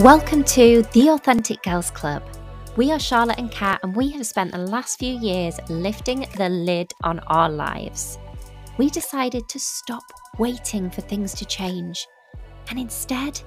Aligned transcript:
Welcome 0.00 0.42
to 0.44 0.82
the 0.92 1.10
Authentic 1.10 1.62
Girls 1.62 1.92
Club. 1.92 2.24
We 2.76 2.90
are 2.90 2.98
Charlotte 2.98 3.38
and 3.38 3.48
Cat, 3.48 3.78
and 3.84 3.94
we 3.94 4.10
have 4.10 4.26
spent 4.26 4.50
the 4.50 4.58
last 4.58 4.98
few 4.98 5.16
years 5.16 5.56
lifting 5.68 6.26
the 6.36 6.48
lid 6.48 6.92
on 7.04 7.20
our 7.28 7.48
lives. 7.48 8.18
We 8.76 8.90
decided 8.90 9.48
to 9.48 9.60
stop 9.60 10.02
waiting 10.36 10.90
for 10.90 11.00
things 11.00 11.32
to 11.34 11.44
change 11.44 12.08
and 12.68 12.76
instead 12.76 13.40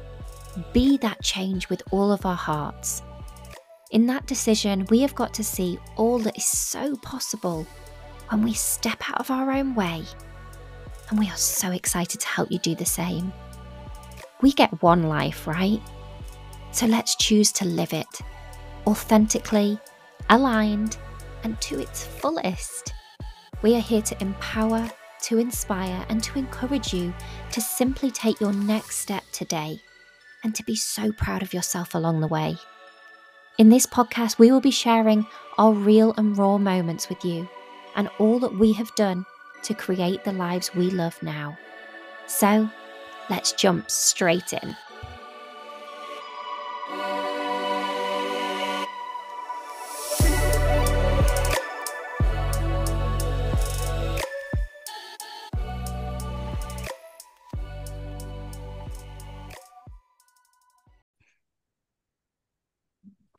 be 0.71 0.96
that 1.00 1.21
change 1.21 1.68
with 1.70 1.83
all 1.91 2.14
of 2.14 2.25
our 2.25 2.33
hearts. 2.33 3.02
In 3.91 4.07
that 4.07 4.25
decision, 4.25 4.88
we 4.89 5.02
have 5.02 5.16
got 5.16 5.34
to 5.34 5.43
see 5.43 5.77
all 5.98 6.18
that 6.20 6.38
is 6.38 6.45
so 6.45 6.95
possible 6.95 7.68
when 8.29 8.42
we 8.42 8.54
step 8.54 9.09
out 9.09 9.20
of 9.20 9.29
our 9.32 9.51
own 9.51 9.75
way. 9.75 10.01
And 11.09 11.20
we 11.20 11.29
are 11.29 11.36
so 11.36 11.71
excited 11.71 12.21
to 12.21 12.28
help 12.28 12.50
you 12.50 12.59
do 12.59 12.73
the 12.73 12.86
same. 12.86 13.34
We 14.42 14.54
get 14.54 14.82
one 14.82 15.04
life, 15.04 15.45
right? 15.45 15.82
So 16.71 16.86
let's 16.86 17.16
choose 17.16 17.52
to 17.54 17.66
live 17.66 17.94
it 17.94 18.21
authentically, 18.88 19.78
aligned, 20.30 20.98
and 21.43 21.60
to 21.62 21.80
its 21.80 22.06
fullest. 22.06 22.93
We 23.62 23.76
are 23.76 23.82
here 23.82 24.02
to 24.02 24.21
empower, 24.21 24.90
to 25.24 25.38
inspire, 25.40 26.06
and 26.10 26.24
to 26.24 26.40
encourage 26.40 26.93
you 26.93 27.14
to 27.52 27.62
simply 27.62 28.12
take 28.12 28.40
your 28.40 28.54
next 28.54 29.00
step 29.00 29.24
today 29.34 29.82
and 30.43 30.56
to 30.56 30.64
be 30.64 30.76
so 30.76 31.12
proud 31.12 31.42
of 31.42 31.54
yourself 31.54 31.96
along 31.96 32.22
the 32.22 32.28
way. 32.28 32.56
In 33.58 33.70
this 33.70 33.86
podcast, 33.86 34.40
we 34.40 34.52
will 34.52 34.62
be 34.62 34.72
sharing 34.72 35.26
our 35.58 35.73
real 35.73 36.14
and 36.18 36.38
raw 36.38 36.58
moments 36.58 37.09
with 37.09 37.26
you 37.26 37.50
and 37.95 38.09
all 38.20 38.40
that 38.40 38.58
we 38.58 38.72
have 38.73 38.94
done 38.95 39.26
to 39.64 39.74
create 39.74 40.24
the 40.24 40.31
lives 40.31 40.74
we 40.76 40.92
love 40.92 41.22
now. 41.24 41.58
So, 42.28 42.70
let's 43.30 43.54
jump 43.54 43.90
straight 43.90 44.54
in. 44.54 44.78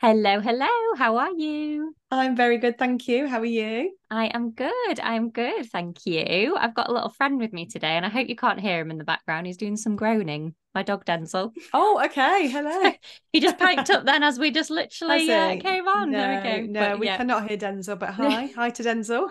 Hello, 0.01 0.41
hello. 0.41 0.67
How 0.97 1.17
are 1.19 1.31
you? 1.33 1.95
I'm 2.11 2.37
very 2.37 2.59
good, 2.59 2.79
thank 2.79 3.09
you. 3.09 3.29
How 3.29 3.41
are 3.41 3.45
you? 3.47 3.98
I 4.11 4.27
am 4.27 4.53
good. 4.53 5.01
I'm 5.01 5.31
good, 5.31 5.70
thank 5.70 6.06
you. 6.06 6.56
I've 6.59 6.75
got 6.75 6.89
a 6.89 6.92
little 6.92 7.11
friend 7.11 7.39
with 7.39 7.53
me 7.53 7.67
today, 7.67 7.89
and 7.89 8.06
I 8.06 8.09
hope 8.09 8.28
you 8.28 8.37
can't 8.37 8.59
hear 8.59 8.81
him 8.81 8.91
in 8.91 8.97
the 8.97 9.05
background. 9.05 9.47
He's 9.47 9.59
doing 9.59 9.77
some 9.77 9.97
groaning. 9.97 10.55
My 10.75 10.83
dog 10.83 11.05
Denzel. 11.05 11.53
Oh, 11.75 12.01
okay. 12.05 12.48
Hello. 12.53 12.92
he 13.33 13.41
just 13.41 13.59
piped 13.59 13.91
up 13.91 14.05
then 14.05 14.23
as 14.23 14.39
we 14.39 14.51
just 14.51 14.70
literally 14.70 15.31
uh, 15.31 15.56
came 15.61 15.89
on. 15.89 16.11
No, 16.11 16.19
there 16.19 16.61
we 16.61 16.67
go. 16.69 16.73
No, 16.73 16.81
but, 16.91 16.98
we 17.01 17.06
yeah. 17.06 17.17
cannot 17.17 17.48
hear 17.48 17.56
Denzel, 17.56 17.98
but 17.98 18.11
hi. 18.14 18.47
hi 18.55 18.70
to 18.70 18.83
Denzel. 18.83 19.29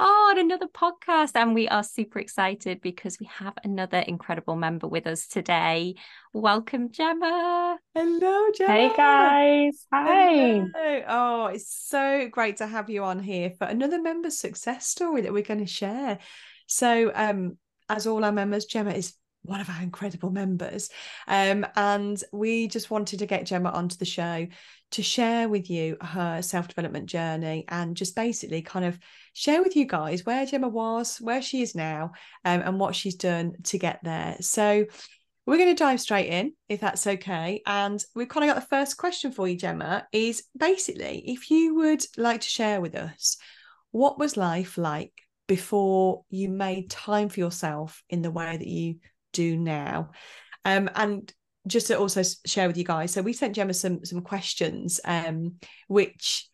oh, 0.00 0.28
and 0.30 0.38
another 0.38 0.66
podcast. 0.68 1.32
And 1.34 1.54
we 1.54 1.68
are 1.68 1.82
super 1.82 2.20
excited 2.20 2.80
because 2.80 3.18
we 3.20 3.26
have 3.26 3.54
another 3.62 3.98
incredible 3.98 4.56
member 4.56 4.88
with 4.88 5.06
us 5.06 5.26
today. 5.26 5.96
Welcome, 6.32 6.90
Gemma. 6.92 7.76
Hello, 7.94 8.50
Gemma. 8.56 8.72
Hey, 8.72 8.90
guys. 8.96 9.86
Hi. 9.92 10.64
Hello. 10.74 11.02
Oh, 11.08 11.46
it's 11.46 11.68
so 11.68 12.28
great 12.30 12.58
to 12.58 12.66
have 12.68 12.79
you 12.88 13.04
on 13.04 13.18
here 13.18 13.50
for 13.50 13.66
another 13.66 14.00
member 14.00 14.30
success 14.30 14.86
story 14.86 15.22
that 15.22 15.32
we're 15.32 15.42
going 15.42 15.60
to 15.60 15.66
share. 15.66 16.18
So, 16.66 17.12
um, 17.14 17.58
as 17.88 18.06
all 18.06 18.24
our 18.24 18.32
members, 18.32 18.66
Gemma 18.66 18.92
is 18.92 19.14
one 19.42 19.60
of 19.60 19.68
our 19.68 19.82
incredible 19.82 20.30
members. 20.30 20.90
Um, 21.26 21.66
and 21.76 22.22
we 22.32 22.68
just 22.68 22.90
wanted 22.90 23.18
to 23.20 23.26
get 23.26 23.46
Gemma 23.46 23.70
onto 23.70 23.96
the 23.96 24.04
show 24.04 24.46
to 24.92 25.02
share 25.02 25.48
with 25.48 25.70
you 25.70 25.96
her 26.00 26.42
self 26.42 26.68
development 26.68 27.06
journey 27.06 27.64
and 27.68 27.96
just 27.96 28.16
basically 28.16 28.62
kind 28.62 28.84
of 28.84 28.98
share 29.32 29.62
with 29.62 29.76
you 29.76 29.86
guys 29.86 30.26
where 30.26 30.46
Gemma 30.46 30.68
was, 30.68 31.18
where 31.20 31.42
she 31.42 31.62
is 31.62 31.74
now, 31.74 32.12
um, 32.44 32.60
and 32.60 32.78
what 32.78 32.94
she's 32.94 33.14
done 33.14 33.54
to 33.64 33.78
get 33.78 34.00
there. 34.02 34.36
So 34.40 34.86
we're 35.46 35.56
going 35.56 35.74
to 35.74 35.82
dive 35.82 36.00
straight 36.00 36.28
in, 36.28 36.52
if 36.68 36.80
that's 36.80 37.06
okay. 37.06 37.62
And 37.66 38.02
we've 38.14 38.28
kind 38.28 38.48
of 38.48 38.54
got 38.54 38.60
the 38.60 38.68
first 38.68 38.96
question 38.96 39.32
for 39.32 39.48
you, 39.48 39.56
Gemma, 39.56 40.06
is 40.12 40.44
basically 40.56 41.24
if 41.26 41.50
you 41.50 41.74
would 41.76 42.04
like 42.16 42.42
to 42.42 42.48
share 42.48 42.80
with 42.80 42.94
us 42.94 43.36
what 43.90 44.18
was 44.18 44.36
life 44.36 44.78
like 44.78 45.12
before 45.48 46.22
you 46.30 46.48
made 46.48 46.90
time 46.90 47.28
for 47.28 47.40
yourself 47.40 48.02
in 48.08 48.22
the 48.22 48.30
way 48.30 48.56
that 48.56 48.66
you 48.66 48.96
do 49.32 49.56
now. 49.56 50.10
Um, 50.64 50.90
and 50.94 51.32
just 51.66 51.88
to 51.88 51.98
also 51.98 52.22
share 52.46 52.68
with 52.68 52.76
you 52.76 52.84
guys, 52.84 53.12
so 53.12 53.22
we 53.22 53.32
sent 53.32 53.56
Gemma 53.56 53.74
some 53.74 54.04
some 54.04 54.22
questions, 54.22 55.00
um, 55.04 55.56
which 55.88 56.48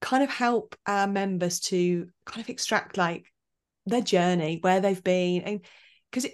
kind 0.00 0.22
of 0.22 0.30
help 0.30 0.76
our 0.86 1.06
members 1.06 1.60
to 1.60 2.06
kind 2.24 2.40
of 2.40 2.48
extract 2.48 2.96
like 2.96 3.26
their 3.86 4.00
journey, 4.00 4.58
where 4.60 4.80
they've 4.80 5.02
been, 5.02 5.42
and 5.42 5.60
because 6.10 6.30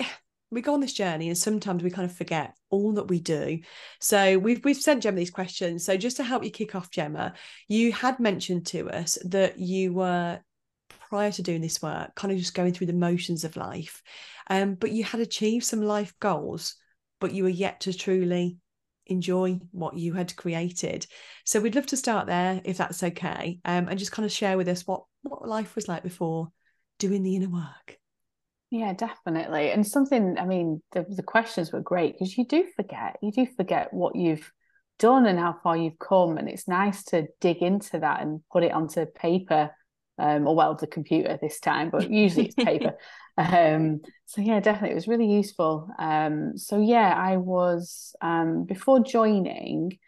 we 0.55 0.63
go 0.63 0.73
on 0.73 0.81
this 0.81 0.93
journey 0.93 1.29
and 1.29 1.37
sometimes 1.37 1.83
we 1.83 1.91
kind 1.91 2.09
of 2.09 2.17
forget 2.17 2.57
all 2.71 2.93
that 2.95 3.09
we 3.09 3.21
do. 3.21 3.61
So 4.01 4.39
we've 4.39 4.65
we've 4.65 4.77
sent 4.77 5.03
Gemma 5.03 5.19
these 5.19 5.31
questions. 5.31 5.85
So 5.85 5.97
just 5.97 6.17
to 6.19 6.25
help 6.25 6.45
you 6.45 6.51
kick 6.51 6.75
off, 6.75 6.91
Gemma, 6.91 7.35
you 7.69 7.93
had 7.93 8.21
mentioned 8.21 8.67
to 8.69 8.89
us 8.91 9.19
that 9.25 9.59
you 9.59 9.93
were 9.93 10.41
prior 11.09 11.33
to 11.33 11.43
doing 11.43 11.61
this 11.61 11.83
work, 11.83 12.15
kind 12.15 12.33
of 12.33 12.39
just 12.39 12.55
going 12.55 12.73
through 12.73 12.87
the 12.87 12.93
motions 12.93 13.45
of 13.45 13.57
life. 13.57 14.03
Um, 14.49 14.75
but 14.75 14.93
you 14.93 15.05
had 15.05 15.21
achieved 15.21 15.65
some 15.65 15.83
life 15.83 16.15
goals, 16.21 16.77
but 17.21 17.33
you 17.33 17.43
were 17.43 17.49
yet 17.49 17.81
to 17.81 17.93
truly 17.93 18.59
enjoy 19.07 19.61
what 19.73 19.97
you 19.97 20.13
had 20.15 20.35
created. 20.37 21.07
So 21.45 21.61
we'd 21.61 21.75
love 21.75 21.87
to 21.87 21.97
start 21.97 22.27
there, 22.27 22.61
if 22.65 22.79
that's 22.79 23.03
okay, 23.03 23.61
um, 23.65 23.89
and 23.89 23.99
just 23.99 24.13
kind 24.13 24.25
of 24.25 24.33
share 24.33 24.57
with 24.57 24.69
us 24.69 24.87
what 24.87 25.05
what 25.23 25.49
life 25.49 25.75
was 25.75 25.89
like 25.89 26.03
before 26.03 26.49
doing 26.99 27.23
the 27.23 27.37
inner 27.37 27.49
work. 27.49 27.99
Yeah, 28.71 28.93
definitely. 28.93 29.71
And 29.71 29.87
something, 29.87 30.37
I 30.39 30.47
mean, 30.47 30.83
the, 30.93 31.07
the 31.09 31.23
questions 31.23 31.73
were 31.73 31.81
great 31.81 32.15
because 32.15 32.37
you 32.37 32.47
do 32.47 32.67
forget, 32.75 33.17
you 33.23 33.31
do 33.31 33.47
forget 33.57 33.93
what 33.93 34.17
you've 34.17 34.51
done 34.99 35.27
and 35.27 35.39
how 35.39 35.57
far 35.63 35.77
you've 35.77 35.99
come. 35.99 36.39
And 36.39 36.49
it's 36.49 36.67
nice 36.67 37.05
to 37.05 37.29
dig 37.41 37.59
into 37.59 38.01
that 38.01 38.23
and 38.23 38.41
put 38.51 38.65
it 38.65 38.73
onto 38.73 39.07
paper 39.07 39.71
um, 40.19 40.47
or 40.47 40.55
well, 40.55 40.75
the 40.75 40.87
computer 40.87 41.39
this 41.41 41.61
time, 41.61 41.91
but 41.91 42.11
usually 42.11 42.47
it's 42.47 42.55
paper. 42.55 42.97
um, 43.37 44.01
so 44.27 44.41
yeah, 44.41 44.61
definitely, 44.61 44.93
it 44.93 44.95
was 44.95 45.09
really 45.09 45.31
useful. 45.31 45.89
Um, 45.99 46.57
so 46.57 46.81
yeah, 46.81 47.15
I 47.17 47.37
was 47.37 48.15
um, 48.21 48.65
before 48.65 49.01
joining, 49.03 49.99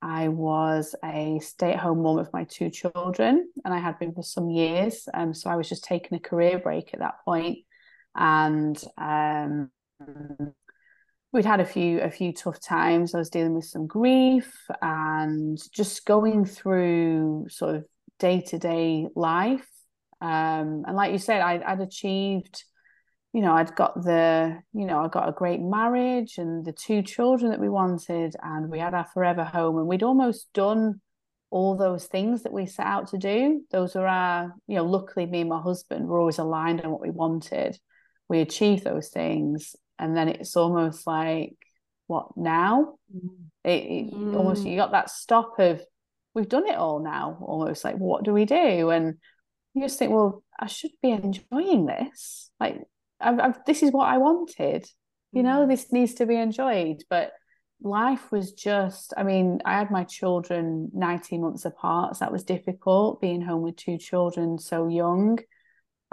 I 0.00 0.28
was 0.28 0.96
a 1.04 1.38
stay-at-home 1.40 2.02
mom 2.02 2.18
of 2.18 2.32
my 2.32 2.44
two 2.44 2.70
children, 2.70 3.48
and 3.64 3.72
I 3.72 3.78
had 3.78 4.00
been 4.00 4.12
for 4.12 4.24
some 4.24 4.50
years. 4.50 5.08
Um, 5.14 5.32
so 5.32 5.48
I 5.48 5.54
was 5.54 5.68
just 5.68 5.84
taking 5.84 6.16
a 6.16 6.20
career 6.20 6.58
break 6.58 6.92
at 6.92 6.98
that 7.00 7.24
point, 7.24 7.58
and 8.14 8.82
um, 8.98 9.70
we'd 11.32 11.44
had 11.44 11.60
a 11.60 11.64
few 11.64 12.00
a 12.00 12.10
few 12.10 12.32
tough 12.32 12.60
times. 12.60 13.14
I 13.14 13.18
was 13.18 13.30
dealing 13.30 13.54
with 13.54 13.64
some 13.64 13.86
grief 13.86 14.52
and 14.80 15.58
just 15.72 16.04
going 16.04 16.44
through 16.44 17.46
sort 17.48 17.76
of 17.76 17.84
day 18.18 18.40
to 18.42 18.58
day 18.58 19.06
life. 19.16 19.68
Um, 20.20 20.84
and 20.86 20.94
like 20.94 21.12
you 21.12 21.18
said, 21.18 21.40
I, 21.40 21.60
I'd 21.66 21.80
achieved, 21.80 22.62
you 23.32 23.40
know, 23.40 23.54
I'd 23.54 23.74
got 23.74 24.02
the, 24.04 24.58
you 24.72 24.86
know, 24.86 25.00
I 25.00 25.08
got 25.08 25.28
a 25.28 25.32
great 25.32 25.60
marriage 25.60 26.38
and 26.38 26.64
the 26.64 26.72
two 26.72 27.02
children 27.02 27.50
that 27.50 27.60
we 27.60 27.68
wanted, 27.68 28.36
and 28.40 28.70
we 28.70 28.78
had 28.78 28.94
our 28.94 29.06
forever 29.12 29.42
home, 29.42 29.78
and 29.78 29.88
we'd 29.88 30.04
almost 30.04 30.52
done 30.52 31.00
all 31.50 31.76
those 31.76 32.06
things 32.06 32.44
that 32.44 32.52
we 32.52 32.66
set 32.66 32.86
out 32.86 33.08
to 33.08 33.18
do. 33.18 33.62
Those 33.70 33.94
were 33.94 34.06
our, 34.06 34.54
you 34.68 34.76
know, 34.76 34.84
luckily 34.84 35.26
me 35.26 35.40
and 35.40 35.50
my 35.50 35.60
husband 35.60 36.06
were 36.06 36.18
always 36.18 36.38
aligned 36.38 36.82
on 36.82 36.90
what 36.90 37.02
we 37.02 37.10
wanted. 37.10 37.78
We 38.28 38.40
achieve 38.40 38.84
those 38.84 39.08
things, 39.08 39.76
and 39.98 40.16
then 40.16 40.28
it's 40.28 40.56
almost 40.56 41.06
like, 41.06 41.56
what 42.06 42.36
now? 42.36 42.94
Mm. 43.14 43.30
It, 43.64 43.70
it 43.70 44.12
mm. 44.12 44.36
almost 44.36 44.64
you 44.64 44.76
got 44.76 44.92
that 44.92 45.10
stop 45.10 45.58
of 45.58 45.82
we've 46.34 46.48
done 46.48 46.66
it 46.66 46.76
all 46.76 47.00
now 47.00 47.38
almost 47.40 47.84
like 47.84 47.96
what 47.96 48.24
do 48.24 48.32
we 48.32 48.44
do 48.44 48.90
and 48.90 49.14
you 49.74 49.82
just 49.82 49.98
think 49.98 50.10
well 50.10 50.42
i 50.58 50.66
should 50.66 50.90
be 51.02 51.10
enjoying 51.10 51.86
this 51.86 52.50
like 52.58 52.80
I've, 53.20 53.38
I've, 53.38 53.64
this 53.66 53.82
is 53.82 53.92
what 53.92 54.08
i 54.08 54.18
wanted 54.18 54.86
you 55.32 55.42
know 55.42 55.64
mm. 55.64 55.68
this 55.68 55.92
needs 55.92 56.14
to 56.14 56.26
be 56.26 56.36
enjoyed 56.36 57.02
but 57.08 57.32
life 57.82 58.30
was 58.30 58.52
just 58.52 59.12
i 59.16 59.22
mean 59.22 59.60
i 59.64 59.78
had 59.78 59.90
my 59.90 60.04
children 60.04 60.90
19 60.94 61.42
months 61.42 61.64
apart 61.64 62.16
so 62.16 62.24
that 62.24 62.32
was 62.32 62.44
difficult 62.44 63.20
being 63.20 63.42
home 63.42 63.62
with 63.62 63.76
two 63.76 63.98
children 63.98 64.58
so 64.58 64.88
young 64.88 65.38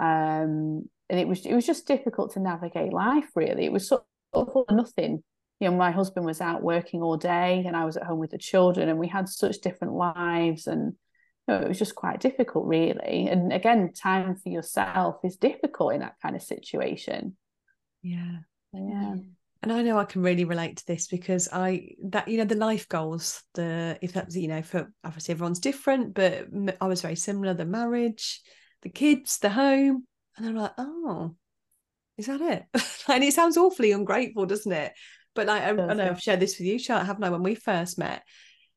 um 0.00 0.88
and 1.10 1.20
it 1.20 1.28
was 1.28 1.44
it 1.44 1.54
was 1.54 1.66
just 1.66 1.86
difficult 1.86 2.32
to 2.32 2.40
navigate 2.40 2.92
life 2.92 3.28
really 3.34 3.66
it 3.66 3.72
was 3.72 3.88
sort 3.88 4.04
of 4.32 4.64
nothing 4.70 5.22
you 5.60 5.68
know, 5.70 5.76
my 5.76 5.90
husband 5.90 6.24
was 6.24 6.40
out 6.40 6.62
working 6.62 7.02
all 7.02 7.18
day 7.18 7.62
and 7.66 7.76
I 7.76 7.84
was 7.84 7.98
at 7.98 8.04
home 8.04 8.18
with 8.18 8.30
the 8.30 8.38
children 8.38 8.88
and 8.88 8.98
we 8.98 9.08
had 9.08 9.28
such 9.28 9.60
different 9.60 9.92
lives 9.92 10.66
and 10.66 10.94
you 11.46 11.54
know, 11.54 11.60
it 11.60 11.68
was 11.68 11.78
just 11.78 11.94
quite 11.94 12.20
difficult 12.20 12.66
really. 12.66 13.28
And 13.28 13.52
again, 13.52 13.92
time 13.92 14.36
for 14.36 14.48
yourself 14.48 15.16
is 15.22 15.36
difficult 15.36 15.92
in 15.92 16.00
that 16.00 16.16
kind 16.22 16.34
of 16.34 16.42
situation. 16.42 17.36
Yeah. 18.02 18.38
Yeah. 18.72 19.16
and 19.62 19.72
I 19.72 19.82
know 19.82 19.98
I 19.98 20.04
can 20.04 20.22
really 20.22 20.44
relate 20.44 20.78
to 20.78 20.86
this 20.86 21.08
because 21.08 21.48
I 21.52 21.88
that 22.04 22.28
you 22.28 22.38
know 22.38 22.44
the 22.44 22.54
life 22.54 22.88
goals 22.88 23.42
the 23.54 23.98
if 24.00 24.12
that's 24.12 24.36
you 24.36 24.46
know 24.46 24.62
for 24.62 24.92
obviously 25.02 25.32
everyone's 25.32 25.58
different 25.58 26.14
but 26.14 26.46
I 26.80 26.86
was 26.86 27.02
very 27.02 27.16
similar 27.16 27.52
the 27.52 27.64
marriage 27.64 28.42
the 28.82 28.90
kids 28.90 29.38
the 29.38 29.50
home 29.50 30.06
and 30.40 30.48
I'm 30.48 30.56
like 30.56 30.72
oh 30.78 31.34
is 32.16 32.26
that 32.26 32.40
it? 32.40 32.64
And 33.08 33.24
it 33.24 33.32
sounds 33.32 33.56
awfully 33.56 33.92
ungrateful 33.92 34.46
doesn't 34.46 34.70
it? 34.70 34.92
But 35.34 35.46
like 35.46 35.62
I, 35.62 35.70
I 35.70 35.72
know 35.72 36.10
I've 36.10 36.20
shared 36.20 36.40
this 36.40 36.58
with 36.58 36.66
you 36.66 36.78
Charlotte 36.78 37.06
haven't 37.06 37.24
I 37.24 37.30
when 37.30 37.42
we 37.42 37.54
first 37.54 37.98
met? 37.98 38.22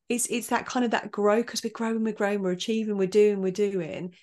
It's 0.08 0.26
it's 0.26 0.48
that 0.48 0.66
kind 0.66 0.84
of 0.84 0.92
that 0.92 1.10
grow 1.10 1.36
because 1.36 1.62
we're 1.62 1.70
growing 1.70 2.04
we're 2.04 2.14
growing 2.14 2.42
we're 2.42 2.52
achieving 2.52 2.96
we're 2.96 3.06
doing 3.06 3.42
we're 3.42 3.52
doing. 3.52 4.14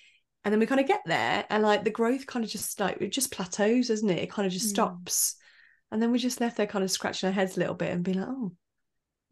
And 0.44 0.52
then 0.52 0.58
we 0.58 0.66
kind 0.66 0.80
of 0.80 0.88
get 0.88 1.02
there 1.06 1.44
and 1.50 1.62
like 1.62 1.84
the 1.84 1.90
growth 1.90 2.26
kind 2.26 2.44
of 2.44 2.50
just 2.50 2.80
like 2.80 3.00
it 3.00 3.12
just 3.12 3.30
plateaus 3.30 3.88
doesn't 3.88 4.10
it? 4.10 4.18
It 4.18 4.30
kind 4.30 4.46
of 4.46 4.52
just 4.52 4.66
mm. 4.66 4.70
stops. 4.70 5.36
And 5.92 6.02
then 6.02 6.10
we're 6.10 6.18
just 6.18 6.40
left 6.40 6.56
there 6.56 6.66
kind 6.66 6.82
of 6.82 6.90
scratching 6.90 7.28
our 7.28 7.32
heads 7.32 7.56
a 7.56 7.60
little 7.60 7.74
bit 7.74 7.92
and 7.92 8.02
being 8.02 8.18
like, 8.18 8.28
oh, 8.28 8.52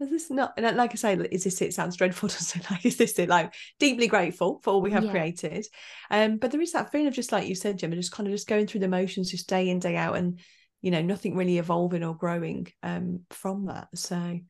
is 0.01 0.11
this 0.11 0.31
not 0.31 0.55
and 0.57 0.77
like 0.77 0.93
I 0.93 0.95
say, 0.95 1.15
is 1.31 1.45
this 1.45 1.61
it? 1.61 1.75
Sounds 1.75 1.97
dreadful, 1.97 2.29
doesn't 2.31 2.63
it? 2.63 2.71
Like, 2.71 2.87
is 2.87 2.97
this 2.97 3.19
it? 3.19 3.29
Like 3.29 3.55
deeply 3.79 4.07
grateful 4.07 4.61
for 4.63 4.71
all 4.71 4.83
we 4.83 4.93
have 4.93 5.05
yeah. 5.05 5.11
created. 5.11 5.67
Um, 6.11 6.39
but 6.39 6.51
there 6.51 6.61
is 6.61 6.73
that 6.73 6.91
feeling 6.91 7.07
of 7.07 7.15
just 7.15 7.33
like 7.33 7.49
you 7.49 7.55
said, 7.55 7.79
Gemma, 7.79 7.97
just 7.97 8.13
kind 8.13 8.27
of 8.27 8.33
just 8.33 8.49
going 8.49 8.67
through 8.67 8.81
the 8.81 8.89
motions 8.89 9.31
just 9.31 9.49
day 9.49 9.69
in, 9.69 9.79
day 9.79 9.97
out, 9.97 10.17
and 10.17 10.41
you 10.81 10.91
know, 10.91 11.03
nothing 11.03 11.37
really 11.37 11.59
evolving 11.59 12.03
or 12.03 12.15
growing 12.15 12.69
um 12.83 13.21
from 13.31 13.67
that. 13.67 13.89
So 13.95 14.41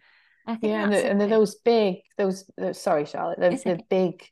yeah, 0.63 0.85
and, 0.85 0.93
the, 0.93 1.07
and 1.07 1.21
those 1.33 1.57
big, 1.57 1.97
those 2.17 2.45
sorry, 2.73 3.07
Charlotte, 3.07 3.41
those 3.41 3.63
the 3.63 3.81
big 3.89 4.25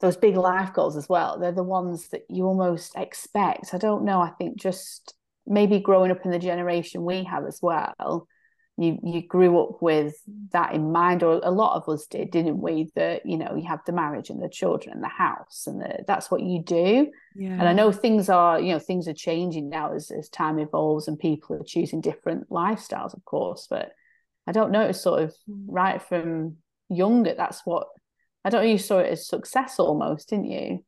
those 0.00 0.16
big 0.16 0.36
life 0.36 0.74
goals 0.74 0.96
as 0.96 1.08
well. 1.08 1.38
They're 1.38 1.52
the 1.52 1.62
ones 1.62 2.08
that 2.08 2.22
you 2.28 2.44
almost 2.44 2.96
expect. 2.96 3.72
I 3.72 3.78
don't 3.78 4.04
know. 4.04 4.20
I 4.20 4.30
think 4.30 4.58
just 4.58 5.14
maybe 5.46 5.80
growing 5.80 6.10
up 6.10 6.24
in 6.24 6.30
the 6.30 6.38
generation 6.38 7.04
we 7.04 7.24
have 7.24 7.46
as 7.46 7.60
well 7.62 8.26
you 8.78 8.98
you 9.02 9.22
grew 9.22 9.58
up 9.60 9.80
with 9.80 10.14
that 10.52 10.74
in 10.74 10.92
mind 10.92 11.22
or 11.22 11.40
a 11.42 11.50
lot 11.50 11.76
of 11.76 11.88
us 11.88 12.06
did 12.06 12.30
didn't 12.30 12.60
we 12.60 12.90
that 12.94 13.24
you 13.24 13.38
know 13.38 13.54
you 13.56 13.66
have 13.66 13.80
the 13.86 13.92
marriage 13.92 14.28
and 14.28 14.42
the 14.42 14.48
children 14.48 14.94
and 14.94 15.02
the 15.02 15.08
house 15.08 15.64
and 15.66 15.80
the, 15.80 16.04
that's 16.06 16.30
what 16.30 16.42
you 16.42 16.62
do 16.62 17.10
yeah. 17.34 17.52
and 17.52 17.62
i 17.62 17.72
know 17.72 17.90
things 17.90 18.28
are 18.28 18.60
you 18.60 18.72
know 18.72 18.78
things 18.78 19.08
are 19.08 19.14
changing 19.14 19.70
now 19.70 19.94
as, 19.94 20.10
as 20.10 20.28
time 20.28 20.58
evolves 20.58 21.08
and 21.08 21.18
people 21.18 21.56
are 21.56 21.64
choosing 21.64 22.00
different 22.00 22.48
lifestyles 22.50 23.14
of 23.14 23.24
course 23.24 23.66
but 23.68 23.92
i 24.46 24.52
don't 24.52 24.72
know 24.72 24.82
it's 24.82 25.00
sort 25.00 25.22
of 25.22 25.30
mm. 25.48 25.64
right 25.66 26.02
from 26.02 26.56
younger 26.90 27.34
that's 27.34 27.62
what 27.64 27.86
i 28.44 28.50
don't 28.50 28.62
know 28.62 28.70
you 28.70 28.78
saw 28.78 28.98
it 28.98 29.10
as 29.10 29.26
success 29.26 29.78
almost 29.78 30.28
didn't 30.28 30.50
you 30.50 30.84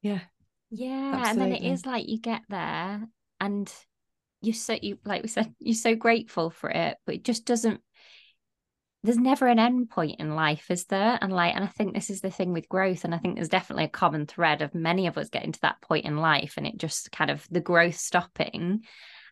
yeah 0.00 0.20
yeah 0.70 1.14
Absolutely. 1.16 1.30
and 1.30 1.40
then 1.40 1.52
it 1.52 1.72
is 1.72 1.84
like 1.84 2.08
you 2.08 2.20
get 2.20 2.42
there 2.48 3.02
and 3.40 3.72
you're 4.42 4.54
so 4.54 4.76
you 4.80 4.98
like 5.04 5.22
we 5.22 5.28
said 5.28 5.54
you're 5.58 5.74
so 5.74 5.94
grateful 5.94 6.50
for 6.50 6.68
it 6.70 6.96
but 7.06 7.14
it 7.14 7.24
just 7.24 7.44
doesn't 7.44 7.80
there's 9.04 9.18
never 9.18 9.48
an 9.48 9.58
end 9.58 9.90
point 9.90 10.20
in 10.20 10.36
life 10.36 10.70
is 10.70 10.84
there? 10.84 11.18
And 11.20 11.32
like 11.32 11.54
and 11.54 11.64
i 11.64 11.68
think 11.68 11.92
this 11.92 12.10
is 12.10 12.20
the 12.20 12.30
thing 12.30 12.52
with 12.52 12.68
growth 12.68 13.04
and 13.04 13.14
i 13.14 13.18
think 13.18 13.34
there's 13.34 13.48
definitely 13.48 13.84
a 13.84 13.88
common 13.88 14.26
thread 14.26 14.62
of 14.62 14.74
many 14.74 15.06
of 15.06 15.18
us 15.18 15.28
getting 15.28 15.52
to 15.52 15.60
that 15.62 15.80
point 15.80 16.04
in 16.04 16.16
life 16.18 16.54
and 16.56 16.66
it 16.66 16.76
just 16.76 17.10
kind 17.10 17.30
of 17.30 17.46
the 17.50 17.60
growth 17.60 17.96
stopping. 17.96 18.82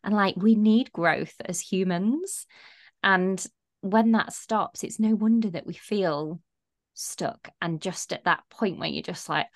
And 0.03 0.15
like 0.15 0.35
we 0.37 0.55
need 0.55 0.93
growth 0.93 1.35
as 1.45 1.61
humans 1.61 2.47
and 3.03 3.45
when 3.83 4.13
that 4.13 4.33
stops 4.33 4.83
it's 4.83 4.99
no 4.99 5.15
wonder 5.15 5.51
that 5.51 5.67
we 5.67 5.75
feel 5.75 6.41
stuck 6.95 7.51
and 7.61 7.81
just 7.81 8.13
at 8.13 8.25
that 8.25 8.43
point 8.51 8.79
where 8.79 8.89
you're 8.89 9.03
just 9.03 9.29
like 9.29 9.47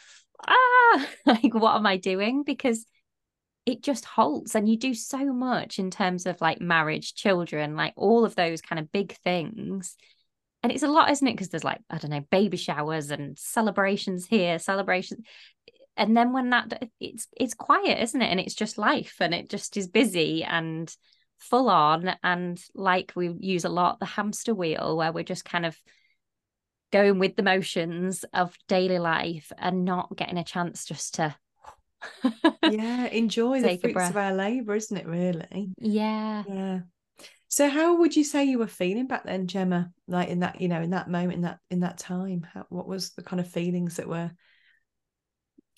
ah 0.46 1.06
like 1.26 1.54
what 1.54 1.76
am 1.76 1.86
i 1.86 1.96
doing? 1.96 2.42
Because 2.44 2.86
it 3.66 3.82
just 3.82 4.04
halts 4.04 4.54
and 4.54 4.68
you 4.68 4.76
do 4.76 4.94
so 4.94 5.32
much 5.32 5.78
in 5.78 5.90
terms 5.90 6.26
of 6.26 6.40
like 6.40 6.60
marriage 6.60 7.14
children 7.14 7.76
like 7.76 7.94
all 7.96 8.24
of 8.24 8.34
those 8.34 8.60
kind 8.60 8.78
of 8.78 8.92
big 8.92 9.16
things. 9.18 9.96
And 10.62 10.72
it's 10.72 10.82
a 10.82 10.88
lot 10.88 11.10
isn't 11.10 11.26
it? 11.26 11.32
Because 11.32 11.48
there's 11.48 11.64
like 11.64 11.80
i 11.90 11.98
don't 11.98 12.10
know 12.10 12.24
baby 12.30 12.56
showers 12.56 13.10
and 13.10 13.38
celebrations 13.38 14.26
here 14.26 14.58
celebrations 14.58 15.24
and 15.96 16.16
then 16.16 16.32
when 16.32 16.50
that 16.50 16.88
it's 17.00 17.28
it's 17.36 17.54
quiet 17.54 18.02
isn't 18.02 18.22
it? 18.22 18.26
And 18.26 18.40
it's 18.40 18.54
just 18.54 18.78
life 18.78 19.16
and 19.20 19.34
it 19.34 19.48
just 19.48 19.76
is 19.76 19.88
busy 19.88 20.44
and 20.44 20.94
full 21.38 21.68
on 21.68 22.16
and 22.22 22.62
like 22.74 23.12
we 23.14 23.34
use 23.38 23.64
a 23.64 23.68
lot 23.68 23.98
the 24.00 24.06
hamster 24.06 24.54
wheel 24.54 24.96
where 24.96 25.12
we're 25.12 25.24
just 25.24 25.44
kind 25.44 25.66
of 25.66 25.76
going 26.92 27.18
with 27.18 27.34
the 27.36 27.42
motions 27.42 28.24
of 28.32 28.56
daily 28.68 28.98
life 28.98 29.50
and 29.58 29.84
not 29.84 30.16
getting 30.16 30.38
a 30.38 30.44
chance 30.44 30.84
just 30.84 31.14
to 31.14 31.34
yeah, 32.70 33.06
enjoy 33.06 33.60
the 33.60 33.78
fruits 33.78 34.10
of 34.10 34.16
our 34.16 34.32
labour, 34.32 34.74
isn't 34.74 34.96
it, 34.96 35.06
really? 35.06 35.70
Yeah. 35.78 36.44
Yeah. 36.48 36.80
So 37.48 37.68
how 37.68 37.98
would 37.98 38.16
you 38.16 38.24
say 38.24 38.44
you 38.44 38.58
were 38.58 38.66
feeling 38.66 39.06
back 39.06 39.24
then, 39.24 39.46
Gemma? 39.46 39.92
Like 40.08 40.28
in 40.28 40.40
that, 40.40 40.60
you 40.60 40.68
know, 40.68 40.82
in 40.82 40.90
that 40.90 41.08
moment, 41.08 41.34
in 41.34 41.42
that 41.42 41.58
in 41.70 41.80
that 41.80 41.98
time? 41.98 42.46
How, 42.52 42.66
what 42.68 42.88
was 42.88 43.10
the 43.10 43.22
kind 43.22 43.38
of 43.38 43.48
feelings 43.48 43.96
that 43.96 44.08
were 44.08 44.30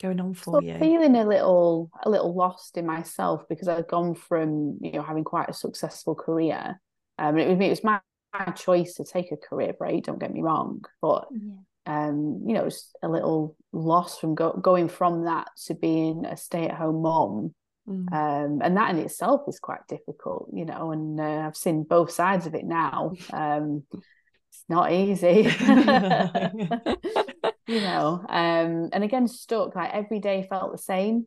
going 0.01 0.21
on 0.21 0.35
for 0.35 0.55
so 0.55 0.61
you? 0.63 0.79
Feeling 0.79 1.17
a 1.17 1.27
little 1.27 1.91
a 2.03 2.09
little 2.09 2.35
lost 2.35 2.79
in 2.79 2.87
myself 2.87 3.43
because 3.49 3.69
I'd 3.69 3.89
gone 3.89 4.15
from, 4.15 4.79
you 4.81 4.93
know, 4.93 5.03
having 5.03 5.25
quite 5.25 5.51
a 5.51 5.55
successful 5.55 6.15
career. 6.15 6.81
Um, 7.19 7.37
it, 7.39 7.61
it 7.61 7.69
was 7.69 7.85
my, 7.85 8.01
my 8.33 8.47
choice 8.53 8.95
to 8.95 9.05
take 9.05 9.33
a 9.33 9.37
career 9.37 9.75
break, 9.75 10.05
don't 10.05 10.19
get 10.19 10.33
me 10.33 10.41
wrong. 10.43 10.83
But 11.03 11.29
yeah 11.31 11.57
um, 11.87 12.43
you 12.47 12.55
know, 12.55 12.67
it's 12.67 12.93
a 13.03 13.09
little 13.09 13.57
loss 13.73 14.19
from 14.19 14.35
go- 14.35 14.59
going 14.61 14.89
from 14.89 15.25
that 15.25 15.49
to 15.67 15.75
being 15.75 16.27
a 16.27 16.37
stay-at-home 16.37 17.03
mom. 17.03 17.55
Mm. 17.89 18.13
Um, 18.13 18.61
and 18.63 18.77
that 18.77 18.91
in 18.91 18.99
itself 18.99 19.43
is 19.47 19.61
quite 19.61 19.87
difficult, 19.89 20.51
you 20.53 20.65
know, 20.65 20.91
and 20.91 21.21
uh, 21.21 21.45
I've 21.47 21.57
seen 21.57 21.85
both 21.85 22.11
sides 22.11 22.47
of 22.47 22.55
it 22.55 22.65
now. 22.65 23.13
Um, 23.33 23.85
it's 23.93 24.65
not 24.69 24.93
easy, 24.93 25.49
you 27.69 27.81
know. 27.81 28.25
Um, 28.29 28.89
and 28.93 29.05
again, 29.05 29.29
stuck 29.29 29.77
like 29.77 29.93
every 29.93 30.19
day 30.19 30.47
felt 30.49 30.73
the 30.73 30.79
same 30.79 31.27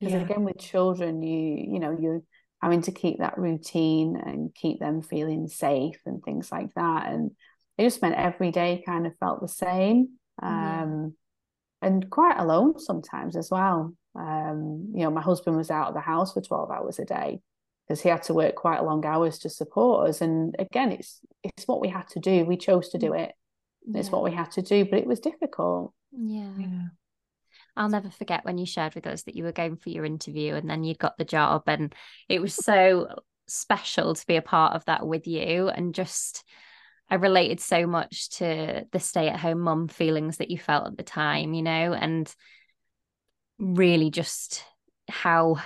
because 0.00 0.14
yeah. 0.14 0.22
again, 0.22 0.44
with 0.44 0.58
children, 0.58 1.22
you 1.22 1.72
you 1.72 1.78
know 1.78 1.96
you're 1.98 2.22
having 2.60 2.82
to 2.82 2.92
keep 2.92 3.18
that 3.18 3.38
routine 3.38 4.16
and 4.16 4.54
keep 4.54 4.80
them 4.80 5.02
feeling 5.02 5.46
safe 5.46 6.00
and 6.04 6.22
things 6.22 6.50
like 6.50 6.74
that, 6.74 7.12
and 7.12 7.30
it 7.78 7.84
just 7.84 8.02
meant 8.02 8.14
every 8.14 8.50
day 8.50 8.82
kind 8.86 9.06
of 9.06 9.16
felt 9.18 9.40
the 9.40 9.48
same 9.48 10.10
um, 10.42 11.14
yeah. 11.82 11.88
and 11.88 12.10
quite 12.10 12.38
alone 12.38 12.78
sometimes 12.78 13.36
as 13.36 13.50
well 13.50 13.92
um, 14.18 14.92
you 14.94 15.02
know 15.02 15.10
my 15.10 15.20
husband 15.20 15.56
was 15.56 15.70
out 15.70 15.88
of 15.88 15.94
the 15.94 16.00
house 16.00 16.32
for 16.32 16.40
12 16.40 16.70
hours 16.70 16.98
a 16.98 17.04
day 17.04 17.40
because 17.86 18.00
he 18.00 18.08
had 18.08 18.22
to 18.24 18.34
work 18.34 18.54
quite 18.54 18.84
long 18.84 19.04
hours 19.04 19.38
to 19.38 19.48
support 19.50 20.08
us 20.08 20.20
and 20.20 20.56
again 20.58 20.92
it's 20.92 21.20
it's 21.42 21.68
what 21.68 21.80
we 21.80 21.88
had 21.88 22.08
to 22.08 22.20
do 22.20 22.44
we 22.44 22.56
chose 22.56 22.88
to 22.88 22.98
do 22.98 23.12
it 23.12 23.32
yeah. 23.86 24.00
it's 24.00 24.10
what 24.10 24.24
we 24.24 24.32
had 24.32 24.50
to 24.50 24.62
do 24.62 24.84
but 24.84 24.98
it 24.98 25.06
was 25.06 25.20
difficult 25.20 25.92
yeah. 26.12 26.50
yeah 26.58 26.82
I'll 27.78 27.90
never 27.90 28.10
forget 28.10 28.44
when 28.44 28.56
you 28.56 28.64
shared 28.64 28.94
with 28.94 29.06
us 29.06 29.24
that 29.24 29.36
you 29.36 29.44
were 29.44 29.52
going 29.52 29.76
for 29.76 29.90
your 29.90 30.06
interview 30.06 30.54
and 30.54 30.68
then 30.68 30.82
you 30.82 30.94
got 30.94 31.18
the 31.18 31.26
job 31.26 31.64
and 31.66 31.94
it 32.26 32.40
was 32.40 32.54
so 32.54 33.08
special 33.48 34.14
to 34.14 34.26
be 34.26 34.36
a 34.36 34.42
part 34.42 34.74
of 34.74 34.84
that 34.86 35.06
with 35.06 35.26
you 35.26 35.68
and 35.68 35.94
just 35.94 36.42
I 37.08 37.16
related 37.16 37.60
so 37.60 37.86
much 37.86 38.30
to 38.38 38.84
the 38.90 38.98
stay 38.98 39.28
at 39.28 39.38
home 39.38 39.60
mum 39.60 39.88
feelings 39.88 40.38
that 40.38 40.50
you 40.50 40.58
felt 40.58 40.86
at 40.86 40.96
the 40.96 41.04
time, 41.04 41.54
you 41.54 41.62
know, 41.62 41.92
and 41.92 42.32
really 43.58 44.10
just 44.10 44.64
how 45.08 45.56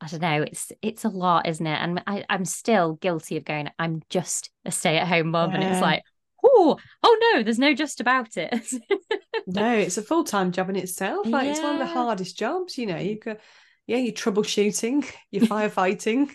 I 0.00 0.06
don't 0.06 0.20
know, 0.20 0.42
it's 0.42 0.72
it's 0.82 1.04
a 1.04 1.08
lot, 1.08 1.48
isn't 1.48 1.66
it? 1.66 1.78
And 1.80 2.02
I, 2.06 2.24
I'm 2.28 2.44
still 2.44 2.94
guilty 2.94 3.36
of 3.36 3.44
going, 3.44 3.70
I'm 3.78 4.02
just 4.10 4.50
a 4.64 4.70
stay 4.70 4.98
at 4.98 5.08
home 5.08 5.30
mum. 5.30 5.50
Yeah. 5.50 5.56
And 5.56 5.64
it's 5.64 5.80
like, 5.80 6.02
oh, 6.44 6.78
oh 7.02 7.32
no, 7.34 7.42
there's 7.42 7.58
no 7.58 7.74
just 7.74 8.00
about 8.00 8.36
it. 8.36 8.54
no, 9.46 9.72
it's 9.74 9.98
a 9.98 10.02
full 10.02 10.24
time 10.24 10.52
job 10.52 10.70
in 10.70 10.76
itself. 10.76 11.26
Like 11.26 11.46
yeah. 11.46 11.52
it's 11.52 11.60
one 11.60 11.74
of 11.74 11.78
the 11.80 11.86
hardest 11.94 12.38
jobs, 12.38 12.78
you 12.78 12.86
know. 12.86 12.98
You 12.98 13.18
could 13.18 13.38
yeah, 13.90 13.96
you're 13.96 14.12
troubleshooting, 14.12 15.04
you're 15.32 15.46
firefighting. 15.46 16.30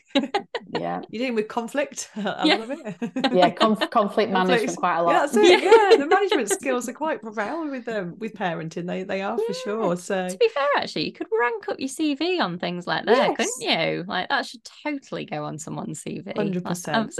yeah. 0.67 1.01
You're 1.09 1.19
dealing 1.19 1.35
with 1.35 1.47
conflict. 1.47 2.09
I 2.17 2.43
yeah. 2.43 2.55
love 2.55 2.71
it. 2.71 3.33
yeah, 3.33 3.49
conf- 3.51 3.89
conflict 3.89 4.29
management 4.29 4.77
quite 4.77 4.97
a 4.97 5.03
lot. 5.03 5.29
Yeah, 5.33 5.41
it. 5.41 5.63
Yeah, 5.63 5.97
the 5.97 6.05
management 6.05 6.49
skills 6.49 6.89
are 6.89 6.93
quite 6.93 7.21
profound 7.21 7.71
with 7.71 7.85
them 7.85 8.09
um, 8.09 8.19
with 8.19 8.33
parenting. 8.33 8.85
They 8.85 9.03
they 9.03 9.21
are 9.21 9.37
yeah. 9.39 9.45
for 9.47 9.53
sure. 9.53 9.95
So 9.95 10.27
to 10.27 10.37
be 10.37 10.49
fair, 10.49 10.67
actually, 10.77 11.05
you 11.05 11.13
could 11.13 11.27
rank 11.39 11.69
up 11.69 11.79
your 11.79 11.87
CV 11.87 12.41
on 12.41 12.59
things 12.59 12.85
like 12.85 13.05
that, 13.05 13.15
yes. 13.15 13.37
couldn't 13.37 13.61
you? 13.61 14.03
Like 14.05 14.27
that 14.27 14.45
should 14.45 14.67
totally 14.83 15.25
go 15.25 15.45
on 15.45 15.57
someone's 15.57 16.03
CV. 16.03 16.35
Hundred 16.35 16.65
percent. 16.65 17.13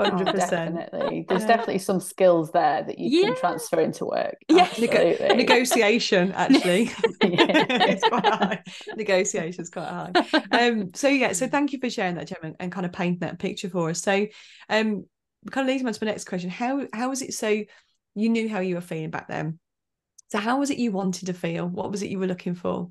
Hundred 0.00 0.28
oh, 0.28 0.32
percent. 0.32 0.76
Definitely, 0.76 1.26
there's 1.28 1.44
definitely 1.44 1.78
some 1.78 2.00
skills 2.00 2.50
there 2.52 2.82
that 2.82 2.98
you 2.98 3.20
yeah. 3.20 3.26
can 3.28 3.36
transfer 3.36 3.80
into 3.80 4.06
work. 4.06 4.36
Yeah, 4.48 4.68
Neg- 4.78 5.36
negotiation 5.36 6.32
actually. 6.36 6.90
it's 7.20 8.08
quite 8.08 8.26
high. 8.26 8.62
Negotiation's 8.96 9.70
quite 9.70 9.88
high. 9.88 10.12
Um, 10.50 10.92
so 10.94 11.08
yeah, 11.08 11.32
so 11.32 11.46
thank 11.46 11.72
you 11.72 11.80
for 11.80 11.90
sharing 11.90 12.16
that, 12.16 12.28
Gemma, 12.28 12.54
and 12.58 12.72
kind 12.72 12.86
of 12.86 12.92
painting 12.92 13.20
that 13.20 13.38
picture 13.38 13.68
for 13.68 13.90
us. 13.90 14.00
So, 14.00 14.26
um, 14.68 15.04
kind 15.50 15.68
of 15.68 15.72
leads 15.72 15.82
me 15.82 15.88
on 15.88 15.94
to 15.94 16.04
my 16.04 16.10
next 16.10 16.24
question. 16.24 16.50
How 16.50 16.86
how 16.92 17.10
was 17.10 17.22
it? 17.22 17.34
So 17.34 17.64
you 18.14 18.28
knew 18.28 18.48
how 18.48 18.60
you 18.60 18.76
were 18.76 18.80
feeling 18.80 19.10
back 19.10 19.28
then. 19.28 19.58
So 20.28 20.38
how 20.38 20.58
was 20.58 20.70
it 20.70 20.78
you 20.78 20.92
wanted 20.92 21.26
to 21.26 21.34
feel? 21.34 21.66
What 21.66 21.90
was 21.90 22.02
it 22.02 22.10
you 22.10 22.18
were 22.18 22.26
looking 22.26 22.54
for? 22.54 22.90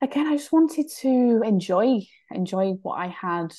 Again, 0.00 0.26
I 0.26 0.36
just 0.36 0.52
wanted 0.52 0.86
to 1.00 1.42
enjoy 1.44 2.00
enjoy 2.30 2.72
what 2.82 2.94
I 2.94 3.06
had 3.08 3.52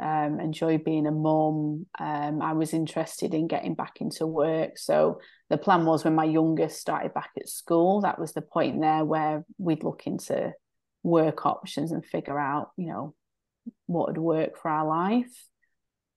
um, 0.00 0.40
enjoy 0.40 0.78
being 0.78 1.06
a 1.06 1.12
mum. 1.12 1.86
Um, 1.98 2.40
I 2.42 2.54
was 2.54 2.72
interested 2.72 3.34
in 3.34 3.48
getting 3.48 3.74
back 3.74 4.00
into 4.00 4.26
work. 4.26 4.78
So 4.78 5.20
the 5.50 5.58
plan 5.58 5.84
was 5.84 6.04
when 6.04 6.14
my 6.14 6.24
youngest 6.24 6.80
started 6.80 7.12
back 7.12 7.30
at 7.36 7.48
school, 7.48 8.00
that 8.00 8.18
was 8.18 8.32
the 8.32 8.42
point 8.42 8.80
there 8.80 9.04
where 9.04 9.44
we'd 9.58 9.84
look 9.84 10.06
into 10.06 10.52
work 11.02 11.44
options 11.44 11.92
and 11.92 12.04
figure 12.04 12.38
out, 12.38 12.70
you 12.76 12.86
know, 12.86 13.14
what 13.86 14.08
would 14.08 14.18
work 14.18 14.56
for 14.56 14.70
our 14.70 14.86
life. 14.86 15.44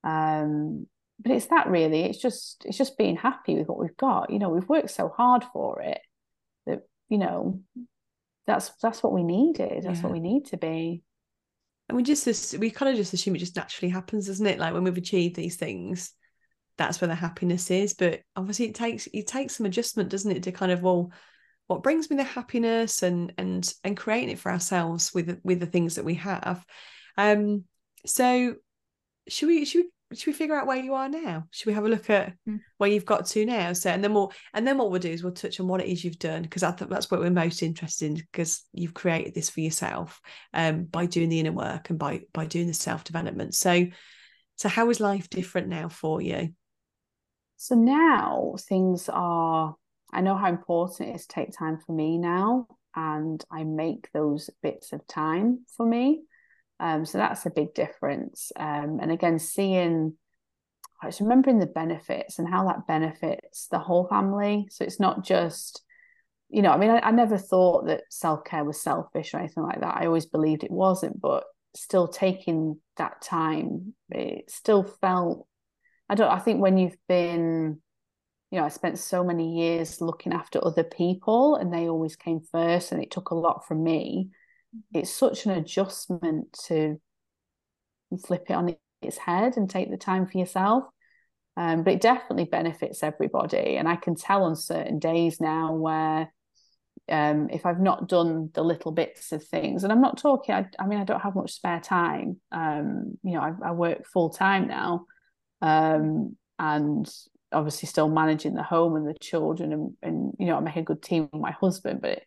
Um, 0.03 0.87
but 1.19 1.31
it's 1.31 1.47
that 1.47 1.67
really. 1.67 2.03
It's 2.03 2.19
just 2.19 2.63
it's 2.65 2.77
just 2.77 2.97
being 2.97 3.15
happy 3.15 3.55
with 3.55 3.67
what 3.67 3.79
we've 3.79 3.97
got. 3.97 4.29
You 4.29 4.39
know, 4.39 4.49
we've 4.49 4.67
worked 4.67 4.91
so 4.91 5.09
hard 5.09 5.43
for 5.53 5.81
it 5.81 5.99
that 6.65 6.81
you 7.09 7.17
know 7.17 7.61
that's 8.47 8.71
that's 8.81 9.03
what 9.03 9.13
we 9.13 9.23
needed. 9.23 9.83
That's 9.83 9.99
yeah. 9.99 10.03
what 10.03 10.11
we 10.11 10.19
need 10.19 10.45
to 10.47 10.57
be. 10.57 11.03
And 11.89 11.95
we 11.95 12.03
just 12.03 12.57
we 12.57 12.69
kind 12.69 12.89
of 12.89 12.95
just 12.95 13.13
assume 13.13 13.35
it 13.35 13.39
just 13.39 13.55
naturally 13.55 13.89
happens, 13.91 14.27
doesn't 14.27 14.45
it? 14.45 14.59
Like 14.59 14.73
when 14.73 14.83
we've 14.83 14.97
achieved 14.97 15.35
these 15.35 15.57
things, 15.57 16.11
that's 16.77 17.01
where 17.01 17.07
the 17.07 17.15
happiness 17.15 17.69
is. 17.71 17.93
But 17.93 18.21
obviously, 18.35 18.67
it 18.67 18.75
takes 18.75 19.07
it 19.13 19.27
takes 19.27 19.55
some 19.55 19.65
adjustment, 19.65 20.09
doesn't 20.09 20.31
it, 20.31 20.43
to 20.43 20.51
kind 20.51 20.71
of 20.71 20.81
well, 20.81 21.11
what 21.67 21.83
brings 21.83 22.09
me 22.09 22.15
the 22.15 22.23
happiness 22.23 23.03
and 23.03 23.33
and 23.37 23.71
and 23.83 23.97
creating 23.97 24.29
it 24.29 24.39
for 24.39 24.51
ourselves 24.51 25.13
with 25.13 25.39
with 25.43 25.59
the 25.59 25.65
things 25.65 25.95
that 25.95 26.05
we 26.05 26.15
have. 26.15 26.65
Um, 27.17 27.65
so 28.05 28.55
should 29.27 29.47
we 29.47 29.65
should 29.65 29.85
we 29.85 29.89
should 30.13 30.27
we 30.27 30.33
figure 30.33 30.55
out 30.55 30.67
where 30.67 30.77
you 30.77 30.93
are 30.93 31.09
now? 31.09 31.45
Should 31.51 31.67
we 31.67 31.73
have 31.73 31.85
a 31.85 31.89
look 31.89 32.09
at 32.09 32.33
mm. 32.47 32.59
where 32.77 32.89
you've 32.89 33.05
got 33.05 33.25
to 33.27 33.45
now? 33.45 33.73
So, 33.73 33.89
and 33.89 34.03
then 34.03 34.13
we'll 34.13 34.31
and 34.53 34.67
then 34.67 34.77
what 34.77 34.91
we'll 34.91 34.99
do 34.99 35.11
is 35.11 35.23
we'll 35.23 35.33
touch 35.33 35.59
on 35.59 35.67
what 35.67 35.81
it 35.81 35.87
is 35.87 36.03
you've 36.03 36.19
done 36.19 36.43
because 36.43 36.63
I 36.63 36.71
think 36.71 36.89
that's 36.89 37.09
what 37.11 37.19
we're 37.19 37.29
most 37.29 37.63
interested 37.63 38.05
in 38.07 38.15
because 38.15 38.63
you've 38.73 38.93
created 38.93 39.33
this 39.33 39.49
for 39.49 39.61
yourself 39.61 40.21
um, 40.53 40.85
by 40.85 41.05
doing 41.05 41.29
the 41.29 41.39
inner 41.39 41.51
work 41.51 41.89
and 41.89 41.99
by 41.99 42.21
by 42.33 42.45
doing 42.45 42.67
the 42.67 42.73
self 42.73 43.03
development. 43.03 43.55
So, 43.55 43.87
so 44.55 44.69
how 44.69 44.89
is 44.89 44.99
life 44.99 45.29
different 45.29 45.67
now 45.67 45.89
for 45.89 46.21
you? 46.21 46.49
So 47.57 47.75
now 47.75 48.55
things 48.59 49.09
are. 49.11 49.75
I 50.11 50.21
know 50.21 50.35
how 50.35 50.49
important 50.49 51.09
it 51.09 51.15
is 51.15 51.25
to 51.25 51.33
take 51.33 51.57
time 51.57 51.79
for 51.79 51.93
me 51.93 52.17
now, 52.17 52.67
and 52.95 53.43
I 53.51 53.63
make 53.63 54.11
those 54.13 54.49
bits 54.61 54.93
of 54.93 55.07
time 55.07 55.65
for 55.75 55.85
me. 55.85 56.23
Um, 56.83 57.05
so 57.05 57.17
that's 57.17 57.45
a 57.45 57.49
big 57.49 57.73
difference. 57.73 58.51
Um, 58.57 58.99
and 59.01 59.09
again, 59.09 59.39
seeing, 59.39 60.17
I 61.01 61.05
was 61.05 61.21
remembering 61.21 61.59
the 61.59 61.65
benefits 61.65 62.39
and 62.39 62.47
how 62.47 62.67
that 62.67 62.85
benefits 62.87 63.67
the 63.67 63.79
whole 63.79 64.05
family. 64.09 64.67
So 64.69 64.83
it's 64.83 64.99
not 64.99 65.23
just, 65.23 65.81
you 66.49 66.61
know, 66.61 66.71
I 66.71 66.77
mean, 66.77 66.89
I, 66.89 66.99
I 66.99 67.11
never 67.11 67.37
thought 67.37 67.87
that 67.87 68.01
self 68.09 68.43
care 68.43 68.65
was 68.65 68.81
selfish 68.81 69.33
or 69.33 69.37
anything 69.37 69.63
like 69.63 69.79
that. 69.79 69.95
I 69.95 70.07
always 70.07 70.25
believed 70.25 70.65
it 70.65 70.71
wasn't, 70.71 71.21
but 71.21 71.45
still 71.73 72.09
taking 72.09 72.81
that 72.97 73.21
time, 73.21 73.93
it 74.09 74.51
still 74.51 74.83
felt, 74.83 75.47
I 76.09 76.15
don't, 76.15 76.29
I 76.29 76.39
think 76.39 76.59
when 76.59 76.77
you've 76.77 76.97
been, 77.07 77.79
you 78.51 78.59
know, 78.59 78.65
I 78.65 78.69
spent 78.69 78.99
so 78.99 79.23
many 79.23 79.57
years 79.57 80.01
looking 80.01 80.33
after 80.33 80.59
other 80.61 80.83
people 80.83 81.55
and 81.55 81.73
they 81.73 81.87
always 81.87 82.17
came 82.17 82.41
first 82.51 82.91
and 82.91 83.01
it 83.01 83.09
took 83.09 83.29
a 83.29 83.35
lot 83.35 83.65
from 83.65 83.85
me 83.85 84.31
it's 84.93 85.13
such 85.13 85.45
an 85.45 85.51
adjustment 85.51 86.53
to 86.67 86.99
flip 88.25 88.45
it 88.49 88.53
on 88.53 88.75
its 89.01 89.17
head 89.17 89.57
and 89.57 89.69
take 89.69 89.89
the 89.89 89.97
time 89.97 90.27
for 90.27 90.37
yourself. 90.37 90.83
Um, 91.55 91.83
but 91.83 91.93
it 91.93 92.01
definitely 92.01 92.45
benefits 92.45 93.03
everybody. 93.03 93.77
And 93.77 93.87
I 93.87 93.95
can 93.95 94.15
tell 94.15 94.43
on 94.43 94.55
certain 94.55 94.99
days 94.99 95.39
now 95.39 95.73
where 95.73 96.33
um, 97.09 97.49
if 97.51 97.65
I've 97.65 97.81
not 97.81 98.07
done 98.07 98.49
the 98.53 98.63
little 98.63 98.91
bits 98.91 99.31
of 99.31 99.43
things, 99.43 99.83
and 99.83 99.91
I'm 99.91 100.01
not 100.01 100.17
talking, 100.17 100.55
I, 100.55 100.65
I 100.79 100.87
mean, 100.87 100.99
I 100.99 101.03
don't 101.03 101.21
have 101.21 101.35
much 101.35 101.51
spare 101.51 101.79
time. 101.79 102.37
Um, 102.51 103.17
you 103.23 103.33
know, 103.33 103.41
I, 103.41 103.69
I 103.69 103.71
work 103.71 104.05
full 104.07 104.29
time 104.29 104.67
now, 104.67 105.05
um, 105.61 106.37
and 106.57 107.09
obviously 107.51 107.87
still 107.87 108.09
managing 108.09 108.53
the 108.55 108.63
home 108.63 108.95
and 108.95 109.07
the 109.07 109.13
children, 109.19 109.73
and, 109.73 109.93
and 110.01 110.33
you 110.39 110.47
know, 110.47 110.57
I 110.57 110.61
make 110.61 110.77
a 110.77 110.81
good 110.81 111.03
team 111.03 111.29
with 111.31 111.41
my 111.41 111.51
husband. 111.51 112.01
But 112.01 112.21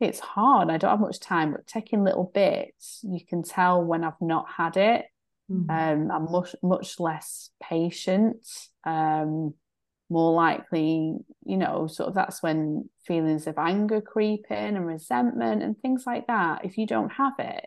it's 0.00 0.20
hard. 0.20 0.70
I 0.70 0.76
don't 0.76 0.90
have 0.90 1.00
much 1.00 1.20
time, 1.20 1.52
but 1.52 1.66
taking 1.66 2.04
little 2.04 2.30
bits, 2.32 3.00
you 3.02 3.24
can 3.24 3.42
tell 3.42 3.82
when 3.82 4.04
I've 4.04 4.20
not 4.20 4.46
had 4.50 4.76
it. 4.76 5.06
Mm-hmm. 5.50 5.70
Um, 5.70 6.10
I'm 6.10 6.30
much 6.30 6.54
much 6.62 7.00
less 7.00 7.50
patient. 7.62 8.46
Um, 8.84 9.54
more 10.10 10.32
likely, 10.32 11.14
you 11.44 11.56
know, 11.56 11.86
sort 11.86 12.08
of 12.08 12.14
that's 12.14 12.42
when 12.42 12.88
feelings 13.06 13.46
of 13.46 13.58
anger 13.58 14.00
creep 14.00 14.46
in 14.50 14.76
and 14.76 14.86
resentment 14.86 15.62
and 15.62 15.78
things 15.78 16.04
like 16.06 16.26
that. 16.28 16.64
If 16.64 16.78
you 16.78 16.86
don't 16.86 17.12
have 17.12 17.34
it, 17.38 17.66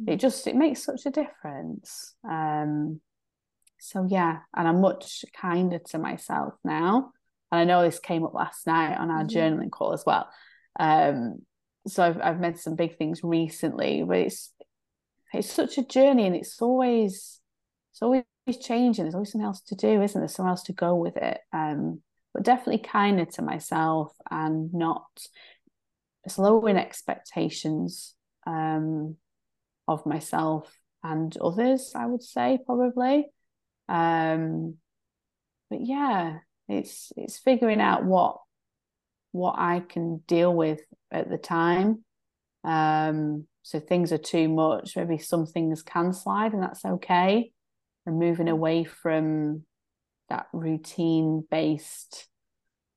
mm-hmm. 0.00 0.12
it 0.12 0.16
just 0.16 0.46
it 0.46 0.56
makes 0.56 0.84
such 0.84 1.06
a 1.06 1.10
difference. 1.10 2.14
Um, 2.28 3.00
so 3.78 4.06
yeah, 4.08 4.38
and 4.56 4.66
I'm 4.66 4.80
much 4.80 5.24
kinder 5.36 5.80
to 5.90 5.98
myself 5.98 6.54
now. 6.64 7.12
And 7.50 7.60
I 7.60 7.64
know 7.64 7.82
this 7.82 8.00
came 8.00 8.24
up 8.24 8.34
last 8.34 8.66
night 8.66 8.96
on 8.96 9.10
our 9.10 9.24
mm-hmm. 9.24 9.36
journaling 9.36 9.70
call 9.70 9.92
as 9.92 10.04
well. 10.06 10.28
Um, 10.78 11.40
so 11.90 12.04
I've 12.04 12.20
I've 12.20 12.40
made 12.40 12.58
some 12.58 12.76
big 12.76 12.96
things 12.96 13.20
recently, 13.22 14.02
but 14.02 14.18
it's 14.18 14.52
it's 15.32 15.50
such 15.50 15.78
a 15.78 15.84
journey 15.84 16.26
and 16.26 16.36
it's 16.36 16.60
always 16.60 17.40
it's 17.92 18.02
always 18.02 18.24
changing. 18.60 19.04
There's 19.04 19.14
always 19.14 19.32
something 19.32 19.46
else 19.46 19.60
to 19.62 19.74
do, 19.74 20.02
isn't 20.02 20.20
there? 20.20 20.28
Somewhere 20.28 20.50
else 20.50 20.62
to 20.64 20.72
go 20.72 20.94
with 20.94 21.16
it. 21.16 21.38
Um, 21.52 22.02
but 22.34 22.44
definitely 22.44 22.78
kinder 22.78 23.24
to 23.24 23.42
myself 23.42 24.12
and 24.30 24.72
not 24.72 25.06
lowering 26.36 26.76
expectations 26.76 28.14
um, 28.46 29.16
of 29.86 30.04
myself 30.04 30.78
and 31.02 31.36
others, 31.38 31.92
I 31.94 32.06
would 32.06 32.22
say 32.22 32.58
probably. 32.64 33.26
Um, 33.88 34.76
but 35.70 35.80
yeah, 35.84 36.38
it's 36.68 37.12
it's 37.16 37.38
figuring 37.38 37.80
out 37.80 38.04
what 38.04 38.38
what 39.32 39.56
I 39.58 39.80
can 39.80 40.18
deal 40.26 40.54
with 40.54 40.80
at 41.10 41.28
the 41.28 41.38
time. 41.38 42.04
Um, 42.64 43.46
so 43.62 43.80
things 43.80 44.12
are 44.12 44.18
too 44.18 44.48
much, 44.48 44.96
maybe 44.96 45.18
some 45.18 45.46
things 45.46 45.82
can 45.82 46.12
slide, 46.12 46.52
and 46.52 46.62
that's 46.62 46.84
okay. 46.84 47.52
And 48.06 48.18
moving 48.18 48.48
away 48.48 48.84
from 48.84 49.64
that 50.28 50.46
routine 50.52 51.44
based, 51.50 52.26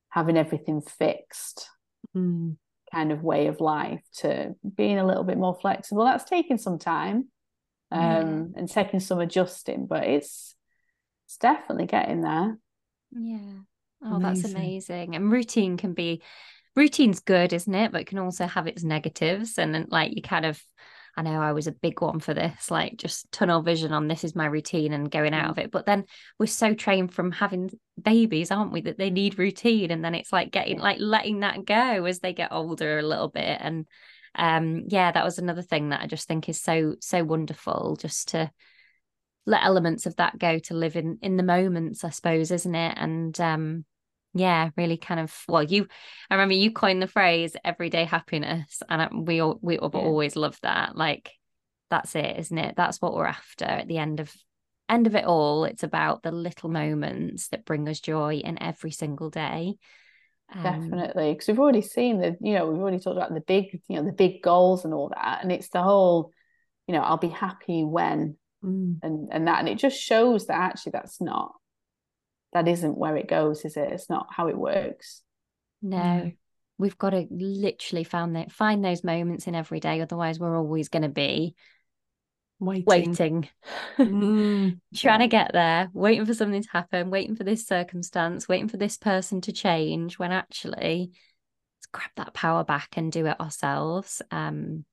having 0.08 0.36
everything 0.36 0.80
fixed 0.80 1.68
mm. 2.16 2.56
kind 2.90 3.12
of 3.12 3.22
way 3.22 3.46
of 3.46 3.60
life 3.60 4.02
to 4.18 4.54
being 4.76 4.98
a 4.98 5.06
little 5.06 5.24
bit 5.24 5.38
more 5.38 5.58
flexible. 5.60 6.04
That's 6.04 6.24
taking 6.24 6.58
some 6.58 6.78
time 6.78 7.28
um, 7.90 8.00
yeah. 8.00 8.60
and 8.60 8.70
taking 8.70 9.00
some 9.00 9.20
adjusting, 9.20 9.86
but 9.86 10.04
it's 10.04 10.54
it's 11.26 11.36
definitely 11.36 11.86
getting 11.86 12.22
there. 12.22 12.58
Yeah. 13.10 13.60
Oh, 14.04 14.16
amazing. 14.16 14.42
that's 14.42 14.54
amazing. 14.54 15.16
And 15.16 15.30
routine 15.30 15.76
can 15.76 15.94
be 15.94 16.22
routine's 16.74 17.20
good, 17.20 17.52
isn't 17.52 17.74
it? 17.74 17.92
But 17.92 18.02
it 18.02 18.06
can 18.06 18.18
also 18.18 18.46
have 18.46 18.66
its 18.66 18.82
negatives. 18.82 19.58
And 19.58 19.74
then 19.74 19.86
like 19.90 20.14
you 20.14 20.22
kind 20.22 20.46
of 20.46 20.62
I 21.16 21.22
know 21.22 21.42
I 21.42 21.52
was 21.52 21.66
a 21.66 21.72
big 21.72 22.00
one 22.00 22.20
for 22.20 22.32
this, 22.32 22.70
like 22.70 22.96
just 22.96 23.30
tunnel 23.30 23.60
vision 23.60 23.92
on 23.92 24.08
this 24.08 24.24
is 24.24 24.34
my 24.34 24.46
routine 24.46 24.94
and 24.94 25.10
going 25.10 25.34
out 25.34 25.48
mm. 25.48 25.50
of 25.50 25.58
it. 25.58 25.70
But 25.70 25.84
then 25.84 26.06
we're 26.38 26.46
so 26.46 26.72
trained 26.72 27.12
from 27.12 27.32
having 27.32 27.70
babies, 28.00 28.50
aren't 28.50 28.72
we, 28.72 28.80
that 28.82 28.96
they 28.96 29.10
need 29.10 29.38
routine. 29.38 29.90
And 29.90 30.02
then 30.02 30.14
it's 30.14 30.32
like 30.32 30.50
getting 30.50 30.78
like 30.78 30.98
letting 31.00 31.40
that 31.40 31.66
go 31.66 32.04
as 32.06 32.20
they 32.20 32.32
get 32.32 32.52
older 32.52 32.98
a 32.98 33.02
little 33.02 33.28
bit. 33.28 33.58
And 33.60 33.86
um 34.34 34.84
yeah, 34.88 35.12
that 35.12 35.24
was 35.24 35.38
another 35.38 35.62
thing 35.62 35.90
that 35.90 36.00
I 36.00 36.06
just 36.06 36.26
think 36.26 36.48
is 36.48 36.60
so, 36.62 36.96
so 37.00 37.22
wonderful 37.22 37.96
just 38.00 38.28
to 38.28 38.50
let 39.44 39.64
elements 39.64 40.06
of 40.06 40.16
that 40.16 40.38
go 40.38 40.58
to 40.60 40.74
live 40.74 40.96
in 40.96 41.18
in 41.20 41.36
the 41.36 41.42
moments, 41.42 42.04
I 42.04 42.10
suppose, 42.10 42.50
isn't 42.50 42.74
it? 42.74 42.94
And 42.96 43.38
um 43.38 43.84
yeah 44.34 44.70
really 44.76 44.96
kind 44.96 45.20
of 45.20 45.34
well 45.48 45.62
you 45.62 45.86
i 46.30 46.34
remember 46.34 46.54
you 46.54 46.72
coined 46.72 47.02
the 47.02 47.06
phrase 47.06 47.54
everyday 47.64 48.04
happiness 48.04 48.82
and 48.88 49.26
we 49.26 49.40
all 49.40 49.58
we 49.60 49.78
have 49.80 49.94
yeah. 49.94 50.00
always 50.00 50.36
loved 50.36 50.62
that 50.62 50.96
like 50.96 51.32
that's 51.90 52.14
it 52.14 52.38
isn't 52.38 52.58
it 52.58 52.74
that's 52.76 53.00
what 53.02 53.14
we're 53.14 53.26
after 53.26 53.64
at 53.64 53.88
the 53.88 53.98
end 53.98 54.20
of 54.20 54.32
end 54.88 55.06
of 55.06 55.14
it 55.14 55.24
all 55.24 55.64
it's 55.64 55.82
about 55.82 56.22
the 56.22 56.32
little 56.32 56.70
moments 56.70 57.48
that 57.48 57.64
bring 57.64 57.88
us 57.88 58.00
joy 58.00 58.36
in 58.36 58.62
every 58.62 58.90
single 58.90 59.30
day 59.30 59.74
um, 60.54 60.62
definitely 60.62 61.32
because 61.32 61.48
we've 61.48 61.60
already 61.60 61.82
seen 61.82 62.18
the 62.18 62.36
you 62.40 62.54
know 62.54 62.66
we've 62.66 62.80
already 62.80 62.98
talked 62.98 63.16
about 63.16 63.32
the 63.32 63.40
big 63.40 63.80
you 63.88 63.96
know 63.96 64.04
the 64.04 64.12
big 64.12 64.42
goals 64.42 64.84
and 64.84 64.94
all 64.94 65.10
that 65.10 65.40
and 65.42 65.52
it's 65.52 65.68
the 65.68 65.82
whole 65.82 66.30
you 66.86 66.94
know 66.94 67.00
i'll 67.00 67.16
be 67.16 67.28
happy 67.28 67.84
when 67.84 68.36
mm. 68.64 68.96
and 69.02 69.28
and 69.30 69.46
that 69.46 69.60
and 69.60 69.68
it 69.68 69.78
just 69.78 70.00
shows 70.00 70.46
that 70.46 70.56
actually 70.56 70.92
that's 70.92 71.20
not 71.20 71.52
that 72.52 72.68
isn't 72.68 72.98
where 72.98 73.16
it 73.16 73.28
goes, 73.28 73.64
is 73.64 73.76
it? 73.76 73.92
It's 73.92 74.10
not 74.10 74.26
how 74.30 74.48
it 74.48 74.56
works. 74.56 75.22
No. 75.80 76.32
We've 76.78 76.98
got 76.98 77.10
to 77.10 77.26
literally 77.30 78.04
find 78.04 78.36
that 78.36 78.52
find 78.52 78.84
those 78.84 79.04
moments 79.04 79.46
in 79.46 79.54
every 79.54 79.80
day. 79.80 80.00
Otherwise, 80.00 80.38
we're 80.38 80.56
always 80.56 80.88
going 80.88 81.02
to 81.02 81.08
be 81.08 81.54
waiting, 82.58 82.84
waiting. 82.86 83.48
Mm. 83.98 84.80
trying 84.94 85.20
to 85.20 85.28
get 85.28 85.52
there, 85.52 85.90
waiting 85.92 86.26
for 86.26 86.34
something 86.34 86.62
to 86.62 86.70
happen, 86.72 87.10
waiting 87.10 87.36
for 87.36 87.44
this 87.44 87.66
circumstance, 87.66 88.48
waiting 88.48 88.68
for 88.68 88.78
this 88.78 88.96
person 88.96 89.40
to 89.42 89.52
change. 89.52 90.18
When 90.18 90.32
actually, 90.32 91.12
let's 91.78 91.86
grab 91.92 92.10
that 92.16 92.34
power 92.34 92.64
back 92.64 92.96
and 92.96 93.12
do 93.12 93.26
it 93.26 93.40
ourselves. 93.40 94.22
Um, 94.30 94.84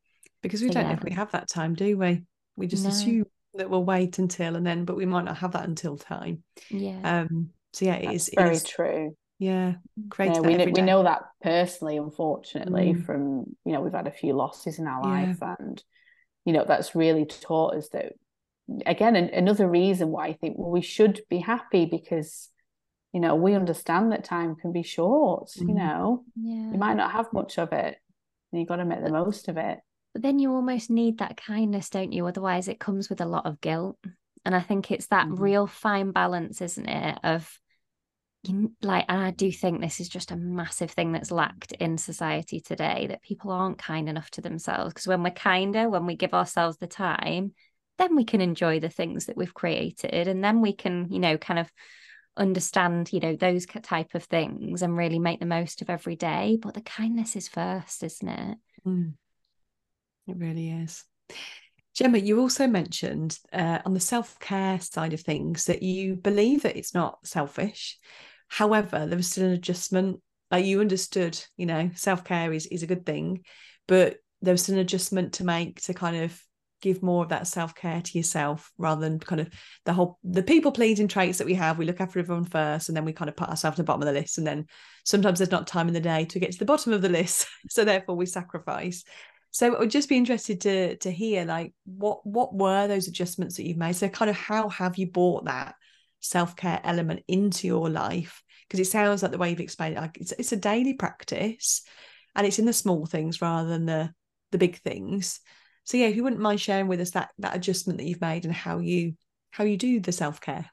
because 0.42 0.62
we 0.62 0.68
so 0.68 0.76
don't 0.76 0.90
yeah. 0.90 1.00
we 1.04 1.12
have 1.12 1.32
that 1.32 1.50
time, 1.50 1.74
do 1.76 1.98
we? 1.98 2.24
We 2.56 2.68
just 2.68 2.84
no. 2.84 2.90
assume 2.90 3.26
that 3.56 3.70
we'll 3.70 3.84
wait 3.84 4.20
until 4.20 4.56
and 4.56 4.66
then 4.66 4.86
but 4.86 4.96
we 4.96 5.06
might 5.06 5.26
not 5.26 5.38
have 5.38 5.54
that 5.54 5.66
until 5.68 5.98
time 5.98 6.44
Yeah. 6.70 7.00
um 7.04 7.50
so 7.74 7.86
yeah 7.86 7.96
it 7.96 8.14
is, 8.16 8.30
very 8.36 8.50
it 8.50 8.54
is, 8.56 8.64
true. 8.64 9.16
yeah 9.40 9.74
Mm. 10.00 10.10
create 10.10 10.36
Yeah, 10.36 10.42
we 10.42 10.56
know, 10.56 10.66
we 10.66 10.82
know 10.82 11.04
that 11.04 11.24
personally, 11.42 11.98
unfortunately, 11.98 12.94
Mm. 12.94 13.06
from 13.06 13.46
you 13.66 13.74
know 13.74 13.82
we've 13.82 13.94
had 13.94 14.08
a 14.08 14.12
few 14.12 14.34
losses 14.34 14.80
in 14.80 14.88
our 14.88 15.02
Yeah. 15.02 15.26
life, 15.28 15.38
and 15.60 15.84
you 16.46 16.54
know 16.54 16.66
that's 16.66 16.96
really 16.96 17.26
taught 17.26 17.76
us 17.76 17.90
that 17.90 18.14
again 18.86 19.16
an, 19.16 19.30
another 19.30 19.68
reason 19.68 20.10
why 20.10 20.28
I 20.28 20.34
think 20.34 20.58
well 20.58 20.70
we 20.72 20.82
should 20.82 21.22
be 21.30 21.40
happy 21.40 21.86
because 21.86 22.50
you 23.14 23.20
know 23.20 23.36
we 23.36 23.54
understand 23.56 24.12
that 24.12 24.24
time 24.24 24.56
can 24.56 24.72
be 24.72 24.84
short. 24.84 25.50
You 25.56 25.74
Mhm. 25.74 25.78
know 25.78 26.24
yeah. 26.36 26.72
you 26.74 26.78
might 26.80 26.96
not 26.98 27.12
have 27.12 27.34
much 27.34 27.58
of 27.58 27.72
it, 27.74 27.98
and 28.52 28.62
you 28.62 28.68
got 28.68 28.78
to 28.78 28.86
make 28.86 29.04
the 29.04 29.12
most 29.12 29.48
of 29.48 29.58
it. 29.58 29.80
But 30.14 30.24
then 30.24 30.40
you 30.40 30.54
almost 30.54 30.90
need 30.90 31.20
that 31.20 31.38
kindness, 31.38 31.90
don't 31.90 32.12
you? 32.12 32.26
Otherwise, 32.26 32.68
it 32.68 32.80
comes 32.80 33.10
with 33.10 33.22
a 33.22 33.26
lot 33.26 33.46
of 33.46 33.62
guilt. 33.62 33.98
And 34.46 34.56
I 34.56 34.62
think 34.62 34.92
it's 34.92 35.08
that 35.08 35.28
Mhm. 35.28 35.40
real 35.40 35.68
fine 35.68 36.12
balance, 36.12 36.62
isn't 36.62 36.90
it? 36.90 37.20
Of 37.24 37.60
you, 38.44 38.74
like, 38.82 39.06
and 39.10 39.22
I 39.22 39.32
do 39.32 39.52
think 39.52 39.82
this 39.82 40.00
is 40.00 40.08
just 40.08 40.32
a 40.32 40.38
massive 40.38 40.92
thing 40.92 41.12
that's 41.12 41.30
lacked 41.32 41.74
in 41.74 41.98
society 41.98 42.62
today 42.62 43.08
that 43.08 43.22
people 43.22 43.52
aren't 43.52 43.78
kind 43.78 44.08
enough 44.08 44.32
to 44.32 44.42
themselves. 44.42 44.94
Because 44.94 45.08
when 45.08 45.24
we're 45.24 45.32
kinder, 45.32 45.90
when 45.90 46.06
we 46.06 46.16
give 46.16 46.34
ourselves 46.34 46.78
the 46.78 46.88
time, 46.88 47.54
then 47.98 48.16
we 48.16 48.24
can 48.24 48.40
enjoy 48.40 48.80
the 48.80 48.90
things 48.90 49.26
that 49.26 49.36
we've 49.36 49.54
created. 49.54 50.30
And 50.30 50.42
then 50.44 50.62
we 50.62 50.74
can, 50.74 51.12
you 51.12 51.20
know, 51.20 51.38
kind 51.38 51.60
of 51.60 51.70
understand, 52.38 53.12
you 53.12 53.20
know, 53.20 53.36
those 53.36 53.66
type 53.66 54.16
of 54.16 54.24
things 54.24 54.82
and 54.82 54.96
really 54.96 55.20
make 55.20 55.42
the 55.42 55.46
most 55.46 55.82
of 55.82 55.90
every 55.90 56.16
day. 56.16 56.58
But 56.62 56.76
the 56.76 56.82
kindness 56.82 57.36
is 57.36 57.50
first, 57.50 58.04
isn't 58.04 58.28
it? 58.30 58.58
Mm. 58.88 59.14
It 60.30 60.38
really 60.38 60.70
is. 60.70 61.04
Gemma, 61.96 62.20
you 62.20 62.40
also 62.40 62.68
mentioned 62.68 63.38
uh, 63.52 63.80
on 63.84 63.94
the 63.94 64.00
self 64.00 64.40
care 64.40 64.80
side 64.80 65.14
of 65.14 65.22
things 65.22 65.66
that 65.66 65.82
you 65.82 66.16
believe 66.16 66.64
that 66.64 66.78
it's 66.78 66.94
not 66.94 67.26
selfish. 67.26 67.98
However, 68.48 69.06
there 69.06 69.18
was 69.18 69.30
still 69.30 69.46
an 69.46 69.54
adjustment. 69.54 70.22
Like 70.52 70.66
you 70.66 70.82
understood, 70.82 71.40
you 71.58 71.66
know, 71.66 71.90
self 71.96 72.24
care 72.24 72.54
is, 72.54 72.68
is 72.68 72.84
a 72.84 72.88
good 72.88 73.06
thing, 73.06 73.44
but 73.88 74.18
there 74.42 74.54
was 74.54 74.70
an 74.70 74.78
adjustment 74.78 75.34
to 75.34 75.44
make 75.44 75.82
to 75.84 75.94
kind 75.94 76.18
of 76.18 76.40
give 76.82 77.04
more 77.04 77.24
of 77.24 77.30
that 77.30 77.48
self 77.48 77.76
care 77.76 78.02
to 78.02 78.18
yourself 78.18 78.72
rather 78.78 79.02
than 79.02 79.20
kind 79.20 79.42
of 79.42 79.50
the 79.86 79.94
whole 79.94 80.18
the 80.24 80.44
people 80.44 80.72
pleasing 80.72 81.08
traits 81.08 81.38
that 81.40 81.48
we 81.48 81.56
have. 81.56 81.78
We 81.78 81.86
look 81.86 82.02
after 82.02 82.20
everyone 82.20 82.46
first 82.46 82.90
and 82.90 82.96
then 82.96 83.06
we 83.06 83.14
kind 83.14 83.30
of 83.30 83.36
put 83.36 83.50
ourselves 83.50 83.80
at 83.80 83.86
the 83.86 83.88
bottom 83.88 84.04
of 84.04 84.08
the 84.08 84.20
list. 84.20 84.38
And 84.38 84.48
then 84.48 84.68
sometimes 85.04 85.40
there's 85.40 85.52
not 85.52 85.68
time 85.68 85.88
in 85.88 85.94
the 85.94 86.00
day 86.00 86.26
to 86.26 86.40
get 86.40 86.52
to 86.52 86.60
the 86.60 86.66
bottom 86.66 86.94
of 86.94 87.02
the 87.02 87.10
list. 87.10 87.48
So 87.70 87.84
therefore 87.84 88.16
we 88.16 88.26
sacrifice. 88.26 89.04
So 89.52 89.76
I 89.76 89.80
would 89.80 89.92
just 89.92 90.10
be 90.10 90.18
interested 90.18 90.62
to 90.62 90.96
to 90.98 91.12
hear 91.12 91.46
like 91.46 91.74
what 91.86 92.26
what 92.26 92.54
were 92.54 92.88
those 92.88 93.08
adjustments 93.08 93.58
that 93.58 93.66
you've 93.66 93.78
made? 93.78 93.96
So 93.96 94.08
kind 94.10 94.30
of 94.30 94.38
how 94.38 94.70
have 94.70 94.98
you 94.98 95.08
brought 95.08 95.46
that 95.46 95.76
self-care 96.20 96.82
element 96.84 97.24
into 97.28 97.68
your 97.68 97.90
life? 97.90 98.44
Because 98.68 98.80
it 98.80 98.92
sounds 98.92 99.24
like 99.24 99.32
the 99.32 99.38
way 99.38 99.50
you've 99.50 99.60
explained 99.60 99.98
it, 99.98 100.02
like 100.02 100.18
it's 100.18 100.32
it's 100.34 100.52
a 100.52 100.58
daily 100.58 100.94
practice 100.94 101.82
and 102.36 102.46
it's 102.46 102.60
in 102.60 102.66
the 102.66 102.74
small 102.74 103.06
things 103.06 103.42
rather 103.42 103.68
than 103.70 103.86
the 103.86 104.14
the 104.52 104.58
big 104.58 104.80
things. 104.82 105.40
So 105.84 105.98
yeah, 105.98 106.08
if 106.08 106.16
you 106.16 106.24
wouldn't 106.24 106.42
mind 106.42 106.62
sharing 106.62 106.88
with 106.88 107.02
us 107.02 107.12
that 107.12 107.30
that 107.40 107.56
adjustment 107.56 107.98
that 108.00 108.06
you've 108.06 108.22
made 108.22 108.46
and 108.46 108.54
how 108.54 108.80
you 108.80 109.14
how 109.52 109.64
you 109.64 109.78
do 109.78 110.00
the 110.00 110.12
self-care. 110.12 110.70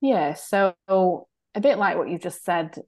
Yeah, 0.00 0.34
so 0.34 0.74
a 0.88 1.60
bit 1.60 1.76
like 1.76 1.96
what 1.96 2.08
you 2.08 2.18
just 2.18 2.44
said, 2.44 2.78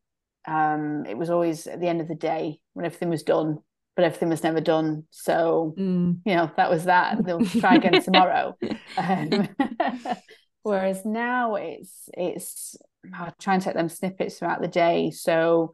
um, 0.47 1.05
it 1.07 1.19
was 1.19 1.29
always 1.29 1.67
at 1.67 1.81
the 1.81 1.89
end 1.89 2.01
of 2.01 2.09
the 2.09 2.15
day 2.15 2.61
when 2.73 2.87
everything 2.87 3.11
was 3.11 3.25
done, 3.25 3.59
but 4.01 4.07
everything 4.07 4.31
was 4.31 4.43
never 4.43 4.63
done. 4.63 5.05
So, 5.11 5.75
Mm. 5.79 6.21
you 6.25 6.35
know, 6.35 6.51
that 6.57 6.71
was 6.71 6.85
that. 6.85 7.23
They'll 7.23 7.45
try 7.45 7.77
again 7.77 8.01
tomorrow. 8.03 8.57
Um, 8.97 9.49
whereas 10.63 11.05
now 11.05 11.55
it's 11.55 12.09
it's 12.15 12.77
I 13.15 13.33
try 13.41 13.55
and 13.55 13.63
take 13.63 13.75
them 13.75 13.89
snippets 13.89 14.39
throughout 14.39 14.61
the 14.61 14.69
day. 14.69 15.11
So 15.11 15.73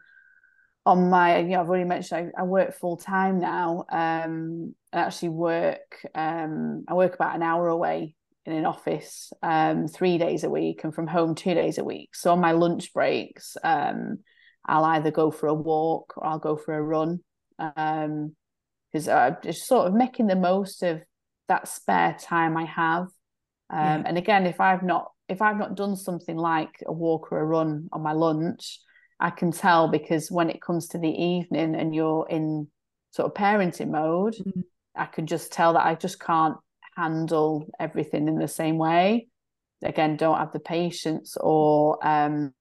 on 0.84 1.08
my, 1.08 1.38
you 1.38 1.48
know, 1.50 1.60
I've 1.60 1.68
already 1.68 1.84
mentioned 1.84 2.32
I, 2.36 2.42
I 2.42 2.44
work 2.44 2.74
full 2.74 2.96
time 2.96 3.38
now. 3.40 3.84
Um, 3.90 4.74
I 4.92 4.98
actually 4.98 5.30
work 5.30 6.04
um 6.14 6.84
I 6.88 6.94
work 6.94 7.14
about 7.14 7.36
an 7.36 7.42
hour 7.42 7.68
away 7.68 8.14
in 8.44 8.52
an 8.52 8.66
office 8.66 9.32
um, 9.42 9.88
three 9.88 10.18
days 10.18 10.44
a 10.44 10.50
week 10.50 10.84
and 10.84 10.94
from 10.94 11.06
home 11.06 11.34
two 11.34 11.54
days 11.54 11.78
a 11.78 11.84
week. 11.84 12.14
So 12.14 12.32
on 12.32 12.40
my 12.40 12.52
lunch 12.52 12.92
breaks, 12.92 13.56
um, 13.64 14.18
I'll 14.64 14.84
either 14.84 15.10
go 15.10 15.30
for 15.30 15.46
a 15.46 15.54
walk 15.54 16.14
or 16.16 16.26
I'll 16.26 16.38
go 16.38 16.56
for 16.56 16.76
a 16.76 16.82
run 16.82 17.20
because 17.58 19.08
um, 19.08 19.16
I'm 19.16 19.36
just 19.42 19.66
sort 19.66 19.86
of 19.86 19.94
making 19.94 20.26
the 20.26 20.36
most 20.36 20.82
of 20.82 21.02
that 21.48 21.68
spare 21.68 22.16
time 22.20 22.56
I 22.56 22.64
have. 22.64 23.02
Um, 23.70 23.78
yeah. 23.78 24.02
And 24.06 24.18
again, 24.18 24.46
if 24.46 24.60
I've 24.60 24.82
not 24.82 25.10
if 25.28 25.42
I've 25.42 25.58
not 25.58 25.76
done 25.76 25.96
something 25.96 26.36
like 26.36 26.82
a 26.86 26.92
walk 26.92 27.32
or 27.32 27.40
a 27.40 27.44
run 27.44 27.88
on 27.92 28.02
my 28.02 28.12
lunch, 28.12 28.78
I 29.18 29.30
can 29.30 29.50
tell 29.50 29.88
because 29.88 30.30
when 30.30 30.50
it 30.50 30.62
comes 30.62 30.88
to 30.88 30.98
the 30.98 31.10
evening 31.10 31.74
and 31.74 31.94
you're 31.94 32.26
in 32.28 32.68
sort 33.10 33.26
of 33.26 33.34
parenting 33.34 33.90
mode, 33.90 34.34
mm-hmm. 34.34 34.60
I 34.94 35.06
can 35.06 35.26
just 35.26 35.52
tell 35.52 35.72
that 35.72 35.86
I 35.86 35.94
just 35.94 36.20
can't 36.20 36.56
handle 36.96 37.66
everything 37.78 38.28
in 38.28 38.38
the 38.38 38.48
same 38.48 38.78
way 38.78 39.28
again 39.84 40.16
don't 40.16 40.38
have 40.38 40.52
the 40.52 40.60
patience 40.60 41.36
or 41.40 41.98
um 42.06 42.52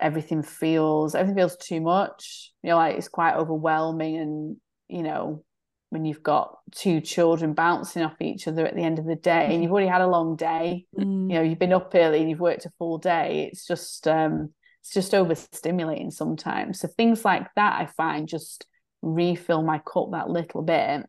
everything 0.00 0.42
feels 0.42 1.14
everything 1.14 1.36
feels 1.36 1.56
too 1.56 1.80
much 1.80 2.52
you 2.62 2.70
know 2.70 2.76
like 2.76 2.96
it's 2.96 3.08
quite 3.08 3.36
overwhelming 3.36 4.16
and 4.16 4.56
you 4.88 5.02
know 5.02 5.44
when 5.90 6.04
you've 6.04 6.22
got 6.22 6.58
two 6.72 7.00
children 7.00 7.52
bouncing 7.52 8.02
off 8.02 8.14
each 8.20 8.46
other 8.46 8.64
at 8.64 8.74
the 8.74 8.82
end 8.82 8.98
of 8.98 9.04
the 9.04 9.16
day 9.16 9.30
mm-hmm. 9.30 9.52
and 9.52 9.62
you've 9.62 9.72
already 9.72 9.88
had 9.88 10.00
a 10.00 10.06
long 10.06 10.36
day 10.36 10.86
mm. 10.96 11.30
you 11.30 11.34
know 11.34 11.42
you've 11.42 11.58
been 11.58 11.72
up 11.72 11.92
early 11.94 12.20
and 12.20 12.30
you've 12.30 12.40
worked 12.40 12.66
a 12.66 12.70
full 12.78 12.98
day 12.98 13.48
it's 13.50 13.66
just 13.66 14.06
um 14.06 14.52
it's 14.80 14.92
just 14.92 15.12
overstimulating 15.12 16.12
sometimes 16.12 16.80
so 16.80 16.88
things 16.88 17.24
like 17.24 17.46
that 17.56 17.80
i 17.80 17.86
find 17.86 18.28
just 18.28 18.66
refill 19.02 19.62
my 19.62 19.78
cup 19.78 20.10
that 20.12 20.30
little 20.30 20.62
bit 20.62 21.04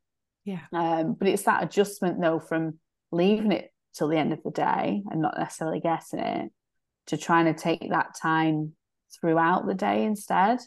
yeah. 0.46 0.62
Um, 0.74 1.14
but 1.14 1.28
it's 1.28 1.44
that 1.44 1.64
adjustment 1.64 2.20
though 2.22 2.40
from 2.40 2.80
leaving 3.12 3.52
it 3.52 3.72
till 3.94 4.08
the 4.08 4.18
end 4.18 4.34
of 4.34 4.42
the 4.44 4.52
day 4.52 5.04
and 5.10 5.22
not 5.22 5.38
necessarily 5.38 5.80
getting 5.80 6.20
it 6.20 6.52
to 7.08 7.18
trying 7.18 7.46
to 7.46 7.54
take 7.54 7.90
that 7.90 8.16
time 8.20 8.74
throughout 9.20 9.68
the 9.68 9.74
day 9.74 10.04
instead. 10.04 10.60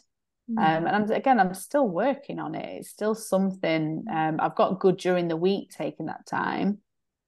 Mm. 0.49 0.57
Um, 0.57 0.87
and 0.87 0.95
I'm, 0.95 1.11
again, 1.11 1.39
I'm 1.39 1.53
still 1.53 1.87
working 1.87 2.39
on 2.39 2.55
it. 2.55 2.79
It's 2.79 2.89
still 2.89 3.15
something 3.15 4.05
um, 4.11 4.37
I've 4.39 4.55
got 4.55 4.79
good 4.79 4.97
during 4.97 5.27
the 5.27 5.37
week 5.37 5.71
taking 5.71 6.05
that 6.07 6.25
time. 6.25 6.79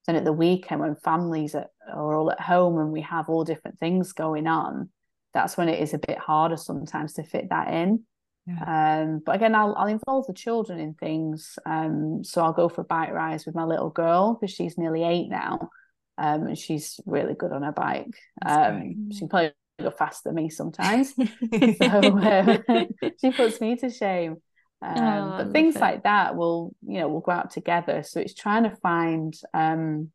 Then 0.05 0.15
at 0.15 0.23
the 0.23 0.33
weekend 0.33 0.81
when 0.81 0.95
families 0.95 1.53
are, 1.55 1.67
are 1.91 2.15
all 2.15 2.31
at 2.31 2.39
home 2.39 2.77
and 2.79 2.91
we 2.91 3.01
have 3.01 3.27
all 3.27 3.43
different 3.43 3.79
things 3.79 4.13
going 4.13 4.47
on, 4.47 4.89
that's 5.33 5.57
when 5.57 5.67
it 5.67 5.81
is 5.81 5.93
a 5.93 5.99
bit 5.99 6.17
harder 6.17 6.57
sometimes 6.57 7.13
to 7.13 7.23
fit 7.23 7.49
that 7.49 7.73
in. 7.73 8.03
Yeah. 8.45 9.01
Um, 9.03 9.21
but 9.25 9.35
again, 9.35 9.53
I'll, 9.53 9.75
I'll 9.75 9.87
involve 9.87 10.25
the 10.25 10.33
children 10.33 10.79
in 10.79 10.93
things. 10.93 11.59
Um, 11.65 12.23
so 12.23 12.41
I'll 12.41 12.53
go 12.53 12.69
for 12.69 12.83
bike 12.83 13.11
rides 13.11 13.45
with 13.45 13.55
my 13.55 13.65
little 13.65 13.89
girl 13.89 14.35
because 14.35 14.55
she's 14.55 14.77
nearly 14.77 15.03
eight 15.03 15.27
now, 15.29 15.69
um, 16.17 16.47
and 16.47 16.57
she's 16.57 17.01
really 17.05 17.33
good 17.33 17.51
on 17.51 17.63
her 17.63 17.73
bike. 17.73 18.15
Um, 18.45 19.09
she 19.11 19.19
can 19.19 19.27
probably 19.27 19.51
go 19.79 19.91
faster 19.91 20.29
than 20.29 20.35
me 20.35 20.49
sometimes. 20.49 21.13
so 21.13 21.87
um, 21.87 22.63
she 23.21 23.31
puts 23.31 23.61
me 23.61 23.75
to 23.77 23.89
shame. 23.89 24.37
Oh, 24.81 25.37
but 25.37 25.51
things 25.51 25.75
it. 25.75 25.81
like 25.81 26.03
that 26.03 26.35
will, 26.35 26.75
you 26.85 26.99
know, 26.99 27.07
we'll 27.07 27.21
go 27.21 27.31
out 27.31 27.51
together. 27.51 28.03
So 28.03 28.19
it's 28.19 28.35
trying 28.35 28.63
to 28.63 28.75
find, 28.75 29.33
um, 29.53 30.11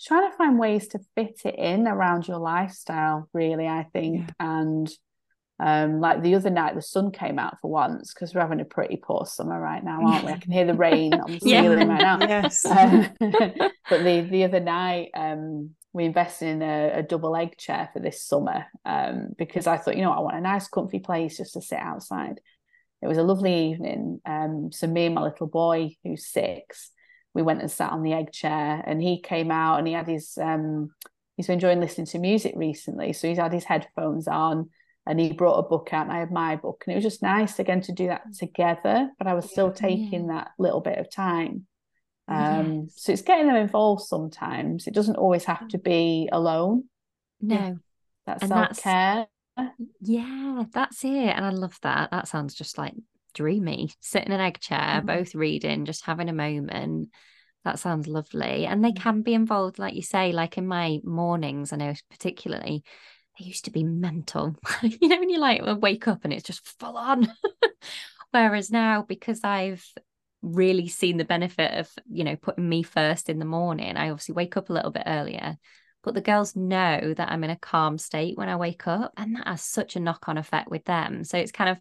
trying 0.00 0.30
to 0.30 0.36
find 0.36 0.58
ways 0.58 0.88
to 0.88 1.00
fit 1.16 1.40
it 1.44 1.56
in 1.56 1.88
around 1.88 2.28
your 2.28 2.38
lifestyle. 2.38 3.28
Really, 3.32 3.66
I 3.66 3.86
think, 3.92 4.28
yeah. 4.28 4.34
and 4.38 4.88
um, 5.58 6.00
like 6.00 6.22
the 6.22 6.34
other 6.34 6.50
night, 6.50 6.74
the 6.74 6.82
sun 6.82 7.10
came 7.10 7.38
out 7.38 7.60
for 7.60 7.70
once 7.70 8.12
because 8.12 8.34
we're 8.34 8.42
having 8.42 8.60
a 8.60 8.64
pretty 8.64 8.96
poor 8.96 9.24
summer 9.24 9.58
right 9.58 9.82
now, 9.82 10.00
aren't 10.04 10.24
we? 10.24 10.32
I 10.32 10.38
can 10.38 10.52
hear 10.52 10.66
the 10.66 10.74
rain 10.74 11.14
on 11.14 11.32
the 11.32 11.40
ceiling 11.40 11.80
yeah. 11.80 11.86
right 11.86 12.00
now. 12.00 12.18
Yes. 12.20 12.64
Um, 12.64 13.08
but 13.18 14.04
the 14.04 14.26
the 14.30 14.44
other 14.44 14.60
night, 14.60 15.10
um, 15.14 15.70
we 15.96 16.04
invested 16.04 16.48
in 16.48 16.62
a, 16.62 16.98
a, 16.98 17.02
double 17.02 17.34
egg 17.34 17.56
chair 17.56 17.88
for 17.92 18.00
this 18.00 18.22
summer 18.22 18.66
um, 18.84 19.30
because 19.38 19.66
I 19.66 19.78
thought, 19.78 19.96
you 19.96 20.02
know, 20.02 20.12
I 20.12 20.20
want 20.20 20.36
a 20.36 20.40
nice, 20.40 20.68
comfy 20.68 20.98
place 20.98 21.38
just 21.38 21.54
to 21.54 21.62
sit 21.62 21.78
outside. 21.78 22.40
It 23.00 23.06
was 23.06 23.16
a 23.16 23.22
lovely 23.22 23.70
evening. 23.70 24.20
Um, 24.26 24.70
so 24.72 24.86
me 24.86 25.06
and 25.06 25.14
my 25.14 25.22
little 25.22 25.46
boy, 25.46 25.96
who's 26.04 26.26
six, 26.26 26.90
we 27.32 27.40
went 27.40 27.62
and 27.62 27.70
sat 27.70 27.92
on 27.92 28.02
the 28.02 28.12
egg 28.12 28.30
chair, 28.30 28.82
and 28.86 29.02
he 29.02 29.20
came 29.20 29.50
out 29.50 29.78
and 29.78 29.88
he 29.88 29.94
had 29.94 30.06
his 30.06 30.38
um, 30.38 30.90
he's 31.36 31.46
been 31.46 31.54
enjoying 31.54 31.80
listening 31.80 32.06
to 32.08 32.18
music 32.18 32.54
recently, 32.56 33.12
so 33.12 33.28
he's 33.28 33.38
had 33.38 33.52
his 33.52 33.64
headphones 33.64 34.28
on 34.28 34.70
and 35.06 35.20
he 35.20 35.32
brought 35.32 35.58
a 35.58 35.68
book 35.68 35.90
out 35.92 36.06
and 36.06 36.12
I 36.12 36.18
had 36.18 36.32
my 36.32 36.56
book 36.56 36.82
and 36.84 36.92
it 36.92 36.96
was 36.96 37.04
just 37.04 37.22
nice 37.22 37.58
again 37.58 37.80
to 37.82 37.92
do 37.92 38.08
that 38.08 38.22
together 38.36 39.08
but 39.18 39.28
I 39.28 39.34
was 39.34 39.48
still 39.48 39.70
taking 39.70 40.26
that 40.26 40.50
little 40.58 40.80
bit 40.80 40.98
of 40.98 41.08
time 41.08 41.66
um 42.28 42.82
yes. 42.82 42.92
so 42.96 43.12
it's 43.12 43.22
getting 43.22 43.46
them 43.46 43.56
involved 43.56 44.02
sometimes 44.02 44.86
it 44.86 44.94
doesn't 44.94 45.16
always 45.16 45.44
have 45.44 45.66
to 45.68 45.78
be 45.78 46.28
alone 46.32 46.84
no 47.40 47.78
that's 48.26 48.46
self-care 48.46 49.26
yeah 50.00 50.64
that's 50.72 51.04
it 51.04 51.10
and 51.10 51.44
I 51.44 51.50
love 51.50 51.78
that 51.82 52.10
that 52.10 52.28
sounds 52.28 52.54
just 52.54 52.78
like 52.78 52.94
dreamy 53.34 53.90
sit 54.00 54.24
in 54.24 54.32
an 54.32 54.40
egg 54.40 54.58
chair 54.60 54.78
mm-hmm. 54.78 55.06
both 55.06 55.34
reading 55.34 55.84
just 55.84 56.04
having 56.04 56.28
a 56.28 56.32
moment 56.32 57.10
That 57.64 57.80
sounds 57.80 58.06
lovely. 58.06 58.64
And 58.64 58.84
they 58.84 58.92
Mm. 58.92 59.02
can 59.02 59.22
be 59.22 59.34
involved, 59.34 59.80
like 59.80 59.94
you 59.94 60.02
say, 60.02 60.30
like 60.30 60.56
in 60.56 60.68
my 60.68 61.00
mornings, 61.02 61.72
I 61.72 61.76
know 61.76 61.94
particularly, 62.10 62.84
they 63.36 63.44
used 63.44 63.64
to 63.64 63.72
be 63.72 63.82
mental. 63.82 64.54
you 64.82 65.08
know, 65.08 65.18
when 65.18 65.30
you 65.30 65.38
like 65.40 65.62
wake 65.82 66.06
up 66.06 66.20
and 66.22 66.32
it's 66.32 66.44
just 66.44 66.64
full 66.78 66.96
on. 66.96 67.26
Whereas 68.30 68.70
now, 68.70 69.02
because 69.02 69.40
I've 69.42 69.84
really 70.42 70.88
seen 70.88 71.16
the 71.16 71.24
benefit 71.24 71.72
of, 71.78 71.90
you 72.08 72.24
know, 72.24 72.36
putting 72.36 72.68
me 72.68 72.82
first 72.82 73.28
in 73.28 73.38
the 73.38 73.44
morning, 73.44 73.96
I 73.96 74.10
obviously 74.10 74.34
wake 74.34 74.56
up 74.56 74.70
a 74.70 74.72
little 74.72 74.90
bit 74.90 75.04
earlier. 75.06 75.56
But 76.02 76.14
the 76.14 76.20
girls 76.20 76.54
know 76.54 77.14
that 77.16 77.30
I'm 77.30 77.42
in 77.42 77.50
a 77.50 77.56
calm 77.56 77.98
state 77.98 78.38
when 78.38 78.48
I 78.48 78.56
wake 78.56 78.86
up, 78.86 79.12
and 79.16 79.34
that 79.34 79.48
has 79.48 79.62
such 79.62 79.96
a 79.96 80.00
knock 80.00 80.28
on 80.28 80.38
effect 80.38 80.70
with 80.70 80.84
them. 80.84 81.24
So 81.24 81.36
it's 81.36 81.50
kind 81.50 81.70
of, 81.70 81.80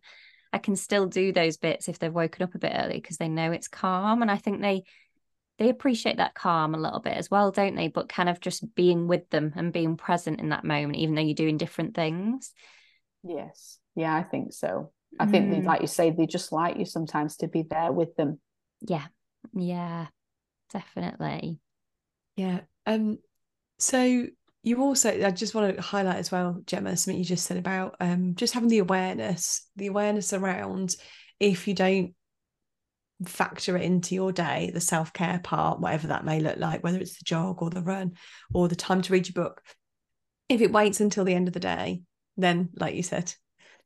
I 0.51 0.57
can 0.57 0.75
still 0.75 1.05
do 1.05 1.31
those 1.31 1.57
bits 1.57 1.87
if 1.87 1.99
they've 1.99 2.11
woken 2.11 2.41
up 2.43 2.55
a 2.55 2.59
bit 2.59 2.73
early 2.75 2.95
because 2.95 3.17
they 3.17 3.29
know 3.29 3.51
it's 3.51 3.67
calm. 3.67 4.23
And 4.23 4.31
I 4.31 4.37
think 4.37 4.61
they, 4.61 4.83
they 5.59 5.69
appreciate 5.69 6.17
that 6.17 6.33
calm 6.33 6.73
a 6.73 6.79
little 6.79 7.01
bit 7.01 7.17
as 7.17 7.29
well, 7.29 7.51
don't 7.51 7.75
they? 7.75 7.87
But 7.87 8.09
kind 8.09 8.27
of 8.27 8.39
just 8.39 8.73
being 8.73 9.07
with 9.07 9.29
them 9.29 9.53
and 9.55 9.71
being 9.71 9.95
present 9.95 10.39
in 10.39 10.49
that 10.49 10.63
moment, 10.63 10.95
even 10.95 11.13
though 11.13 11.21
you're 11.21 11.35
doing 11.35 11.57
different 11.57 11.93
things. 11.93 12.51
Yes. 13.23 13.79
Yeah, 13.95 14.15
I 14.15 14.23
think 14.23 14.53
so. 14.53 14.91
I 15.19 15.25
think 15.25 15.49
they, 15.51 15.57
Mm. 15.61 15.65
like 15.65 15.81
you 15.81 15.87
say, 15.87 16.11
they 16.11 16.25
just 16.25 16.51
like 16.51 16.77
you 16.77 16.85
sometimes 16.85 17.37
to 17.37 17.47
be 17.47 17.63
there 17.63 17.91
with 17.91 18.15
them. 18.15 18.39
Yeah. 18.81 19.07
Yeah. 19.53 20.07
Definitely. 20.71 21.59
Yeah. 22.35 22.61
Um. 22.85 23.19
So 23.79 24.27
you 24.63 24.81
also, 24.81 25.09
I 25.25 25.31
just 25.31 25.53
want 25.53 25.75
to 25.75 25.81
highlight 25.81 26.17
as 26.17 26.31
well, 26.31 26.61
Gemma, 26.65 26.97
something 26.97 27.17
you 27.17 27.25
just 27.25 27.45
said 27.45 27.57
about 27.57 27.95
um 27.99 28.35
just 28.35 28.53
having 28.53 28.69
the 28.69 28.79
awareness, 28.79 29.69
the 29.75 29.87
awareness 29.87 30.33
around 30.33 30.95
if 31.39 31.67
you 31.67 31.73
don't 31.73 32.13
factor 33.25 33.77
it 33.77 33.83
into 33.83 34.15
your 34.15 34.31
day, 34.31 34.71
the 34.73 34.81
self 34.81 35.13
care 35.13 35.39
part, 35.39 35.79
whatever 35.79 36.07
that 36.07 36.25
may 36.25 36.39
look 36.39 36.57
like, 36.57 36.83
whether 36.83 36.99
it's 36.99 37.17
the 37.17 37.23
jog 37.23 37.61
or 37.61 37.69
the 37.69 37.81
run 37.81 38.13
or 38.53 38.67
the 38.67 38.75
time 38.75 39.01
to 39.01 39.13
read 39.13 39.27
your 39.27 39.43
book. 39.43 39.61
If 40.49 40.61
it 40.61 40.71
waits 40.71 40.99
until 40.99 41.23
the 41.23 41.33
end 41.33 41.47
of 41.47 41.53
the 41.53 41.59
day, 41.59 42.01
then, 42.37 42.69
like 42.75 42.95
you 42.95 43.03
said, 43.03 43.33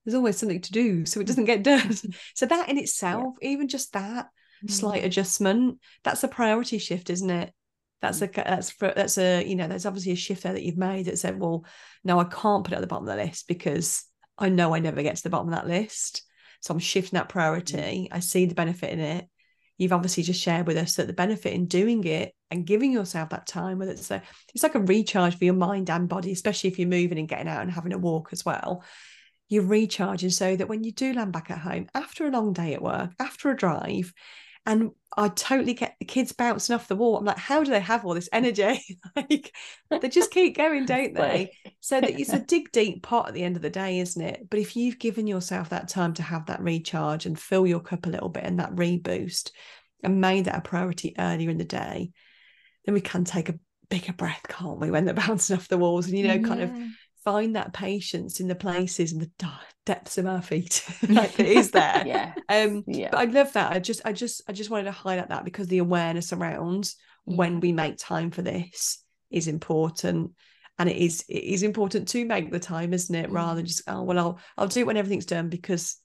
there's 0.06 0.16
always 0.16 0.38
something 0.38 0.62
to 0.62 0.72
do, 0.72 1.06
so 1.06 1.20
it 1.20 1.28
doesn't 1.28 1.46
get 1.46 1.64
done. 1.64 1.94
so 2.36 2.46
that 2.46 2.70
in 2.70 2.78
itself, 2.78 3.36
even 3.42 3.68
just 3.68 3.94
that 3.94 4.30
slight 4.68 5.04
mm. 5.04 5.06
adjustment, 5.06 5.80
that's 6.04 6.24
a 6.24 6.28
priority 6.28 6.78
shift, 6.78 7.10
isn't 7.10 7.30
it? 7.30 7.54
That's 8.02 8.20
mm. 8.20 8.30
a 8.30 8.44
that's 8.44 8.72
for 8.72 8.94
that's 8.96 9.18
a 9.18 9.44
you 9.44 9.56
know 9.56 9.68
there's 9.68 9.86
obviously 9.86 10.14
a 10.14 10.18
shift 10.18 10.44
there 10.44 10.54
that 10.54 10.64
you've 10.64 10.78
made 10.78 11.06
that 11.06 11.20
said 11.20 11.40
well 11.40 11.66
no 12.04 12.20
I 12.20 12.24
can't 12.24 12.64
put 12.64 12.74
it 12.74 12.78
at 12.78 12.82
the 12.82 12.88
bottom 12.88 13.08
of 13.08 13.16
the 13.16 13.24
list 13.24 13.48
because 13.48 14.06
I 14.38 14.50
know 14.50 14.74
I 14.74 14.80
never 14.80 15.04
get 15.04 15.18
to 15.18 15.24
the 15.24 15.30
bottom 15.30 15.50
of 15.50 15.56
that 15.56 15.68
list. 15.68 16.24
So 16.62 16.74
I'm 16.74 16.80
shifting 16.80 17.18
that 17.18 17.30
priority. 17.30 18.08
Mm. 18.12 18.16
I 18.16 18.20
see 18.20 18.46
the 18.46 18.56
benefit 18.56 18.92
in 18.92 19.00
it. 19.00 19.28
You've 19.78 19.94
obviously 19.94 20.24
just 20.24 20.42
shared 20.42 20.68
with 20.68 20.76
us 20.76 20.96
that 20.96 21.08
the 21.08 21.14
benefit 21.14 21.54
in 21.54 21.68
doing 21.68 22.04
it 22.04 22.34
and 22.52 22.66
giving 22.66 22.92
yourself 22.92 23.30
that 23.30 23.48
time 23.48 23.80
whether 23.80 23.92
it's 23.92 24.12
a 24.12 24.22
it's 24.54 24.64
like 24.64 24.76
a 24.76 24.80
recharge 24.80 25.38
for 25.38 25.46
your 25.46 25.54
mind 25.54 25.90
and 25.90 26.10
body 26.10 26.32
especially 26.32 26.70
if 26.70 26.80
you're 26.80 26.88
moving 26.88 27.20
and 27.20 27.28
getting 27.28 27.48
out 27.48 27.62
and 27.62 27.72
having 27.72 27.94
a 27.94 27.98
walk 27.98 28.30
as 28.32 28.44
well 28.44 28.84
you're 29.50 29.64
recharging 29.64 30.30
so 30.30 30.56
that 30.56 30.70
when 30.70 30.84
you 30.84 30.92
do 30.92 31.14
land 31.14 31.34
back 31.34 31.52
at 31.52 31.58
home 31.58 31.88
after 31.94 32.26
a 32.26 32.32
long 32.32 32.54
day 32.54 32.74
at 32.74 32.82
work 32.82 33.12
after 33.20 33.50
a 33.50 33.58
drive 33.58 34.14
and 34.66 34.92
I 35.18 35.30
totally 35.30 35.74
get 35.74 35.96
the 36.00 36.06
kids 36.06 36.32
bouncing 36.32 36.76
off 36.76 36.88
the 36.88 36.96
wall. 36.96 37.18
I'm 37.18 37.26
like, 37.26 37.38
how 37.38 37.64
do 37.64 37.72
they 37.72 37.80
have 37.80 38.06
all 38.06 38.14
this 38.14 38.30
energy? 38.32 39.00
like 39.16 39.52
they 39.90 40.10
just 40.10 40.32
keep 40.32 40.56
going, 40.56 40.86
don't 40.86 41.16
they? 41.16 41.52
So 41.80 42.00
that 42.00 42.20
it's 42.20 42.34
a 42.34 42.40
dig 42.46 42.72
deep 42.72 43.02
pot 43.02 43.28
at 43.28 43.34
the 43.34 43.44
end 43.44 43.56
of 43.56 43.64
the 43.64 43.70
day, 43.70 44.00
isn't 44.00 44.22
it? 44.22 44.48
But 44.50 44.60
if 44.60 44.76
you've 44.76 45.00
given 45.00 45.26
yourself 45.26 45.70
that 45.70 45.88
time 45.88 46.14
to 46.16 46.24
have 46.24 46.46
that 46.46 46.62
recharge 46.62 47.26
and 47.26 47.40
fill 47.40 47.66
your 47.66 47.80
cup 47.80 48.06
a 48.06 48.10
little 48.10 48.30
bit 48.30 48.44
and 48.44 48.60
that 48.60 48.76
reboost 48.76 49.52
and 50.04 50.22
made 50.22 50.46
that 50.46 50.58
a 50.58 50.62
priority 50.62 51.16
earlier 51.18 51.50
in 51.50 51.58
the 51.58 51.66
day, 51.66 52.12
then 52.86 52.94
we 52.94 53.02
can 53.02 53.24
take 53.26 53.50
a 53.50 53.60
bigger 53.90 54.14
breath, 54.14 54.44
can't 54.48 54.80
we, 54.80 54.92
when 54.92 55.06
they're 55.06 55.16
bouncing 55.16 55.58
off 55.58 55.68
the 55.68 55.78
walls 55.78 56.08
and, 56.08 56.18
you 56.18 56.28
know, 56.28 56.40
kind 56.40 56.62
of 56.62 56.70
Yeah. 56.70 56.88
Find 57.30 57.56
that 57.56 57.74
patience 57.74 58.40
in 58.40 58.48
the 58.48 58.56
places 58.56 59.12
and 59.12 59.22
the 59.22 59.32
depths 59.86 60.18
of 60.18 60.26
our 60.26 60.42
feet 60.42 60.84
like 61.08 61.40
it 61.40 61.48
is 61.48 61.72
there. 61.72 62.10
yeah. 62.10 62.34
Um, 62.48 62.86
Yeah. 62.86 63.12
but 63.12 63.20
I 63.20 63.24
love 63.26 63.54
that. 63.54 63.72
I 63.72 63.80
just, 63.80 64.02
I 64.06 64.14
just, 64.14 64.42
I 64.48 64.54
just 64.54 64.70
wanted 64.70 64.86
to 64.86 64.92
highlight 64.92 65.30
that 65.30 65.46
because 65.46 65.68
the 65.68 65.80
awareness 65.80 66.34
around 66.34 66.92
when 67.26 67.60
we 67.60 67.72
make 67.72 67.98
time 67.98 68.32
for 68.32 68.42
this 68.42 69.04
is 69.30 69.48
important, 69.48 70.32
and 70.80 70.90
it 70.90 70.98
is, 70.98 71.24
it 71.28 71.44
is 71.44 71.64
important 71.64 72.08
to 72.10 72.26
make 72.26 72.52
the 72.52 72.60
time, 72.60 72.94
isn't 72.94 73.14
it? 73.16 73.32
Rather 73.32 73.58
than 73.58 73.66
just, 73.66 73.84
oh 73.88 74.02
well, 74.04 74.18
I'll, 74.20 74.40
I'll 74.58 74.68
do 74.68 74.80
it 74.82 74.88
when 74.88 74.98
everything's 74.98 75.26
done 75.26 75.50
because 75.50 75.98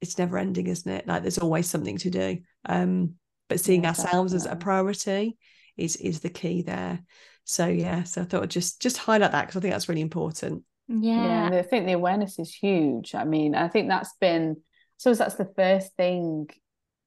it's 0.00 0.18
never 0.18 0.38
ending, 0.38 0.66
isn't 0.66 0.90
it? 0.90 1.06
Like 1.06 1.22
there's 1.22 1.38
always 1.38 1.68
something 1.68 1.98
to 1.98 2.10
do. 2.10 2.38
Um, 2.64 3.14
but 3.48 3.60
seeing 3.60 3.86
Yeah, 3.86 3.86
ourselves 3.86 4.34
as 4.34 4.46
a 4.46 4.56
priority 4.56 5.36
is 5.78 5.96
is 5.96 6.20
the 6.20 6.28
key 6.30 6.62
there. 6.62 7.00
So 7.44 7.66
yeah, 7.66 8.02
so 8.02 8.22
I 8.22 8.24
thought 8.24 8.42
I'd 8.42 8.50
just 8.50 8.82
just 8.82 8.98
highlight 8.98 9.32
that 9.32 9.46
because 9.46 9.56
I 9.56 9.60
think 9.60 9.72
that's 9.74 9.88
really 9.88 10.02
important. 10.02 10.64
Yeah, 10.88 11.24
Yeah. 11.24 11.46
and 11.46 11.54
I 11.54 11.62
think 11.62 11.86
the 11.86 11.92
awareness 11.92 12.38
is 12.38 12.54
huge. 12.54 13.14
I 13.14 13.24
mean, 13.24 13.54
I 13.54 13.68
think 13.68 13.88
that's 13.88 14.14
been, 14.20 14.56
I 14.58 14.62
suppose 14.96 15.18
that's 15.18 15.34
the 15.36 15.52
first 15.56 15.94
thing, 15.96 16.48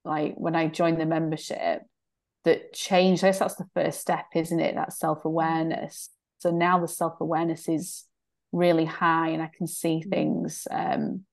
like 0.05 0.33
when 0.35 0.55
I 0.55 0.67
joined 0.67 0.99
the 0.99 1.05
membership, 1.05 1.83
that 2.43 2.73
changed. 2.73 3.23
I 3.23 3.27
guess 3.27 3.39
that's 3.39 3.55
the 3.55 3.69
first 3.75 3.99
step, 4.01 4.25
isn't 4.35 4.59
it? 4.59 4.75
That 4.75 4.93
self-awareness. 4.93 6.09
So 6.39 6.49
now 6.49 6.79
the 6.79 6.87
self-awareness 6.87 7.67
is 7.69 8.05
really 8.51 8.85
high 8.85 9.29
and 9.29 9.41
I 9.43 9.49
can 9.55 9.67
see 9.67 10.01
things. 10.01 10.67
Um, 10.71 11.25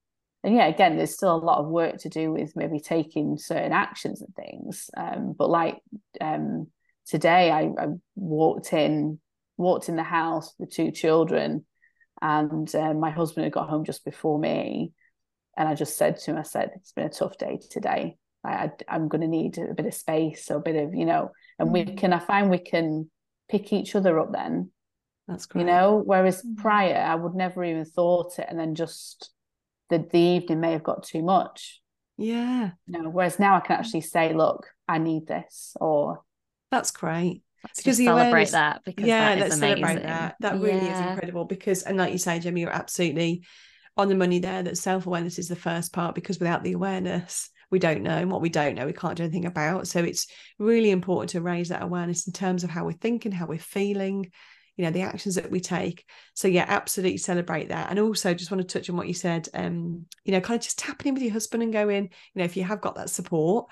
and 0.44 0.54
yeah, 0.54 0.66
again, 0.66 0.96
there's 0.96 1.14
still 1.14 1.34
a 1.34 1.44
lot 1.44 1.58
of 1.58 1.66
work 1.68 1.96
to 1.98 2.08
do 2.08 2.32
with 2.32 2.54
maybe 2.54 2.78
taking 2.78 3.38
certain 3.38 3.72
actions 3.72 4.22
and 4.22 4.34
things. 4.34 4.90
Um, 4.96 5.34
but 5.36 5.50
like 5.50 5.78
um, 6.20 6.68
today, 7.08 7.50
I, 7.50 7.62
I 7.62 7.86
walked 8.14 8.72
in, 8.72 9.18
walked 9.56 9.88
in 9.88 9.96
the 9.96 10.02
house 10.04 10.54
with 10.58 10.70
two 10.72 10.90
children 10.92 11.64
and 12.20 12.72
um, 12.74 13.00
my 13.00 13.10
husband 13.10 13.44
had 13.44 13.52
got 13.52 13.68
home 13.68 13.84
just 13.84 14.04
before 14.04 14.38
me 14.38 14.92
and 15.56 15.68
i 15.68 15.74
just 15.74 15.96
said 15.96 16.16
to 16.16 16.30
him 16.30 16.36
i 16.36 16.42
said 16.42 16.70
it's 16.74 16.92
been 16.92 17.06
a 17.06 17.10
tough 17.10 17.36
day 17.38 17.58
today 17.70 18.16
I, 18.44 18.70
I, 18.88 18.96
am 18.96 19.08
going 19.08 19.20
to 19.20 19.28
need 19.28 19.58
a 19.58 19.74
bit 19.74 19.86
of 19.86 19.94
space 19.94 20.50
or 20.50 20.56
a 20.56 20.60
bit 20.60 20.76
of 20.76 20.94
you 20.94 21.04
know 21.04 21.30
and 21.58 21.72
we 21.72 21.84
Mm. 21.84 21.96
can 21.96 22.12
i 22.12 22.18
find 22.18 22.50
we 22.50 22.58
can 22.58 23.10
pick 23.48 23.72
each 23.72 23.94
other 23.94 24.18
up 24.18 24.32
then 24.32 24.70
That's 25.26 25.46
great. 25.46 25.62
you 25.62 25.66
know 25.66 26.02
whereas 26.04 26.42
Mm. 26.42 26.56
prior 26.56 26.96
i 26.96 27.14
would 27.14 27.34
never 27.34 27.64
even 27.64 27.84
thought 27.84 28.38
it 28.38 28.46
and 28.48 28.58
then 28.58 28.74
just 28.74 29.30
the, 29.90 29.98
the 29.98 30.18
evening 30.18 30.60
may 30.60 30.72
have 30.72 30.82
got 30.82 31.02
too 31.04 31.22
much 31.22 31.80
Yeah, 32.16 32.70
you 32.86 33.00
know 33.02 33.10
whereas 33.10 33.38
now 33.38 33.56
i 33.56 33.60
can 33.60 33.78
actually 33.78 34.02
say 34.02 34.32
look 34.34 34.66
i 34.88 34.98
need 34.98 35.26
this 35.26 35.76
or 35.80 36.22
that's 36.70 36.90
great. 36.90 37.42
Let's 37.64 37.82
Because 37.82 37.96
celebrate 37.96 38.50
that 38.50 38.82
because 38.84 39.06
yeah, 39.06 39.34
that 39.34 39.38
is 39.38 39.40
let's 39.42 39.56
amazing. 39.56 39.84
celebrate 39.84 40.02
that. 40.06 40.36
That 40.40 40.60
really 40.60 40.86
is 40.86 41.00
incredible 41.00 41.44
because, 41.44 41.82
and 41.82 41.98
like 41.98 42.12
you 42.12 42.18
say, 42.18 42.38
Gemma, 42.38 42.60
you're 42.60 42.70
absolutely 42.70 43.44
on 43.96 44.08
the 44.08 44.14
money 44.14 44.38
there. 44.38 44.62
That 44.62 44.78
self 44.78 45.06
awareness 45.06 45.38
is 45.38 45.48
the 45.48 45.56
first 45.56 45.92
part 45.92 46.14
because 46.14 46.38
without 46.38 46.62
the 46.62 46.72
awareness, 46.72 47.50
we 47.70 47.78
don't 47.78 48.02
know. 48.02 48.16
And 48.16 48.30
what 48.30 48.40
we 48.40 48.48
don't 48.48 48.74
know, 48.74 48.86
we 48.86 48.92
can't 48.92 49.16
do 49.16 49.24
anything 49.24 49.44
about. 49.44 49.88
So 49.88 50.00
it's 50.00 50.28
really 50.58 50.90
important 50.90 51.30
to 51.30 51.40
raise 51.40 51.68
that 51.70 51.82
awareness 51.82 52.26
in 52.26 52.32
terms 52.32 52.64
of 52.64 52.70
how 52.70 52.84
we're 52.84 52.92
thinking, 52.92 53.32
how 53.32 53.46
we're 53.46 53.58
feeling, 53.58 54.30
you 54.76 54.84
know, 54.84 54.92
the 54.92 55.02
actions 55.02 55.34
that 55.34 55.50
we 55.50 55.60
take. 55.60 56.04
So 56.34 56.46
yeah, 56.46 56.64
absolutely 56.68 57.18
celebrate 57.18 57.70
that. 57.70 57.90
And 57.90 57.98
also 57.98 58.34
just 58.34 58.52
want 58.52 58.66
to 58.66 58.78
touch 58.78 58.88
on 58.88 58.96
what 58.96 59.08
you 59.08 59.14
said, 59.14 59.48
um, 59.52 60.06
you 60.24 60.32
know, 60.32 60.40
kind 60.40 60.58
of 60.58 60.62
just 60.62 60.78
tapping 60.78 61.08
in 61.08 61.14
with 61.14 61.24
your 61.24 61.32
husband 61.32 61.64
and 61.64 61.72
going, 61.72 62.04
you 62.04 62.38
know, 62.38 62.44
if 62.44 62.56
you 62.56 62.62
have 62.62 62.80
got 62.80 62.94
that 62.94 63.10
support, 63.10 63.66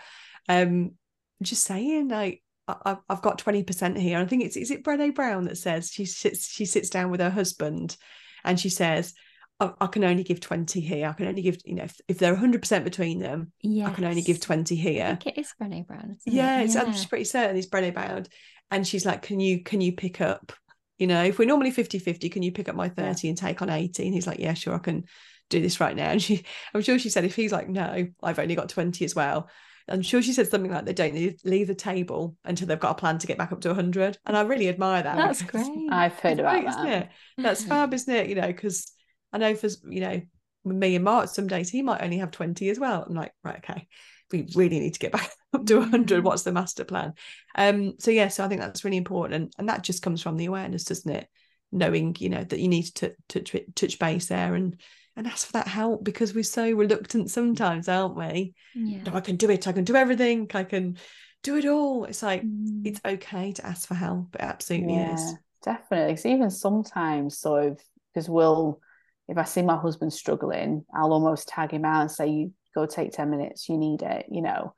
um, 0.49 0.93
just 1.41 1.63
saying 1.63 2.09
like, 2.09 2.43
I- 2.69 2.97
I've 3.09 3.23
got 3.23 3.39
20% 3.39 3.99
here. 3.99 4.19
I 4.19 4.25
think 4.27 4.43
it's 4.45 4.57
is 4.57 4.71
it 4.71 4.85
Brené 4.85 5.15
Brown 5.15 5.45
that 5.45 5.59
says 5.59 5.91
she 5.91 6.05
sits 6.05 6.49
she 6.49 6.65
sits 6.65 6.91
down 6.91 7.11
with 7.11 7.21
her 7.21 7.31
husband 7.31 7.97
and 8.45 8.59
she 8.59 8.69
says, 8.69 9.15
I, 9.61 9.73
I 9.81 9.87
can 9.87 10.05
only 10.05 10.23
give 10.23 10.41
20 10.41 10.81
here. 10.81 11.09
I 11.09 11.13
can 11.13 11.27
only 11.29 11.43
give, 11.43 11.59
you 11.65 11.75
know, 11.75 11.85
if, 11.85 11.99
if 12.09 12.19
they're 12.19 12.37
100% 12.37 12.85
between 12.85 13.21
them, 13.21 13.53
I 13.65 13.91
can 13.91 14.05
only 14.05 14.23
give 14.23 14.37
Yes. 14.37 14.45
20 14.45 14.75
I 14.77 14.79
here. 14.79 15.19
think 15.23 15.39
it 15.39 15.41
is 15.41 15.53
Brené 15.61 15.87
Brown. 15.87 16.17
Isn't 16.27 16.33
Yeah, 16.39 16.61
it? 16.61 16.65
it's, 16.65 16.77
I'm 16.77 16.93
pretty 17.09 17.25
certain 17.25 17.57
it's 17.57 17.67
Brené 17.69 17.95
Brown. 17.95 18.27
And 18.71 18.87
she's 18.87 19.07
like, 19.07 19.23
Can 19.23 19.41
you 19.41 19.63
can 19.63 19.81
you 19.81 19.93
pick 19.93 20.21
up, 20.21 20.53
you 20.99 21.07
know, 21.07 21.23
if 21.25 21.39
we're 21.39 21.47
normally 21.49 21.73
50-50, 21.73 22.31
can 22.33 22.43
you 22.43 22.53
pick 22.53 22.69
up 22.69 22.75
my 22.75 22.89
30 22.89 23.29
and 23.29 23.39
take 23.39 23.63
on 23.63 23.71
80? 23.71 24.05
And 24.07 24.15
he's 24.15 24.27
like, 24.27 24.41
Yeah, 24.41 24.55
sure, 24.55 24.75
I 24.75 24.79
can 24.79 25.05
do 25.51 25.61
this 25.63 25.79
right 25.81 25.95
now. 25.97 26.11
And 26.11 26.21
she 26.23 26.43
I'm 26.75 26.83
sure 26.83 26.99
she 26.99 27.09
said 27.09 27.25
if 27.25 27.37
he's 27.37 27.53
like, 27.53 27.69
No, 27.69 28.07
I've 28.23 28.39
only 28.41 28.57
got 28.57 28.69
20 28.69 29.05
as 29.05 29.15
well. 29.15 29.49
I'm 29.89 30.03
sure 30.03 30.21
she 30.21 30.33
said 30.33 30.49
something 30.49 30.71
like 30.71 30.85
they 30.85 30.93
don't 30.93 31.15
leave, 31.15 31.41
leave 31.45 31.69
the 31.69 31.75
table 31.75 32.37
until 32.45 32.67
they've 32.67 32.81
got 32.81 32.93
a 32.93 33.01
plan 33.01 33.19
to 33.19 33.27
get 33.27 33.39
back 33.39 33.53
up 33.53 33.61
to 33.61 33.69
100. 33.69 34.19
And 34.27 34.37
I 34.37 34.43
really 34.43 34.69
admire 34.69 35.03
that. 35.03 35.17
That's 35.17 35.43
great. 35.43 35.67
i've 35.91 36.19
heard 36.19 36.41
about 36.41 36.53
great, 36.53 36.65
that 36.65 36.79
isn't 36.81 36.87
it? 36.87 37.09
That's 37.39 37.65
fab, 37.65 37.95
isn't 37.95 38.13
it? 38.13 38.29
You 38.29 38.35
know, 38.35 38.49
because 38.49 38.91
I 39.33 39.39
know 39.39 39.55
for 39.55 39.69
you 39.89 40.01
know, 40.01 40.21
me 40.65 40.97
and 40.97 41.05
Mark, 41.05 41.29
some 41.29 41.47
days 41.47 41.71
he 41.71 41.83
might 41.83 42.03
only 42.03 42.19
have 42.19 42.33
20 42.33 42.69
as 42.71 42.81
well. 42.81 43.05
I'm 43.07 43.15
like, 43.15 43.33
right, 43.45 43.59
okay, 43.59 43.87
we 44.33 44.49
really 44.55 44.81
need 44.81 44.95
to 44.95 45.01
get 45.01 45.13
back 45.13 45.31
up 45.53 45.67
to 45.67 45.79
100. 45.79 46.25
What's 46.25 46.43
the 46.43 46.53
master 46.53 46.85
plan? 46.85 47.15
Um, 47.55 47.95
so 47.99 48.11
yeah, 48.11 48.29
so 48.29 48.45
I 48.45 48.49
think 48.49 48.61
that's 48.61 48.85
really 48.85 48.97
important, 48.97 49.35
and, 49.35 49.53
and 49.59 49.69
that 49.69 49.83
just 49.83 50.03
comes 50.03 50.21
from 50.21 50.37
the 50.37 50.47
awareness, 50.47 50.85
doesn't 50.85 51.11
it? 51.11 51.29
Knowing, 51.71 52.17
you 52.19 52.29
know, 52.29 52.43
that 52.43 52.59
you 52.59 52.69
need 52.69 52.85
to 52.97 53.15
touch 53.29 53.55
touch 53.75 53.99
base 53.99 54.27
there 54.27 54.55
and 54.55 54.81
and 55.17 55.27
ask 55.27 55.47
for 55.47 55.53
that 55.55 55.69
help 55.69 56.05
because 56.05 56.35
we're 56.35 56.45
so 56.45 56.71
reluctant 56.71 57.31
sometimes, 57.31 57.89
aren't 57.89 58.17
we? 58.17 58.55
Yeah. 58.75 59.03
No, 59.07 59.15
I 59.15 59.21
can 59.21 59.37
do 59.37 59.51
it. 59.51 59.67
I 59.67 59.73
can 59.73 59.85
do 59.85 59.97
everything. 59.97 60.49
I 60.55 60.65
can 60.65 60.99
do 61.43 61.57
it 61.57 61.65
all. 61.65 62.05
It's 62.05 62.23
like 62.23 62.43
Mm. 62.43 62.87
it's 62.87 63.01
okay 63.05 63.53
to 63.53 63.67
ask 63.67 63.89
for 63.89 63.95
help. 63.95 64.35
It 64.35 64.43
absolutely 64.43 64.95
yeah, 64.95 65.15
is. 65.15 65.35
definitely. 65.65 66.17
So 66.17 66.29
even 66.29 66.51
sometimes, 66.51 67.39
sort 67.39 67.67
of, 67.67 67.81
because 68.13 68.29
we'll, 68.29 68.81
if 69.29 69.39
I 69.39 69.45
see 69.45 69.63
my 69.63 69.77
husband 69.77 70.13
struggling, 70.13 70.85
I'll 70.95 71.13
almost 71.13 71.49
tag 71.49 71.73
him 71.73 71.85
out 71.85 72.03
and 72.03 72.11
say, 72.11 72.29
"You 72.29 72.53
go 72.75 72.87
take 72.87 73.13
ten 73.13 73.31
minutes. 73.31 73.69
You 73.69 73.79
need 73.79 74.03
it," 74.03 74.27
you 74.31 74.43
know. 74.43 74.75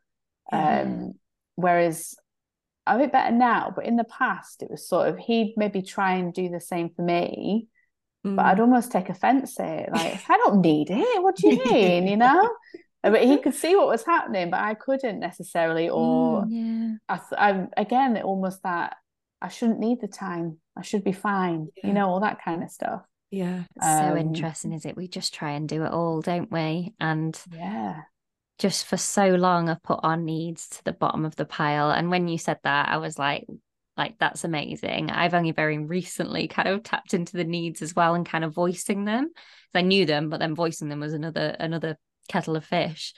Yeah. 0.53 0.83
Um, 0.83 1.15
whereas 1.57 2.15
I'm 2.87 2.97
a 3.01 3.05
bit 3.05 3.13
better 3.13 3.35
now, 3.35 3.73
but 3.75 3.85
in 3.85 3.97
the 3.97 4.05
past, 4.05 4.63
it 4.63 4.71
was 4.71 4.89
sort 4.89 5.09
of 5.09 5.19
he'd 5.19 5.55
maybe 5.57 5.83
try 5.83 6.15
and 6.15 6.33
do 6.33 6.49
the 6.49 6.61
same 6.61 6.91
for 6.91 7.03
me, 7.03 7.69
but 8.25 8.45
I'd 8.45 8.59
Mm. 8.59 8.61
almost 8.61 8.93
take 8.93 9.09
offense 9.09 9.59
at 9.61 9.81
it. 9.81 9.93
Like, 9.93 10.21
I 10.29 10.37
don't 10.39 10.61
need 10.61 10.91
it. 10.91 11.23
What 11.23 11.37
do 11.37 11.49
you 11.49 11.63
mean? 11.73 12.07
You 12.07 12.17
know? 12.17 12.49
But 13.03 13.23
he 13.25 13.39
could 13.43 13.55
see 13.55 13.77
what 13.77 13.87
was 13.89 14.05
happening, 14.05 14.51
but 14.51 14.61
I 14.61 14.75
couldn't 14.75 15.21
necessarily. 15.21 15.89
Or 15.89 16.45
Yeah. 16.49 16.95
I, 17.09 17.21
I 17.37 17.67
again, 17.77 18.17
almost 18.23 18.63
that 18.65 18.97
I 19.41 19.49
shouldn't 19.49 19.79
need 19.81 20.01
the 20.01 20.09
time. 20.09 20.59
I 20.77 20.83
should 20.83 21.05
be 21.05 21.13
fine. 21.13 21.69
Yeah. 21.77 21.87
You 21.89 21.93
know, 21.95 22.09
all 22.09 22.21
that 22.21 22.43
kind 22.45 22.63
of 22.63 22.71
stuff. 22.71 23.03
yeah. 23.31 23.65
It's 23.77 23.87
so 23.87 24.11
Um, 24.13 24.17
interesting, 24.17 24.73
is 24.73 24.85
it? 24.85 24.97
We 24.97 25.07
just 25.09 25.33
try 25.35 25.53
and 25.53 25.69
do 25.69 25.85
it 25.85 25.93
all, 25.93 26.21
don't 26.23 26.51
we? 26.51 26.95
And 26.99 27.41
Yeah. 27.53 28.03
just 28.59 28.87
for 28.87 28.97
so 28.97 29.35
long 29.37 29.69
I've 29.69 29.83
put 29.83 30.01
our 30.03 30.17
needs 30.17 30.69
to 30.71 30.85
the 30.85 30.93
bottom 30.93 31.25
of 31.25 31.37
the 31.37 31.45
pile. 31.45 31.91
And 31.93 32.11
when 32.11 32.27
you 32.27 32.39
said 32.39 32.59
that, 32.65 32.89
I 32.89 32.97
was 32.97 33.17
like, 33.19 33.47
like 33.99 34.17
that's 34.19 34.45
amazing. 34.45 35.11
I've 35.11 35.35
only 35.35 35.51
very 35.51 35.79
recently 35.79 36.49
kind 36.49 36.69
of 36.69 36.85
tapped 36.85 37.15
into 37.15 37.37
the 37.37 37.45
needs 37.45 37.83
as 37.83 37.95
well 37.95 38.15
and 38.15 38.25
kind 38.25 38.45
of 38.45 38.55
voicing 38.55 39.05
them. 39.05 39.31
I 39.75 39.83
knew 39.83 40.07
them, 40.07 40.31
but 40.31 40.39
then 40.41 40.55
voicing 40.55 40.89
them 40.89 41.01
was 41.01 41.13
another 41.13 41.57
another 41.59 41.99
kettle 42.29 42.57
of 42.57 42.65
fish. 42.65 43.13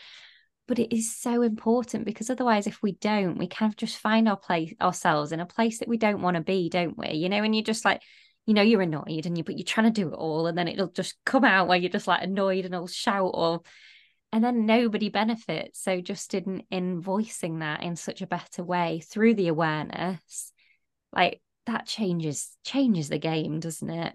But 0.67 0.79
it 0.79 0.95
is 0.95 1.17
so 1.17 1.43
important 1.43 2.05
because 2.05 2.31
otherwise, 2.31 2.67
if 2.67 2.83
we 2.83 2.93
don't, 2.93 3.39
we 3.39 3.47
kind 3.47 3.71
of 3.71 3.77
just 3.77 3.99
find 3.99 4.29
our 4.29 4.37
place 4.37 4.73
ourselves 4.81 5.33
in 5.33 5.41
a 5.41 5.47
place 5.47 5.79
that 5.79 5.89
we 5.89 5.99
don't 5.99 6.23
want 6.23 6.37
to 6.37 6.43
be, 6.43 6.69
don't 6.69 6.97
we? 6.97 7.11
You 7.11 7.29
know, 7.29 7.43
and 7.43 7.55
you're 7.55 7.65
just 7.65 7.85
like, 7.85 8.03
you 8.47 8.55
know, 8.55 8.63
you're 8.63 8.81
annoyed 8.81 9.27
and 9.27 9.37
you 9.37 9.45
but 9.45 9.59
you're 9.59 9.65
trying 9.65 9.93
to 9.93 10.01
do 10.01 10.09
it 10.09 10.15
all, 10.15 10.47
and 10.47 10.57
then 10.57 10.69
it'll 10.69 10.89
just 10.89 11.17
come 11.27 11.45
out 11.45 11.69
where 11.69 11.79
you're 11.79 11.91
just 11.91 12.09
like 12.09 12.23
annoyed 12.23 12.65
and 12.65 12.75
will 12.75 12.87
shout 12.87 13.31
or 13.35 13.61
and 14.33 14.45
then 14.45 14.65
nobody 14.65 15.09
benefits 15.09 15.83
so 15.83 16.01
just 16.01 16.35
in 16.35 16.63
in 16.71 17.01
voicing 17.01 17.59
that 17.59 17.83
in 17.83 17.97
such 17.97 18.23
a 18.23 18.27
better 18.27 18.63
way 18.63 19.01
through 19.01 19.35
the 19.35 19.49
awareness 19.49 20.53
like 21.13 21.41
that 21.67 21.87
changes 21.87 22.57
changes 22.65 23.09
the 23.09 23.19
game 23.19 23.61
doesn't 23.61 23.91
it 23.91 24.15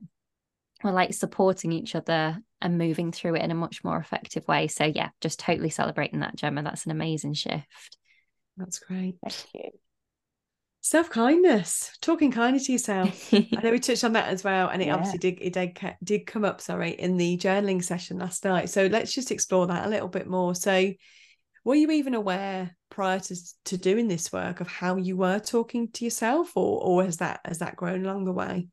we're 0.84 0.92
like 0.92 1.14
supporting 1.14 1.72
each 1.72 1.96
other 1.96 2.38
and 2.62 2.78
moving 2.78 3.12
through 3.12 3.36
it 3.36 3.42
in 3.42 3.52
a 3.52 3.56
much 3.56 3.84
more 3.84 3.98
effective 3.98 4.48
way 4.48 4.68
so 4.68 4.84
yeah 4.86 5.10
just 5.22 5.40
totally 5.40 5.70
celebrating 5.70 6.20
that 6.20 6.36
gemma 6.36 6.64
that's 6.64 6.86
an 6.86 6.92
amazing 6.92 7.34
shift 7.34 7.98
That's 8.58 8.80
great. 8.80 9.16
Thank 9.24 9.36
you. 9.54 9.72
Self 10.82 11.10
kindness, 11.10 11.98
talking 12.00 12.32
kindly 12.32 12.60
to 12.60 12.72
yourself. 12.72 13.34
I 13.34 13.62
know 13.64 13.72
we 13.72 13.80
touched 13.80 14.04
on 14.04 14.14
that 14.14 14.30
as 14.30 14.44
well, 14.44 14.70
and 14.70 14.84
it 14.84 14.86
Yeah. 14.86 14.94
obviously 14.94 15.18
did 15.18 15.40
it 15.42 15.54
did, 15.54 15.96
did 16.04 16.28
come 16.28 16.46
up. 16.46 16.62
Sorry, 16.62 16.92
in 16.92 17.18
the 17.18 17.38
journaling 17.38 17.84
session 17.84 18.20
last 18.20 18.46
night. 18.46 18.70
So 18.70 18.86
let's 18.86 19.12
just 19.12 19.32
explore 19.32 19.66
that 19.68 19.88
a 19.88 19.90
little 19.90 20.08
bit 20.08 20.28
more. 20.28 20.54
So, 20.54 20.94
were 21.66 21.76
you 21.76 21.92
even 21.92 22.14
aware 22.16 22.78
prior 22.90 23.20
to 23.20 23.36
to 23.66 23.78
doing 23.78 24.08
this 24.08 24.32
work 24.32 24.62
of 24.62 24.68
how 24.68 24.96
you 24.98 25.18
were 25.18 25.40
talking 25.40 25.92
to 25.94 26.06
yourself, 26.06 26.56
or 26.56 26.82
or 26.82 27.04
has 27.04 27.18
that 27.18 27.42
has 27.46 27.60
that 27.60 27.76
grown 27.76 28.06
along 28.06 28.26
the 28.26 28.32
way? 28.32 28.70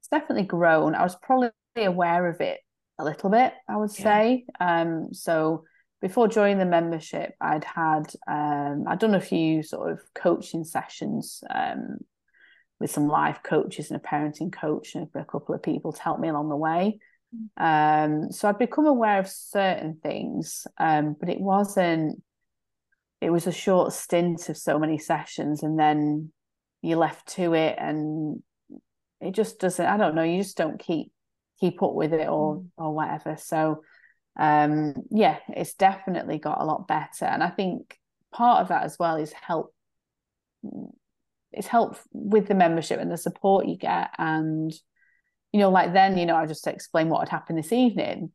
It's 0.00 0.08
definitely 0.08 0.44
grown. 0.44 0.94
I 0.94 1.02
was 1.02 1.16
probably 1.16 1.50
aware 1.76 2.26
of 2.28 2.40
it 2.40 2.60
a 2.98 3.04
little 3.04 3.30
bit, 3.30 3.52
I 3.68 3.76
would 3.76 3.90
Yeah. 3.98 4.02
say. 4.02 4.46
Um, 4.60 5.12
so 5.12 5.64
before 6.00 6.28
joining 6.28 6.58
the 6.58 6.64
membership, 6.66 7.34
I'd 7.40 7.64
had 7.64 8.04
um, 8.28 8.84
I'd 8.86 8.98
done 8.98 9.14
a 9.14 9.20
few 9.20 9.62
sort 9.62 9.92
of 9.92 10.00
coaching 10.14 10.64
sessions 10.64 11.42
um, 11.50 11.98
with 12.78 12.90
some 12.90 13.08
life 13.08 13.40
coaches 13.42 13.90
and 13.90 14.00
a 14.00 14.06
parenting 14.08 14.52
coach 14.52 14.94
and 14.94 15.08
a 15.14 15.24
couple 15.24 15.54
of 15.54 15.62
people 15.62 15.92
to 15.92 16.02
help 16.02 16.20
me 16.20 16.28
along 16.28 16.48
the 16.50 16.56
way. 16.56 16.98
Um, 17.56 18.30
so 18.32 18.48
I'd 18.48 18.58
become 18.58 18.86
aware 18.86 19.18
of 19.18 19.28
certain 19.28 19.98
things, 20.02 20.66
um, 20.78 21.16
but 21.18 21.28
it 21.28 21.40
wasn't. 21.40 22.22
It 23.20 23.30
was 23.30 23.46
a 23.46 23.52
short 23.52 23.92
stint 23.92 24.48
of 24.48 24.56
so 24.56 24.78
many 24.78 24.98
sessions, 24.98 25.62
and 25.62 25.78
then 25.78 26.32
you're 26.82 26.98
left 26.98 27.28
to 27.34 27.54
it, 27.54 27.76
and 27.78 28.42
it 29.20 29.32
just 29.32 29.58
doesn't. 29.58 29.84
I 29.84 29.96
don't 29.96 30.14
know. 30.14 30.22
You 30.22 30.42
just 30.42 30.56
don't 30.56 30.78
keep 30.78 31.12
keep 31.60 31.82
up 31.82 31.94
with 31.94 32.12
it 32.12 32.28
or 32.28 32.64
or 32.76 32.94
whatever. 32.94 33.36
So 33.36 33.82
um 34.38 34.94
yeah 35.10 35.38
it's 35.48 35.74
definitely 35.74 36.38
got 36.38 36.60
a 36.60 36.64
lot 36.64 36.86
better 36.86 37.24
and 37.24 37.42
i 37.42 37.48
think 37.48 37.98
part 38.32 38.60
of 38.60 38.68
that 38.68 38.82
as 38.82 38.98
well 38.98 39.16
is 39.16 39.32
help 39.32 39.74
it's 41.52 41.66
help 41.66 41.96
with 42.12 42.46
the 42.46 42.54
membership 42.54 43.00
and 43.00 43.10
the 43.10 43.16
support 43.16 43.66
you 43.66 43.76
get 43.76 44.10
and 44.18 44.72
you 45.52 45.60
know 45.60 45.70
like 45.70 45.92
then 45.92 46.18
you 46.18 46.26
know 46.26 46.36
i 46.36 46.46
just 46.46 46.66
explain 46.66 47.08
what 47.08 47.20
had 47.20 47.28
happened 47.28 47.58
this 47.58 47.72
evening 47.72 48.30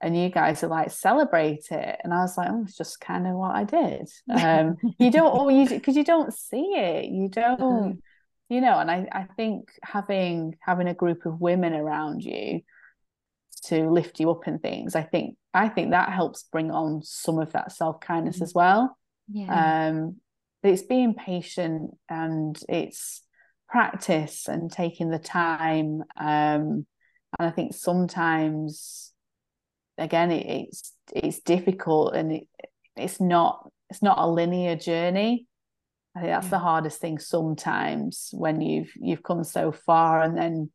and 0.00 0.16
you 0.16 0.28
guys 0.28 0.62
are 0.62 0.68
like 0.68 0.90
celebrate 0.90 1.66
it. 1.70 2.00
And 2.04 2.14
i 2.14 2.18
was 2.20 2.36
like 2.36 2.48
oh 2.50 2.62
it's 2.62 2.76
just 2.76 3.00
kind 3.00 3.26
of 3.26 3.34
what 3.34 3.54
i 3.54 3.64
did. 3.64 4.08
Um 4.30 4.76
you 4.98 5.10
don't 5.10 5.26
always 5.32 5.70
because 5.70 5.96
you 5.96 6.04
don't 6.04 6.32
see 6.32 6.74
it. 6.76 7.06
You 7.06 7.28
don't 7.28 8.00
you 8.48 8.60
know 8.62 8.78
and 8.78 8.90
i 8.90 9.06
i 9.12 9.24
think 9.36 9.68
having 9.82 10.54
having 10.60 10.88
a 10.88 10.94
group 10.94 11.26
of 11.26 11.40
women 11.40 11.74
around 11.74 12.24
you 12.24 12.60
to 13.64 13.90
lift 13.90 14.20
you 14.20 14.30
up 14.30 14.46
and 14.46 14.62
things 14.62 14.94
i 14.94 15.02
think 15.02 15.36
i 15.52 15.68
think 15.68 15.90
that 15.90 16.10
helps 16.10 16.44
bring 16.44 16.70
on 16.70 17.02
some 17.02 17.38
of 17.38 17.52
that 17.52 17.72
self-kindness 17.72 18.38
Mhm. 18.38 18.42
as 18.42 18.54
well. 18.54 18.96
Yeah. 19.30 19.88
Um 19.88 20.16
it's 20.62 20.82
being 20.82 21.14
patient 21.14 21.90
and 22.08 22.58
it's 22.68 23.22
practice 23.68 24.48
and 24.48 24.70
taking 24.72 25.10
the 25.10 25.18
time 25.18 26.02
um 26.16 26.86
and 27.38 27.48
i 27.48 27.50
think 27.50 27.74
sometimes 27.74 29.12
again 29.98 30.30
it, 30.30 30.46
it's 30.46 30.92
it's 31.14 31.40
difficult 31.40 32.14
and 32.14 32.32
it, 32.32 32.48
it's 32.96 33.20
not 33.20 33.70
it's 33.90 34.02
not 34.02 34.18
a 34.18 34.28
linear 34.28 34.76
journey. 34.76 35.46
I 36.16 36.20
think 36.20 36.30
that's 36.32 36.46
Yeah. 36.46 36.50
the 36.50 36.58
hardest 36.58 37.00
thing 37.00 37.18
sometimes 37.18 38.30
when 38.32 38.60
you've 38.60 38.90
you've 38.96 39.22
come 39.22 39.44
so 39.44 39.72
far 39.72 40.22
and 40.22 40.36
then 40.36 40.70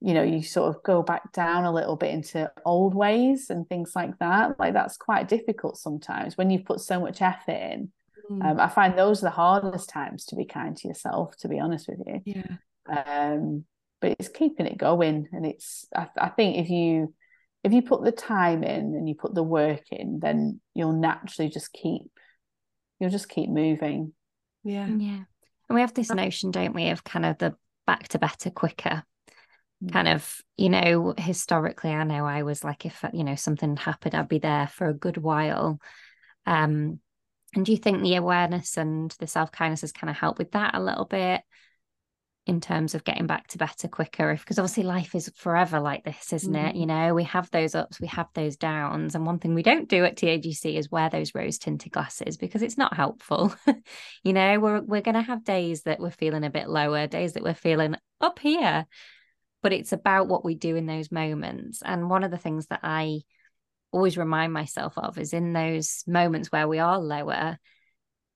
you 0.00 0.14
know 0.14 0.22
you 0.22 0.42
sort 0.42 0.74
of 0.76 0.82
go 0.82 1.02
back 1.02 1.32
down 1.32 1.64
a 1.64 1.72
little 1.72 1.96
bit 1.96 2.12
into 2.14 2.50
old 2.64 2.94
ways 2.94 3.50
and 3.50 3.68
things 3.68 3.92
like 3.96 4.18
that. 4.18 4.58
Like 4.58 4.74
that's 4.74 4.96
quite 4.96 5.28
difficult 5.28 5.78
sometimes 5.78 6.36
when 6.36 6.50
you've 6.50 6.64
put 6.66 6.80
so 6.80 7.00
much 7.00 7.22
effort 7.22 7.52
in 7.52 7.92
Mm, 8.30 8.44
um, 8.44 8.60
i 8.60 8.68
find 8.68 8.98
those 8.98 9.22
are 9.22 9.26
the 9.26 9.30
hardest 9.30 9.88
times 9.88 10.24
to 10.26 10.36
be 10.36 10.44
kind 10.44 10.76
to 10.76 10.88
yourself 10.88 11.36
to 11.38 11.48
be 11.48 11.60
honest 11.60 11.88
with 11.88 12.00
you. 12.06 12.20
Yeah, 12.24 12.56
um 12.88 13.64
but 14.00 14.16
it's 14.18 14.28
keeping 14.28 14.66
it 14.66 14.78
going 14.78 15.28
and 15.32 15.46
it's 15.46 15.86
I, 15.94 16.08
I 16.18 16.28
think 16.28 16.58
if 16.58 16.68
you 16.68 17.14
if 17.64 17.72
you 17.72 17.82
put 17.82 18.04
the 18.04 18.12
time 18.12 18.62
in 18.62 18.94
and 18.94 19.08
you 19.08 19.14
put 19.14 19.34
the 19.34 19.42
work 19.42 19.84
in 19.90 20.20
then 20.20 20.60
you'll 20.74 20.92
naturally 20.92 21.50
just 21.50 21.72
keep 21.72 22.02
you'll 23.00 23.10
just 23.10 23.28
keep 23.28 23.50
moving. 23.50 24.12
Yeah, 24.64 24.86
yeah. 24.88 25.24
And 25.68 25.74
we 25.74 25.80
have 25.80 25.94
this 25.94 26.10
notion 26.10 26.50
don't 26.50 26.74
we 26.74 26.90
of 26.90 27.04
kind 27.04 27.26
of 27.26 27.38
the 27.38 27.54
back 27.86 28.08
to 28.08 28.18
better 28.18 28.50
quicker. 28.50 29.02
Kind 29.92 30.08
of 30.08 30.40
you 30.56 30.70
know 30.70 31.12
historically 31.18 31.90
i 31.90 32.02
know 32.02 32.24
i 32.24 32.42
was 32.42 32.64
like 32.64 32.86
if 32.86 33.04
you 33.12 33.22
know 33.24 33.34
something 33.34 33.76
happened 33.76 34.14
i'd 34.14 34.26
be 34.26 34.38
there 34.38 34.66
for 34.68 34.88
a 34.88 34.94
good 34.94 35.18
while. 35.18 35.78
Um 36.46 36.98
and 37.54 37.64
do 37.64 37.72
you 37.72 37.78
think 37.78 38.02
the 38.02 38.16
awareness 38.16 38.76
and 38.76 39.10
the 39.18 39.26
self-kindness 39.26 39.80
has 39.82 39.92
kind 39.92 40.10
of 40.10 40.16
helped 40.16 40.38
with 40.38 40.52
that 40.52 40.74
a 40.74 40.82
little 40.82 41.04
bit 41.04 41.42
in 42.46 42.60
terms 42.60 42.94
of 42.94 43.02
getting 43.02 43.26
back 43.26 43.48
to 43.48 43.58
better 43.58 43.88
quicker 43.88 44.30
if 44.30 44.40
because 44.40 44.58
obviously 44.58 44.84
life 44.84 45.16
is 45.16 45.32
forever 45.34 45.80
like 45.80 46.04
this 46.04 46.32
isn't 46.32 46.54
it? 46.54 46.74
Mhm. 46.76 46.78
you 46.80 46.86
know 46.86 47.12
we 47.12 47.24
have 47.24 47.50
those 47.50 47.74
ups 47.74 48.00
we 48.00 48.06
have 48.06 48.28
those 48.34 48.56
downs 48.56 49.14
and 49.16 49.26
one 49.26 49.40
thing 49.40 49.52
we 49.54 49.64
don't 49.64 49.88
do 49.88 50.04
at 50.04 50.16
TAGC 50.16 50.76
is 50.76 50.90
wear 50.90 51.10
those 51.10 51.34
rose 51.34 51.58
tinted 51.58 51.90
glasses 51.90 52.36
because 52.36 52.62
it's 52.62 52.78
not 52.78 52.94
helpful. 52.94 53.52
You 54.22 54.32
know 54.32 54.60
we're 54.60 54.80
we're 54.80 55.00
going 55.02 55.14
to 55.14 55.22
have 55.22 55.44
days 55.44 55.82
that 55.82 55.98
we're 56.00 56.10
feeling 56.10 56.44
a 56.44 56.50
bit 56.50 56.68
lower 56.68 57.06
days 57.06 57.32
that 57.34 57.42
we're 57.42 57.54
feeling 57.54 57.96
up 58.20 58.38
here 58.38 58.86
but 59.62 59.72
it's 59.72 59.92
about 59.92 60.28
what 60.28 60.44
we 60.44 60.54
do 60.54 60.76
in 60.76 60.86
those 60.86 61.10
moments. 61.10 61.82
And 61.84 62.08
one 62.08 62.22
of 62.22 62.30
the 62.30 62.38
things 62.38 62.66
that 62.68 62.80
I 62.84 63.22
always 63.92 64.16
remind 64.18 64.52
myself 64.52 64.96
of 64.98 65.18
is 65.18 65.32
in 65.32 65.52
those 65.52 66.02
moments 66.06 66.52
where 66.52 66.68
we 66.68 66.78
are 66.78 66.98
lower 66.98 67.58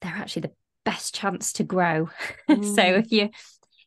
they're 0.00 0.12
actually 0.12 0.42
the 0.42 0.52
best 0.84 1.14
chance 1.14 1.54
to 1.54 1.64
grow 1.64 2.08
so 2.62 2.82
Mm. 2.82 2.96
if 2.96 3.12
you 3.12 3.30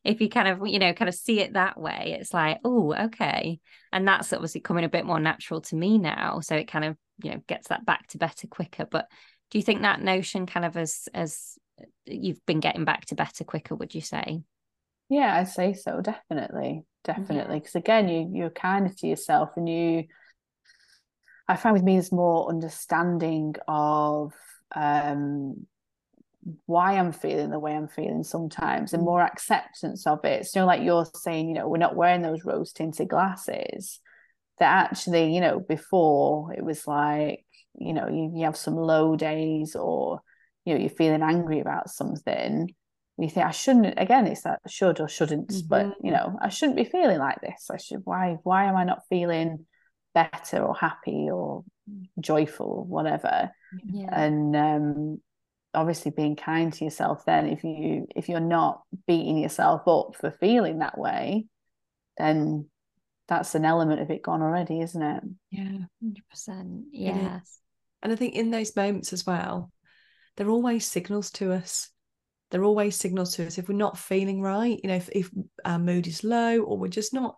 if 0.03 0.21
you 0.21 0.29
kind 0.29 0.47
of 0.47 0.67
you 0.67 0.79
know 0.79 0.93
kind 0.93 1.09
of 1.09 1.15
see 1.15 1.39
it 1.39 1.53
that 1.53 1.79
way 1.79 2.17
it's 2.19 2.33
like 2.33 2.59
oh 2.63 2.93
okay 2.93 3.59
and 3.91 4.07
that's 4.07 4.33
obviously 4.33 4.61
coming 4.61 4.85
a 4.85 4.89
bit 4.89 5.05
more 5.05 5.19
natural 5.19 5.61
to 5.61 5.75
me 5.75 5.97
now 5.97 6.39
so 6.39 6.55
it 6.55 6.67
kind 6.67 6.85
of 6.85 6.97
you 7.23 7.31
know 7.31 7.41
gets 7.47 7.69
that 7.69 7.85
back 7.85 8.07
to 8.07 8.17
better 8.17 8.47
quicker 8.47 8.85
but 8.89 9.07
do 9.51 9.57
you 9.57 9.63
think 9.63 9.81
that 9.81 10.01
notion 10.01 10.45
kind 10.45 10.65
of 10.65 10.77
as 10.77 11.07
as 11.13 11.57
you've 12.05 12.45
been 12.45 12.59
getting 12.59 12.85
back 12.85 13.05
to 13.05 13.15
better 13.15 13.43
quicker 13.43 13.75
would 13.75 13.95
you 13.95 14.01
say 14.01 14.43
Yeah, 15.09 15.37
I'd 15.37 15.47
say 15.49 15.73
so. 15.73 16.01
Definitely, 16.01 16.85
definitely. 17.03 17.59
Because 17.59 17.75
again, 17.75 18.07
you 18.07 18.29
you're 18.33 18.49
kinder 18.49 18.93
to 18.97 19.07
yourself, 19.07 19.51
and 19.57 19.67
you. 19.69 20.05
I 21.47 21.55
find 21.55 21.73
with 21.73 21.83
me 21.83 21.97
is 21.97 22.11
more 22.11 22.49
understanding 22.49 23.55
of 23.67 24.33
um 24.75 25.67
why 26.65 26.97
I'm 26.97 27.11
feeling 27.13 27.51
the 27.51 27.59
way 27.59 27.73
I'm 27.73 27.87
feeling 27.87 28.23
sometimes 28.23 28.93
and 28.93 29.01
Mm. 29.01 29.05
more 29.05 29.21
acceptance 29.21 30.05
of 30.05 30.25
it. 30.25 30.45
So, 30.45 30.65
like 30.65 30.81
you're 30.81 31.05
saying, 31.05 31.47
you 31.47 31.53
know, 31.53 31.67
we're 31.67 31.77
not 31.77 31.95
wearing 31.95 32.21
those 32.21 32.43
rose 32.43 32.73
tinted 32.73 33.07
glasses. 33.09 33.99
That 34.59 34.91
actually, 34.91 35.33
you 35.33 35.41
know, 35.41 35.59
before 35.59 36.53
it 36.53 36.63
was 36.63 36.85
like, 36.85 37.45
you 37.75 37.93
know, 37.93 38.07
you, 38.07 38.31
you 38.35 38.43
have 38.45 38.57
some 38.57 38.75
low 38.75 39.15
days 39.15 39.75
or, 39.75 40.21
you 40.65 40.73
know, 40.73 40.79
you're 40.79 40.89
feeling 40.89 41.23
angry 41.23 41.59
about 41.59 41.89
something. 41.89 42.73
You 43.17 43.29
think 43.29 43.45
I 43.45 43.51
shouldn't 43.51 43.93
again, 43.97 44.27
it's 44.27 44.41
that 44.41 44.59
should 44.67 44.99
or 44.99 45.07
shouldn't, 45.07 45.53
but 45.67 45.85
Mhm. 45.87 45.95
you 46.03 46.11
know, 46.11 46.37
I 46.41 46.49
shouldn't 46.49 46.77
be 46.77 46.83
feeling 46.83 47.19
like 47.19 47.39
this. 47.41 47.69
I 47.71 47.77
should 47.77 48.01
why 48.05 48.37
why 48.43 48.65
am 48.65 48.75
I 48.75 48.83
not 48.83 49.07
feeling 49.07 49.65
better 50.13 50.63
or 50.63 50.75
happy 50.75 51.29
or 51.31 51.63
joyful 52.19 52.65
or 52.67 52.83
whatever? 52.85 53.51
Yeah. 53.85 54.09
and 54.11 54.55
um 54.55 55.21
obviously 55.73 56.11
being 56.11 56.35
kind 56.35 56.71
to 56.71 56.83
yourself 56.83 57.25
then 57.25 57.47
if 57.47 57.63
you 57.63 58.05
if 58.15 58.29
you're 58.29 58.39
not 58.39 58.83
beating 59.07 59.39
yourself 59.39 59.87
up 59.87 60.15
for 60.15 60.29
feeling 60.29 60.79
that 60.79 60.95
way 60.95 61.47
then 62.17 62.67
that's 63.27 63.55
an 63.55 63.65
element 63.65 63.99
of 63.99 64.11
it 64.11 64.21
gone 64.21 64.43
already 64.43 64.79
isn't 64.81 65.01
it 65.01 65.23
Yeah. 65.49 65.79
100%. 66.03 66.83
Yeah. 66.91 67.39
And 68.03 68.11
I 68.11 68.15
think 68.15 68.35
in 68.35 68.51
those 68.51 68.75
moments 68.75 69.13
as 69.13 69.25
well, 69.25 69.71
they're 70.35 70.49
always 70.49 70.85
signals 70.85 71.31
to 71.31 71.53
us. 71.53 71.89
They're 72.51 72.63
always 72.65 72.95
signals 72.95 73.35
to 73.35 73.47
us 73.47 73.57
if 73.57 73.67
we're 73.67 73.75
not 73.75 73.97
feeling 73.97 74.41
right, 74.41 74.79
you 74.83 74.89
know, 74.89 74.95
if, 74.97 75.09
if 75.13 75.31
our 75.65 75.79
mood 75.79 76.05
is 76.05 76.23
low 76.23 76.59
or 76.59 76.77
we're 76.77 76.87
just 76.89 77.13
not 77.13 77.35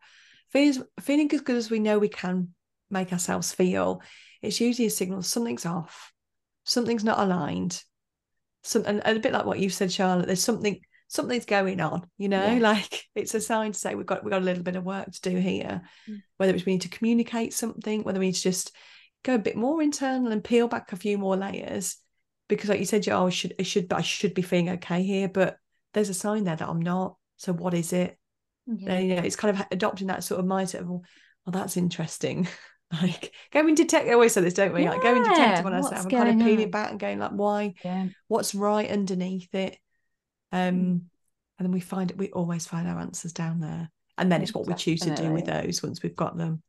feeling, 0.52 0.84
feeling 1.00 1.32
as 1.34 1.42
good 1.42 1.56
as 1.56 1.70
we 1.70 1.80
know 1.80 2.00
we 2.00 2.10
can 2.10 2.50
make 2.96 3.12
ourselves 3.14 3.52
feel, 3.54 4.02
it's 4.42 4.60
usually 4.60 4.88
a 4.88 4.92
signal 4.92 5.22
something's 5.22 5.66
off, 5.66 6.12
something's 6.64 7.04
not 7.04 7.20
aligned. 7.20 7.84
Some, 8.64 8.84
and, 8.88 9.06
and 9.06 9.18
a 9.18 9.20
bit 9.20 9.34
like 9.34 9.46
what 9.46 9.60
you 9.60 9.70
said, 9.70 9.92
Charlotte, 9.92 10.26
there's 10.26 10.42
something 10.44 10.80
something's 11.08 11.46
going 11.46 11.80
on, 11.80 12.08
you 12.18 12.30
know, 12.30 12.44
Yeah. 12.54 12.60
like 12.74 13.04
it's 13.14 13.36
a 13.36 13.40
sign 13.42 13.74
to 13.74 13.78
say 13.80 13.94
we've 13.94 14.08
got 14.08 14.24
we've 14.24 14.32
got 14.32 14.42
a 14.42 14.46
little 14.46 14.64
bit 14.64 14.76
of 14.76 14.84
work 14.84 15.12
to 15.12 15.22
do 15.22 15.38
here. 15.38 15.82
Mm. 16.10 16.22
Whether 16.38 16.56
it's 16.56 16.66
we 16.66 16.72
need 16.74 16.82
to 16.82 16.90
communicate 16.90 17.54
something, 17.54 18.04
whether 18.04 18.20
we 18.20 18.28
need 18.28 18.36
to 18.36 18.42
just 18.42 18.76
go 19.24 19.36
a 19.36 19.40
bit 19.40 19.56
more 19.56 19.82
internal 19.82 20.32
and 20.32 20.44
peel 20.44 20.68
back 20.68 20.92
a 20.94 20.96
few 20.96 21.18
more 21.18 21.36
layers 21.38 21.98
because 22.48 22.70
like 22.70 22.80
you 22.80 22.86
said 22.86 23.06
yeah, 23.06 23.18
oh, 23.18 23.28
I 23.28 23.30
should 23.32 23.54
I 23.60 23.64
should 23.64 23.92
I 23.92 24.02
should 24.02 24.34
be 24.36 24.44
feeling 24.44 24.70
okay 24.72 25.02
here 25.04 25.28
but 25.28 25.58
there's 25.94 26.10
a 26.10 26.14
sign 26.14 26.44
there 26.44 26.56
that 26.56 26.70
I'm 26.70 26.82
not 26.82 27.18
so 27.38 27.52
what 27.52 27.74
is 27.74 27.92
it 27.92 28.18
Yeah. 28.68 28.94
and 28.94 29.10
you 29.10 29.16
know 29.16 29.24
it's 29.24 29.36
kind 29.36 29.58
of 29.58 29.66
adopting 29.72 30.08
that 30.08 30.24
sort 30.24 30.40
of 30.40 30.46
mindset 30.46 30.82
of 30.82 30.90
well, 30.90 31.04
well 31.46 31.52
that's 31.54 31.76
interesting 31.76 32.48
like 33.02 33.34
going 33.52 33.76
detective 33.76 34.10
I 34.12 34.14
always 34.14 34.34
say 34.34 34.42
this 34.42 34.54
don't 34.54 34.74
we 34.74 34.86
like 34.86 35.02
going 35.02 35.24
Yeah, 35.24 35.30
detective 35.34 35.66
on 35.66 35.74
what's 35.74 35.88
ourselves 35.88 36.06
and 36.06 36.12
kind 36.14 36.30
of 36.30 36.36
going 36.38 36.48
peeling 36.50 36.66
on? 36.66 36.72
back 36.72 36.92
and 36.92 37.00
going 37.00 37.20
like 37.20 37.32
why 37.32 37.74
yeah 37.84 38.06
what's 38.28 38.56
right 38.56 38.90
underneath 38.90 39.54
it 39.56 39.78
um 40.52 40.76
Mm. 40.76 41.02
and 41.58 41.66
then 41.66 41.72
we 41.72 41.80
find 41.80 42.12
it. 42.12 42.18
we 42.18 42.30
always 42.32 42.68
find 42.68 42.88
our 42.88 43.00
answers 43.00 43.34
down 43.34 43.60
there 43.60 43.90
and 44.18 44.32
then 44.32 44.42
it's 44.42 44.54
what 44.54 44.68
we 44.68 44.74
choose 44.76 45.02
to 45.02 45.16
do 45.16 45.32
with 45.32 45.46
those 45.46 45.82
once 45.82 46.04
we've 46.04 46.16
got 46.16 46.38
them 46.38 46.62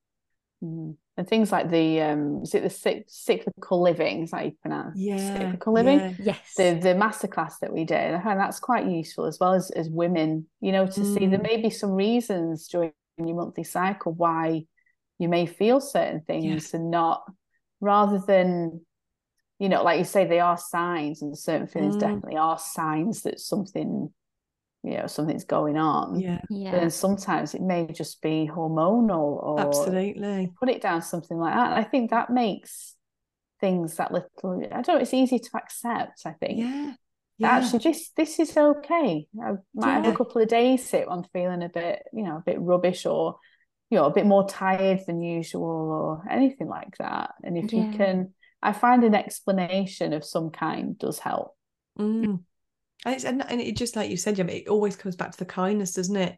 Mm. 0.64 0.96
and 1.18 1.28
things 1.28 1.52
like 1.52 1.68
the 1.70 2.00
um 2.00 2.40
is 2.42 2.54
it 2.54 2.62
the 2.62 3.04
cyclical 3.08 3.82
living 3.82 4.22
is 4.22 4.30
that 4.30 4.38
how 4.38 4.44
you 4.44 4.52
pronounce 4.62 4.98
yeah 4.98 5.36
cyclical 5.36 5.74
living 5.74 5.98
yeah. 5.98 6.12
Yes. 6.18 6.54
the 6.56 6.78
the 6.80 6.94
masterclass 6.94 7.58
that 7.60 7.70
we 7.70 7.84
did 7.84 8.14
I 8.14 8.22
find 8.22 8.40
that's 8.40 8.58
quite 8.58 8.86
useful 8.86 9.26
as 9.26 9.38
well 9.38 9.52
as 9.52 9.70
as 9.72 9.90
women 9.90 10.46
you 10.62 10.72
know 10.72 10.86
to 10.86 10.92
see 11.04 11.26
there 11.26 11.38
Mm. 11.38 11.42
may 11.42 11.56
be 11.60 11.68
some 11.68 11.90
reasons 11.92 12.68
during 12.68 12.92
your 13.18 13.36
monthly 13.36 13.64
cycle 13.64 14.12
why 14.14 14.64
you 15.18 15.28
may 15.28 15.46
feel 15.46 15.80
certain 15.80 16.20
things 16.20 16.74
and 16.74 16.90
not 16.90 17.22
rather 17.80 18.18
than 18.18 18.80
you 19.58 19.68
know 19.68 19.82
like 19.82 19.98
you 19.98 20.04
say 20.04 20.26
they 20.26 20.40
are 20.40 20.58
signs 20.58 21.22
and 21.22 21.36
certain 21.36 21.66
feelings 21.66 21.96
Mm. 21.96 22.00
definitely 22.00 22.36
are 22.36 22.58
signs 22.58 23.22
that 23.22 23.40
something 23.40 24.12
you 24.82 24.96
know 24.96 25.06
something's 25.08 25.44
going 25.44 25.76
on. 25.76 26.20
Yeah. 26.20 26.40
But 26.48 26.56
yeah. 26.56 26.70
then 26.70 26.90
sometimes 26.90 27.54
it 27.54 27.60
may 27.60 27.88
just 27.92 28.22
be 28.22 28.48
hormonal 28.52 29.42
or 29.42 29.60
absolutely. 29.60 30.52
put 30.60 30.68
it 30.68 30.80
down 30.80 31.02
something 31.02 31.36
like 31.36 31.54
that. 31.54 31.72
And 31.72 31.74
I 31.74 31.82
think 31.82 32.10
that 32.10 32.30
makes 32.30 32.94
things 33.60 33.96
that 33.96 34.12
little 34.12 34.62
I 34.64 34.82
don't 34.82 34.88
know 34.88 34.98
it's 34.98 35.14
easy 35.14 35.38
to 35.40 35.50
accept 35.56 36.20
I 36.24 36.32
think. 36.32 36.58
Yeah. 36.60 36.92
Yeah. 37.38 37.48
actually 37.50 37.80
this 37.80 38.10
this 38.16 38.38
is 38.38 38.56
okay. 38.56 39.26
I 39.42 39.52
might 39.74 39.94
have 39.94 40.06
a 40.06 40.16
couple 40.16 40.40
of 40.40 40.48
days 40.48 40.88
sit 40.88 41.06
I'm 41.10 41.24
feeling 41.32 41.62
a 41.62 41.68
bit 41.68 42.02
you 42.12 42.22
know 42.22 42.36
a 42.36 42.42
bit 42.46 42.60
rubbish 42.60 43.06
or 43.06 43.38
you 43.90 43.98
know 43.98 44.06
a 44.06 44.12
bit 44.12 44.26
more 44.26 44.48
tired 44.48 45.00
than 45.06 45.22
usual 45.22 45.62
or 45.64 46.24
anything 46.30 46.68
like 46.68 46.96
that 46.98 47.34
and 47.44 47.56
if 47.56 47.72
Yeah. 47.72 47.90
you 47.90 47.96
can 47.96 48.34
I 48.62 48.72
find 48.72 49.04
an 49.04 49.14
explanation 49.14 50.12
of 50.12 50.24
some 50.24 50.50
kind 50.50 50.98
does 50.98 51.18
help 51.18 51.54
Mm. 51.98 52.40
And 53.04 53.14
it's 53.14 53.24
and, 53.24 53.42
and 53.48 53.60
it 53.60 53.76
just 53.76 53.94
like 53.96 54.10
you 54.10 54.16
said, 54.16 54.36
Gemma, 54.36 54.52
it 54.52 54.68
always 54.68 54.96
comes 54.96 55.16
back 55.16 55.30
to 55.32 55.38
the 55.38 55.44
kindness, 55.44 55.92
doesn't 55.92 56.16
it? 56.16 56.36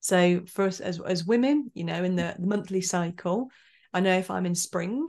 So 0.00 0.42
for 0.46 0.64
us 0.64 0.80
as 0.80 1.00
as 1.00 1.24
women, 1.24 1.70
you 1.74 1.84
know, 1.84 2.02
in 2.02 2.16
the, 2.16 2.34
the 2.38 2.46
monthly 2.46 2.80
cycle, 2.80 3.50
I 3.92 4.00
know 4.00 4.18
if 4.18 4.30
I'm 4.30 4.46
in 4.46 4.54
spring 4.54 5.08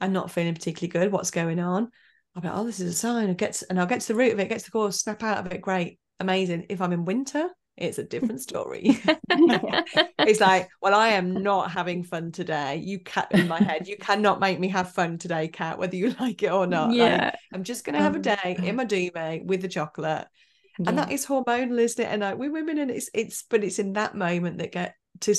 and 0.00 0.12
not 0.12 0.30
feeling 0.30 0.54
particularly 0.54 0.88
good, 0.90 1.12
what's 1.12 1.30
going 1.30 1.58
on? 1.58 1.90
I'll 2.34 2.42
be 2.42 2.48
like, 2.48 2.56
oh, 2.56 2.64
this 2.64 2.80
is 2.80 2.94
a 2.94 2.96
sign. 2.96 3.30
I 3.30 3.34
get 3.34 3.54
to, 3.54 3.66
and 3.68 3.78
I'll 3.78 3.86
get 3.86 4.00
to 4.00 4.08
the 4.08 4.14
root 4.14 4.32
of 4.32 4.40
it, 4.40 4.48
get 4.48 4.60
to 4.60 4.64
the 4.64 4.70
cause, 4.70 4.98
snap 5.00 5.22
out 5.22 5.44
of 5.44 5.52
it. 5.52 5.60
Great, 5.60 5.98
amazing. 6.18 6.66
If 6.70 6.80
I'm 6.80 6.92
in 6.92 7.04
winter, 7.04 7.48
it's 7.76 7.98
a 7.98 8.04
different 8.04 8.40
story. 8.48 8.98
it's 10.18 10.40
like, 10.40 10.68
well, 10.80 10.94
I 10.94 11.08
am 11.08 11.42
not 11.42 11.70
having 11.70 12.04
fun 12.04 12.32
today. 12.32 12.76
You 12.76 13.00
can 13.00 13.26
in 13.30 13.48
my 13.48 13.60
head, 13.60 13.88
you 13.88 13.96
cannot 13.96 14.40
make 14.40 14.60
me 14.60 14.68
have 14.68 14.92
fun 14.92 15.18
today, 15.18 15.48
Cat, 15.48 15.78
whether 15.78 15.96
you 15.96 16.14
like 16.20 16.42
it 16.42 16.52
or 16.52 16.66
not. 16.66 16.88
Like, 16.88 16.98
yeah. 16.98 17.34
I'm 17.52 17.64
just 17.64 17.84
gonna 17.84 17.98
have 17.98 18.14
a 18.14 18.16
Um, 18.16 18.22
day 18.22 18.56
in 18.62 18.76
my 18.76 18.84
duvet 18.84 19.44
with 19.44 19.62
the 19.62 19.68
chocolate. 19.68 20.26
yeah. 20.78 20.88
And 20.88 20.98
that 20.98 21.10
is 21.12 21.26
hormonal, 21.26 21.78
isn't 21.80 22.04
it? 22.04 22.08
And 22.08 22.22
like 22.22 22.38
we're 22.38 22.52
women 22.52 22.78
and 22.78 22.90
it's 22.90 23.10
it's 23.14 23.44
but 23.48 23.64
it's 23.64 23.78
in 23.78 23.94
that 23.94 24.14
moment 24.14 24.58
that 24.58 24.72
get 24.72 24.94
to 25.20 25.34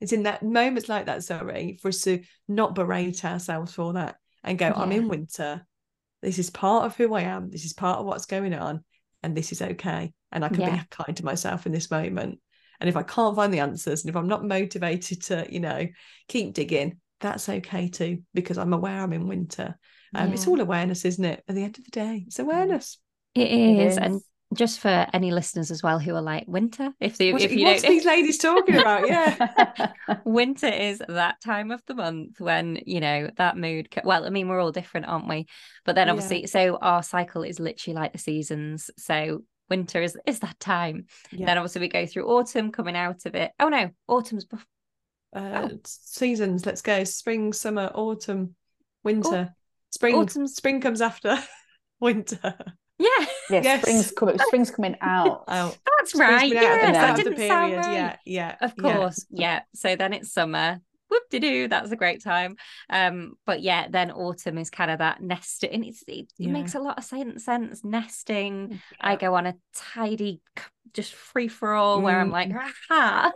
it's 0.00 0.12
in 0.12 0.24
that 0.24 0.42
moments 0.42 0.88
like 0.88 1.06
that, 1.06 1.22
sorry, 1.22 1.78
for 1.80 1.88
us 1.88 2.02
to 2.02 2.22
not 2.48 2.74
berate 2.74 3.24
ourselves 3.24 3.72
for 3.72 3.92
that 3.92 4.16
and 4.42 4.58
go, 4.58 4.72
I'm 4.74 4.90
in 4.90 5.06
winter. 5.08 5.64
This 6.22 6.38
is 6.40 6.50
part 6.50 6.84
of 6.86 6.96
who 6.96 7.14
I 7.14 7.22
am. 7.22 7.50
This 7.50 7.64
is 7.64 7.72
part 7.72 8.00
of 8.00 8.06
what's 8.06 8.26
going 8.26 8.52
on. 8.54 8.82
And 9.22 9.36
this 9.36 9.52
is 9.52 9.62
okay. 9.62 10.12
And 10.30 10.44
I 10.44 10.48
can 10.48 10.60
Yeah. 10.60 10.82
be 10.82 10.86
kind 10.90 11.16
to 11.16 11.24
myself 11.24 11.66
in 11.66 11.72
this 11.72 11.90
moment. 11.90 12.40
And 12.80 12.88
if 12.88 12.96
I 12.96 13.02
can't 13.02 13.36
find 13.36 13.54
the 13.54 13.60
answers 13.60 14.02
and 14.02 14.10
if 14.10 14.16
I'm 14.16 14.28
not 14.28 14.44
motivated 14.44 15.22
to, 15.24 15.46
you 15.48 15.60
know, 15.60 15.86
keep 16.28 16.54
digging, 16.54 16.98
that's 17.20 17.48
okay 17.48 17.88
too, 17.88 18.22
because 18.34 18.58
I'm 18.58 18.72
aware 18.72 19.00
I'm 19.00 19.12
in 19.12 19.28
winter. 19.28 19.78
Um, 20.14 20.32
It's 20.32 20.48
all 20.48 20.60
awareness, 20.60 21.04
isn't 21.04 21.24
it? 21.24 21.44
At 21.48 21.54
the 21.54 21.62
end 21.62 21.78
of 21.78 21.84
the 21.84 21.90
day, 21.90 22.24
it's 22.26 22.40
awareness. 22.40 22.98
It 23.34 23.50
It 23.52 23.78
is. 23.78 23.96
And 23.96 24.16
is. 24.16 24.24
Just 24.54 24.80
for 24.80 25.06
any 25.12 25.30
listeners 25.30 25.70
as 25.70 25.82
well 25.82 25.98
who 25.98 26.14
are 26.14 26.22
like, 26.22 26.44
winter, 26.46 26.90
if 27.00 27.16
they, 27.18 27.32
What's, 27.32 27.44
if 27.44 27.52
you 27.52 27.64
what's 27.66 27.82
don't 27.82 27.90
these 27.92 28.04
ladies 28.04 28.38
talking 28.38 28.76
about? 28.76 29.06
Yeah. 29.08 29.92
winter 30.24 30.68
is 30.68 31.02
that 31.08 31.40
time 31.40 31.70
of 31.70 31.82
the 31.86 31.94
month 31.94 32.40
when 32.40 32.78
you 32.86 33.00
know 33.00 33.30
that 33.36 33.56
mood 33.56 33.88
well 34.04 34.24
i 34.26 34.30
mean 34.30 34.48
we're 34.48 34.60
all 34.60 34.72
different 34.72 35.06
aren't 35.06 35.28
we 35.28 35.46
but 35.84 35.94
then 35.94 36.06
Yeah. 36.08 36.12
obviously 36.12 36.46
so 36.46 36.76
our 36.76 37.02
cycle 37.02 37.42
is 37.42 37.58
literally 37.60 37.94
like 37.94 38.12
the 38.12 38.18
seasons 38.18 38.90
so 38.98 39.42
winter 39.70 40.02
is 40.02 40.16
is 40.26 40.40
that 40.40 40.58
time 40.60 41.06
Yeah. 41.30 41.46
then 41.46 41.58
obviously 41.58 41.80
we 41.80 41.88
go 41.88 42.04
through 42.06 42.26
autumn 42.28 42.72
coming 42.72 42.96
out 42.96 43.24
of 43.26 43.34
it 43.34 43.52
oh 43.60 43.68
no 43.68 43.90
autumn's 44.08 44.44
bef- 44.46 44.64
Uh, 45.34 45.68
Oh. 45.72 45.78
Seasons, 45.84 46.66
let's 46.66 46.82
go. 46.82 47.04
Spring, 47.04 47.52
summer, 47.54 47.90
autumn, 47.94 48.54
winter. 49.02 49.54
Spring, 49.90 50.14
autumn's- 50.16 50.54
spring 50.56 50.80
comes 50.82 51.00
after 51.00 51.38
winter. 52.00 52.54
Yeah 53.50 53.56
yeah 53.56 53.62
Yes. 53.62 53.80
spring's 53.82 54.10
coming 54.12 54.38
spring's 54.38 54.70
coming 54.70 54.96
out 55.00 55.44
Out. 55.48 55.76
that's 55.98 56.14
right 56.14 56.50
been 56.50 56.58
out 56.58 56.62
yes, 56.62 56.92
that 56.94 57.16
didn't 57.16 57.36
sound 57.48 57.72
period. 57.72 57.86
right. 57.86 57.94
Yeah, 57.94 58.16
yeah. 58.24 58.56
Of 58.60 58.76
course, 58.76 59.26
yeah. 59.30 59.60
So 59.74 59.96
then 59.96 60.12
it's 60.12 60.32
summer. 60.32 60.80
Whoop 61.10 61.24
de 61.30 61.40
doo, 61.40 61.68
that's 61.68 61.90
a 61.92 61.96
great 61.96 62.22
time. 62.24 62.56
Um, 62.88 63.34
but 63.44 63.60
yeah, 63.60 63.86
then 63.90 64.10
autumn 64.10 64.56
is 64.56 64.70
kind 64.70 64.90
of 64.90 65.00
that 65.00 65.20
nesting, 65.20 65.70
and 65.70 65.84
it's 65.84 66.02
it, 66.08 66.12
it 66.20 66.28
Yeah. 66.38 66.52
makes 66.52 66.74
a 66.74 66.80
lot 66.80 66.96
of 66.96 67.04
sense. 67.04 67.44
Sense 67.44 67.84
nesting. 67.84 68.80
I 68.98 69.16
go 69.16 69.34
on 69.34 69.44
a 69.46 69.54
tidy, 69.74 70.40
just 70.94 71.12
free 71.12 71.48
for 71.48 71.74
all 71.74 72.00
where 72.00 72.18
I'm 72.18 72.30
like, 72.30 72.48
Mm. 72.48 72.66
aha, 72.90 73.30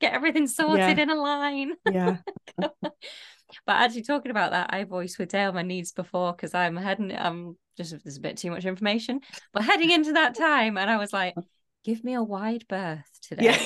get 0.00 0.12
everything 0.12 0.48
sorted 0.48 0.96
Yeah. 0.98 1.02
in 1.04 1.10
a 1.10 1.14
line. 1.14 1.74
Yeah. 1.88 2.16
But 3.66 3.76
actually, 3.76 4.02
talking 4.02 4.30
about 4.30 4.52
that, 4.52 4.72
I 4.72 4.84
voiced 4.84 5.18
with 5.18 5.30
Dale 5.30 5.52
my 5.52 5.62
needs 5.62 5.92
before 5.92 6.32
because 6.32 6.54
I'm 6.54 6.76
heading. 6.76 7.12
I'm 7.16 7.56
just 7.76 7.94
there's 8.04 8.16
a 8.16 8.20
bit 8.20 8.36
too 8.36 8.50
much 8.50 8.64
information, 8.64 9.20
but 9.52 9.64
heading 9.64 9.90
into 9.90 10.12
that 10.14 10.34
time, 10.34 10.76
and 10.78 10.90
I 10.90 10.96
was 10.96 11.12
like, 11.12 11.34
give 11.84 12.04
me 12.04 12.14
a 12.14 12.22
wide 12.22 12.64
berth 12.68 13.08
today. 13.22 13.58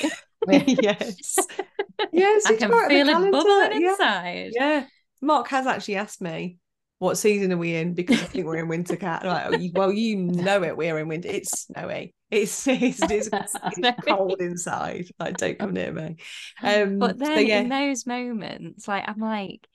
Yeah. 0.48 0.64
yes. 0.66 1.36
Yes. 2.12 2.46
I 2.46 2.54
can 2.54 2.70
right 2.70 3.08
on 3.08 3.22
the 3.22 3.26
feel 3.26 3.26
it 3.26 3.32
bubbling 3.32 3.82
Yeah. 3.82 3.90
inside. 3.90 4.50
Yeah. 4.54 4.86
Mark 5.20 5.48
has 5.48 5.66
actually 5.66 5.96
asked 5.96 6.20
me, 6.20 6.58
what 6.98 7.16
season 7.16 7.52
are 7.52 7.56
we 7.58 7.74
in? 7.76 7.94
Because 7.94 8.20
I 8.20 8.24
think 8.24 8.46
we're 8.46 8.56
in 8.56 8.68
winter, 8.68 8.96
Cat. 8.96 9.24
Like, 9.24 9.46
oh, 9.52 9.68
well, 9.74 9.92
you 9.92 10.16
know 10.16 10.62
it. 10.62 10.76
We're 10.76 10.98
in 10.98 11.08
winter. 11.08 11.28
It's 11.28 11.62
snowy. 11.62 12.14
It's 12.30 12.66
it's, 12.68 13.00
it's, 13.02 13.28
it's 13.32 14.04
cold 14.06 14.40
inside. 14.40 15.06
Like, 15.18 15.36
don't 15.36 15.58
come 15.58 15.72
near 15.72 15.92
me. 15.92 16.16
Um, 16.62 16.98
but 16.98 17.18
so 17.18 17.24
then 17.24 17.46
yeah. 17.46 17.60
in 17.60 17.68
those 17.68 18.06
moments, 18.06 18.88
like 18.88 19.04
I'm 19.06 19.20
like, 19.20 19.66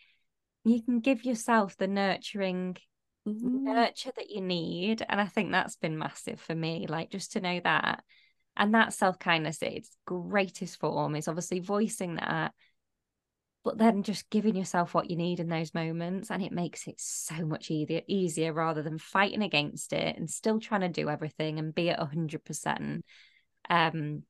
you 0.66 0.82
can 0.82 1.00
give 1.00 1.26
yourself 1.26 1.78
the 1.78 1.88
nurturing 1.88 2.78
mm-hmm. 3.28 3.64
nurture 3.64 4.12
that 4.16 4.30
you 4.30 4.42
need. 4.42 5.06
And 5.08 5.20
I 5.20 5.26
think 5.26 5.52
that's 5.52 5.78
been 5.78 5.98
massive 5.98 6.40
for 6.40 6.56
me, 6.56 6.88
like 6.88 7.10
just 7.10 7.34
to 7.34 7.42
know 7.42 7.60
that. 7.64 8.04
And 8.56 8.76
that 8.76 8.94
self 8.94 9.18
kindness, 9.18 9.62
its 9.62 9.90
greatest 10.06 10.80
form 10.80 11.16
is 11.16 11.28
obviously 11.28 11.60
voicing 11.60 12.16
that, 12.16 12.54
but 13.64 13.78
then 13.78 14.04
just 14.04 14.30
giving 14.30 14.56
yourself 14.56 14.94
what 14.94 15.10
you 15.10 15.16
need 15.16 15.40
in 15.40 15.48
those 15.48 15.74
moments. 15.74 16.30
And 16.30 16.44
it 16.44 16.52
makes 16.52 16.88
it 16.88 17.00
so 17.00 17.46
much 17.46 17.72
easier, 17.72 18.02
easier 18.08 18.54
rather 18.54 18.82
than 18.82 18.98
fighting 18.98 19.42
against 19.42 19.94
it 19.94 20.18
and 20.18 20.30
still 20.30 20.60
trying 20.60 20.82
to 20.82 20.90
do 20.90 21.10
everything 21.10 21.60
and 21.60 21.74
be 21.74 21.90
at 21.90 22.00
100%. 22.00 23.06
Um, 23.70 24.24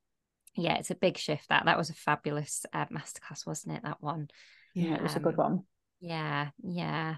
yeah, 0.55 0.77
it's 0.77 0.91
a 0.91 0.95
big 0.95 1.17
shift. 1.17 1.49
That 1.49 1.65
that 1.65 1.77
was 1.77 1.89
a 1.89 1.95
fabulous 1.95 2.65
uh, 2.73 2.85
masterclass, 2.85 3.45
wasn't 3.45 3.77
it? 3.77 3.83
That 3.83 4.01
one. 4.01 4.27
Yeah, 4.75 4.95
it 4.95 5.01
was 5.01 5.15
um, 5.15 5.17
a 5.17 5.21
good 5.21 5.33
um, 5.33 5.45
one. 5.45 5.63
Yeah, 5.99 6.49
yeah. 6.63 7.15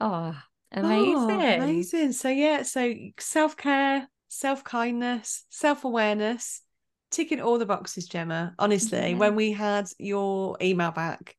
Oh, 0.00 0.40
amazing. 0.72 1.14
Oh, 1.14 1.40
amazing. 1.40 2.12
So 2.12 2.28
yeah, 2.28 2.62
so 2.62 2.94
self-care, 3.18 4.08
self-kindness, 4.28 5.44
self-awareness, 5.50 6.62
ticking 7.10 7.40
all 7.40 7.58
the 7.58 7.66
boxes, 7.66 8.06
Gemma. 8.06 8.54
Honestly, 8.58 9.10
yeah. 9.10 9.16
when 9.16 9.34
we 9.34 9.52
had 9.52 9.88
your 9.98 10.56
email 10.60 10.90
back 10.90 11.36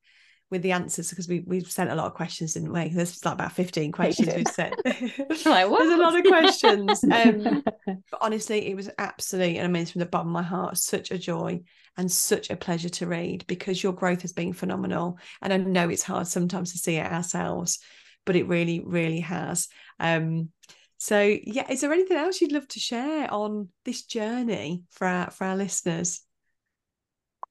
with 0.52 0.62
the 0.62 0.74
answers 0.74 1.10
because 1.10 1.30
we 1.30 1.40
we've 1.48 1.72
sent 1.72 1.90
a 1.90 1.96
lot 1.96 2.08
of 2.08 2.14
questions, 2.14 2.54
didn't 2.54 2.74
we? 2.74 2.90
There's 2.90 3.24
like 3.24 3.36
about 3.36 3.54
15 3.54 3.92
questions 3.94 4.28
we've 4.36 4.48
sent. 4.48 4.76
like, 4.86 5.16
There's 5.46 5.46
a 5.46 5.98
lot 5.98 6.20
of 6.20 6.26
questions. 6.26 7.04
Um, 7.12 7.64
but 7.86 8.20
honestly, 8.22 8.68
it 8.68 8.76
was 8.76 8.90
absolutely, 8.98 9.58
and 9.58 9.68
I 9.68 9.72
mean 9.72 9.86
from 9.86 10.00
the 10.00 10.06
bottom 10.06 10.28
of 10.28 10.34
my 10.34 10.44
heart, 10.44 10.78
such 10.78 11.12
a 11.12 11.18
joy 11.18 11.62
and 11.98 12.12
such 12.12 12.50
a 12.50 12.56
pleasure 12.56 12.90
to 12.90 13.08
read 13.08 13.46
because 13.48 13.82
your 13.82 13.94
growth 13.94 14.22
has 14.22 14.34
been 14.34 14.54
phenomenal. 14.54 15.18
And 15.42 15.54
I 15.54 15.58
know 15.58 15.90
it's 15.90 16.04
hard 16.04 16.28
sometimes 16.28 16.72
to 16.72 16.78
see 16.78 16.96
it 16.96 17.12
ourselves, 17.12 17.80
but 18.26 18.36
it 18.36 18.48
really, 18.48 18.82
really 18.82 19.22
has. 19.22 19.68
Um, 20.00 20.50
so 21.02 21.20
yeah, 21.44 21.66
is 21.68 21.82
there 21.82 21.92
anything 21.92 22.18
else 22.18 22.40
you'd 22.42 22.52
love 22.52 22.68
to 22.68 22.80
share 22.80 23.34
on 23.34 23.70
this 23.86 24.04
journey 24.04 24.84
for 24.92 25.08
our 25.08 25.32
for 25.32 25.46
our 25.46 25.56
listeners? 25.56 26.22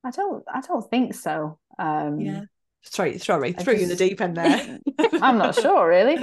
I 0.05 0.11
don't 0.13 0.45
I 0.49 0.61
don't 0.61 0.89
think 0.89 1.15
so. 1.15 1.59
Um 1.77 2.21
yeah 2.21 2.43
sorry, 2.83 3.19
sorry, 3.19 3.53
threw 3.53 3.75
just... 3.75 3.77
you 3.77 3.83
in 3.83 3.89
the 3.89 3.97
deep 3.97 4.21
end 4.21 4.37
there. 4.37 4.79
I'm 5.23 5.39
not 5.39 5.55
sure, 5.55 5.89
really. 5.89 6.17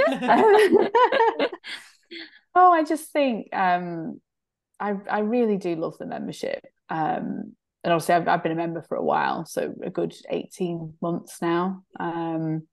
oh, 2.56 2.72
I 2.72 2.84
just 2.84 3.12
think 3.12 3.54
um, 3.54 4.22
I 4.80 4.96
I 5.10 5.20
really 5.20 5.58
do 5.58 5.76
love 5.76 5.98
the 5.98 6.06
membership. 6.06 6.66
Um, 6.90 7.56
and 7.84 7.94
obviously, 7.94 8.16
I've, 8.16 8.28
I've 8.28 8.44
been 8.44 8.52
a 8.52 8.56
member 8.56 8.82
for 8.82 8.96
a 8.96 9.04
while, 9.04 9.46
so 9.46 9.74
a 9.84 9.90
good 9.90 10.16
18 10.30 10.96
months 11.02 11.42
now. 11.42 11.84
Um, 12.00 12.68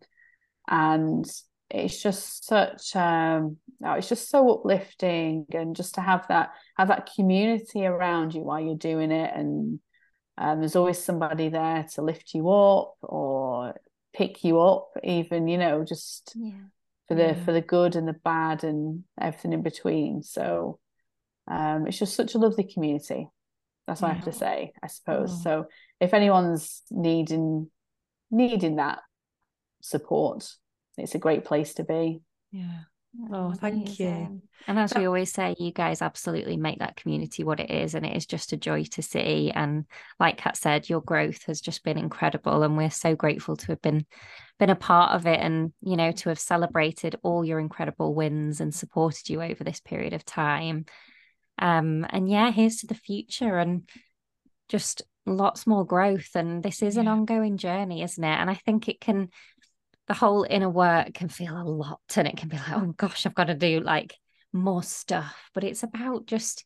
and 0.67 1.27
it's 1.71 2.03
just 2.03 2.47
such 2.47 2.95
um 2.97 3.57
oh, 3.83 3.93
it's 3.93 4.09
just 4.09 4.29
so 4.29 4.51
uplifting 4.51 5.47
and 5.53 5.75
just 5.75 5.95
to 5.95 6.01
have 6.01 6.27
that 6.29 6.53
have 6.77 6.89
that 6.89 7.11
community 7.15 7.87
around 7.87 8.35
you 8.35 8.43
while 8.43 8.61
you're 8.61 8.77
doing 8.77 9.11
it 9.11 9.31
and 9.35 9.81
um, 10.37 10.61
there's 10.61 10.77
always 10.77 10.99
somebody 10.99 11.49
there 11.49 11.87
to 11.95 12.03
lift 12.03 12.35
you 12.35 12.51
up 12.51 12.97
or 13.03 13.75
pick 14.13 14.43
you 14.45 14.61
up, 14.61 14.89
even 15.03 15.47
you 15.49 15.59
know, 15.59 15.85
just 15.85 16.33
yeah. 16.35 16.51
for 17.07 17.15
the 17.15 17.27
yeah. 17.27 17.45
for 17.45 17.53
the 17.53 17.61
good 17.61 17.97
and 17.97 18.09
the 18.09 18.15
bad 18.25 18.65
and 18.65 19.05
everything 19.21 19.53
in 19.53 19.63
between. 19.63 20.23
So 20.23 20.79
um, 21.47 21.87
it's 21.87 21.99
just 21.99 22.17
such 22.17 22.35
a 22.35 22.39
lovely 22.39 22.65
community. 22.65 23.29
That's 23.87 24.01
what 24.01 24.09
yeah. 24.09 24.13
I 24.13 24.17
have 24.17 24.25
to 24.25 24.33
say, 24.33 24.73
I 24.83 24.87
suppose. 24.89 25.31
Oh. 25.31 25.41
So 25.43 25.67
if 26.01 26.15
anyone's 26.15 26.83
needing 26.91 27.71
needing 28.31 28.77
that 28.77 29.01
support, 29.83 30.49
it's 30.97 31.15
a 31.15 31.19
great 31.19 31.45
place 31.45 31.75
to 31.75 31.85
be. 31.85 32.23
Yeah. 32.51 32.81
Oh, 33.33 33.53
thank 33.53 33.99
you. 34.01 34.43
And 34.67 34.79
as 34.79 34.95
we 34.95 35.07
always 35.07 35.33
say, 35.33 35.55
you 35.59 35.73
guys 35.73 36.03
absolutely 36.03 36.57
make 36.57 36.79
that 36.81 36.97
community 36.97 37.45
what 37.45 37.61
it 37.61 37.71
is. 37.71 37.95
And 37.95 38.05
it 38.05 38.17
is 38.17 38.27
just 38.27 38.53
a 38.53 38.57
joy 38.57 38.85
to 38.85 39.03
see. 39.03 39.53
And 39.55 39.85
like 40.19 40.39
Cat 40.39 40.57
said, 40.57 40.89
your 40.89 41.01
growth 41.01 41.45
has 41.45 41.61
just 41.61 41.85
been 41.85 41.99
incredible. 41.99 42.63
And 42.63 42.77
we're 42.77 42.91
so 42.91 43.15
grateful 43.15 43.57
to 43.57 43.67
have 43.69 43.83
been 43.83 44.07
been 44.59 44.71
a 44.71 44.77
part 44.77 45.13
of 45.13 45.27
it 45.27 45.41
and, 45.41 45.73
you 45.81 45.97
know, 45.97 46.13
to 46.13 46.29
have 46.29 46.39
celebrated 46.39 47.17
all 47.23 47.45
your 47.45 47.59
incredible 47.59 48.15
wins 48.15 48.61
and 48.61 48.75
supported 48.75 49.29
you 49.29 49.43
over 49.43 49.65
this 49.65 49.81
period 49.81 50.13
of 50.13 50.25
time. 50.25 50.85
Um, 51.59 52.07
and 52.09 52.29
yeah, 52.29 52.51
here's 52.51 52.77
to 52.79 52.87
the 52.87 52.95
future 52.95 53.59
and 53.59 53.89
just 54.69 55.03
lots 55.27 55.67
more 55.67 55.85
growth. 55.85 56.31
And 56.35 56.63
this 56.63 56.83
is 56.83 56.95
yeah. 56.97 57.03
an 57.03 57.09
ongoing 57.09 57.57
journey, 57.57 58.03
isn't 58.03 58.23
it? 58.23 58.27
And 58.27 58.49
I 58.49 58.55
think 58.55 58.89
it 58.89 59.01
can 59.01 59.29
the 60.07 60.15
whole 60.15 60.47
inner 60.49 60.69
work 60.69 61.15
can 61.15 61.29
feel 61.29 61.57
a 61.57 61.65
lot 61.65 62.01
and 62.17 62.29
it 62.29 62.37
can 62.37 62.49
be 62.49 62.57
like, 62.57 62.73
oh 62.73 62.95
gosh, 62.97 63.27
I've 63.27 63.35
got 63.35 63.45
to 63.45 63.55
do 63.55 63.81
like 63.81 64.15
more 64.53 64.83
stuff. 64.83 65.51
But 65.55 65.65
it's 65.65 65.83
about 65.83 66.27
just 66.27 66.65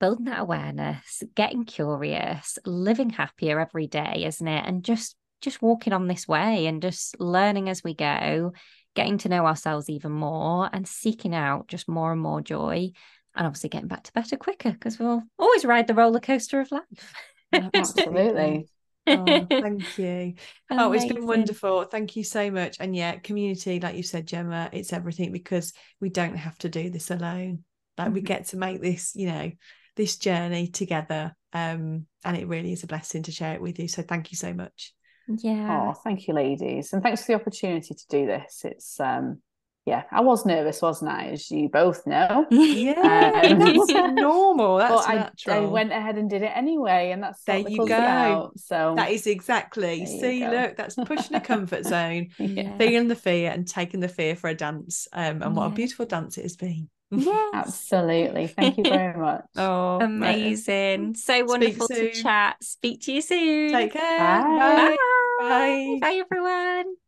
building 0.00 0.26
that 0.26 0.40
awareness, 0.40 1.22
getting 1.34 1.64
curious, 1.64 2.58
living 2.64 3.10
happier 3.10 3.60
every 3.60 3.86
day, 3.86 4.24
isn't 4.26 4.48
it? 4.48 4.64
And 4.66 4.84
just 4.84 5.16
just 5.40 5.62
walking 5.62 5.92
on 5.92 6.08
this 6.08 6.26
way 6.26 6.66
and 6.66 6.82
just 6.82 7.18
learning 7.20 7.68
as 7.68 7.84
we 7.84 7.94
go, 7.94 8.52
getting 8.96 9.18
to 9.18 9.28
know 9.28 9.46
ourselves 9.46 9.88
even 9.88 10.10
more 10.10 10.68
and 10.72 10.88
seeking 10.88 11.34
out 11.34 11.68
just 11.68 11.88
more 11.88 12.10
and 12.10 12.20
more 12.20 12.40
joy. 12.40 12.90
And 13.36 13.46
obviously 13.46 13.68
getting 13.68 13.86
back 13.86 14.02
to 14.04 14.12
better 14.12 14.36
quicker 14.36 14.72
because 14.72 14.98
we'll 14.98 15.22
always 15.38 15.64
ride 15.64 15.86
the 15.86 15.94
roller 15.94 16.18
coaster 16.18 16.60
of 16.60 16.72
life. 16.72 17.14
Absolutely 17.52 18.68
oh, 19.08 19.46
thank 19.50 19.98
you. 19.98 20.34
Oh, 20.70 20.92
it's 20.92 21.04
been 21.04 21.26
wonderful. 21.26 21.84
Thank 21.84 22.16
you 22.16 22.24
so 22.24 22.50
much. 22.50 22.76
And 22.80 22.94
yeah, 22.94 23.16
community, 23.16 23.80
like 23.80 23.96
you 23.96 24.02
said, 24.02 24.26
Gemma, 24.26 24.70
it's 24.72 24.92
everything 24.92 25.32
because 25.32 25.72
we 26.00 26.10
don't 26.10 26.36
have 26.36 26.58
to 26.58 26.68
do 26.68 26.90
this 26.90 27.10
alone. 27.10 27.64
Like 27.96 28.08
mm-hmm. 28.08 28.14
we 28.14 28.20
get 28.20 28.46
to 28.46 28.56
make 28.56 28.80
this, 28.80 29.14
you 29.14 29.28
know, 29.28 29.50
this 29.96 30.16
journey 30.16 30.68
together. 30.68 31.34
Um, 31.52 32.06
and 32.24 32.36
it 32.36 32.46
really 32.46 32.72
is 32.72 32.82
a 32.82 32.86
blessing 32.86 33.24
to 33.24 33.32
share 33.32 33.54
it 33.54 33.62
with 33.62 33.78
you. 33.78 33.88
So 33.88 34.02
thank 34.02 34.30
you 34.30 34.36
so 34.36 34.52
much. 34.52 34.92
Yeah. 35.28 35.88
Oh, 35.88 35.92
thank 35.92 36.26
you, 36.26 36.34
ladies. 36.34 36.92
And 36.92 37.02
thanks 37.02 37.22
for 37.22 37.32
the 37.32 37.40
opportunity 37.40 37.94
to 37.94 38.06
do 38.08 38.26
this. 38.26 38.62
It's 38.64 38.98
um 38.98 39.42
yeah, 39.88 40.02
I 40.10 40.20
was 40.20 40.44
nervous, 40.44 40.82
wasn't 40.82 41.10
I? 41.10 41.28
As 41.28 41.50
you 41.50 41.68
both 41.68 42.06
know. 42.06 42.46
Yeah, 42.58 43.40
um, 43.44 43.58
that's 43.58 43.88
normal. 44.12 44.76
That's 44.76 45.06
but 45.06 45.14
natural. 45.14 45.56
I, 45.56 45.58
I, 45.58 45.66
went 45.66 45.92
ahead 45.92 46.16
and 46.16 46.28
did 46.28 46.42
it 46.42 46.52
anyway, 46.54 47.10
and 47.12 47.22
that's 47.22 47.42
there 47.44 47.58
you 47.58 47.86
go. 47.86 47.94
Out, 47.94 48.58
so 48.58 48.94
that 48.96 49.10
is 49.10 49.26
exactly. 49.26 50.04
See, 50.06 50.46
look, 50.46 50.76
that's 50.76 50.94
pushing 50.94 51.34
a 51.34 51.40
comfort 51.40 51.84
zone, 51.86 52.28
yeah. 52.38 52.76
feeling 52.76 53.08
the 53.08 53.16
fear, 53.16 53.50
and 53.50 53.66
taking 53.66 54.00
the 54.00 54.08
fear 54.08 54.36
for 54.36 54.50
a 54.50 54.54
dance. 54.54 55.08
Um, 55.12 55.42
and 55.42 55.56
what 55.56 55.66
yeah. 55.66 55.72
a 55.72 55.74
beautiful 55.74 56.06
dance 56.06 56.36
it 56.36 56.42
has 56.42 56.56
been. 56.56 56.88
Yes. 57.10 57.54
Absolutely. 57.54 58.48
Thank 58.48 58.76
you 58.76 58.84
very 58.84 59.18
much. 59.18 59.44
oh, 59.56 60.00
amazing. 60.00 61.14
So 61.14 61.44
wonderful 61.44 61.88
to 61.88 62.12
chat. 62.12 62.62
Speak 62.62 63.02
to 63.02 63.12
you 63.12 63.22
soon. 63.22 63.72
Take 63.72 63.92
care. 63.94 64.18
Bye. 64.18 64.58
Bye. 64.58 64.96
Bye, 65.40 65.98
Bye 66.00 66.22
everyone. 66.30 67.07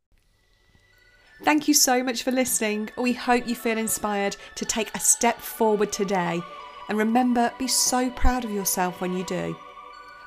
Thank 1.43 1.68
you 1.68 1.74
so 1.74 2.03
much 2.03 2.22
for 2.22 2.30
listening. 2.30 2.91
We 2.99 3.14
hope 3.14 3.49
you 3.49 3.55
feel 3.55 3.78
inspired 3.78 4.36
to 4.57 4.66
take 4.66 4.95
a 4.95 5.01
step 5.01 5.38
forward 5.38 5.91
today. 5.91 6.43
And 6.88 6.99
remember, 6.99 7.51
be 7.59 7.66
so 7.66 8.11
proud 8.11 8.45
of 8.45 8.51
yourself 8.51 9.01
when 9.01 9.16
you 9.16 9.24
do. 9.24 9.57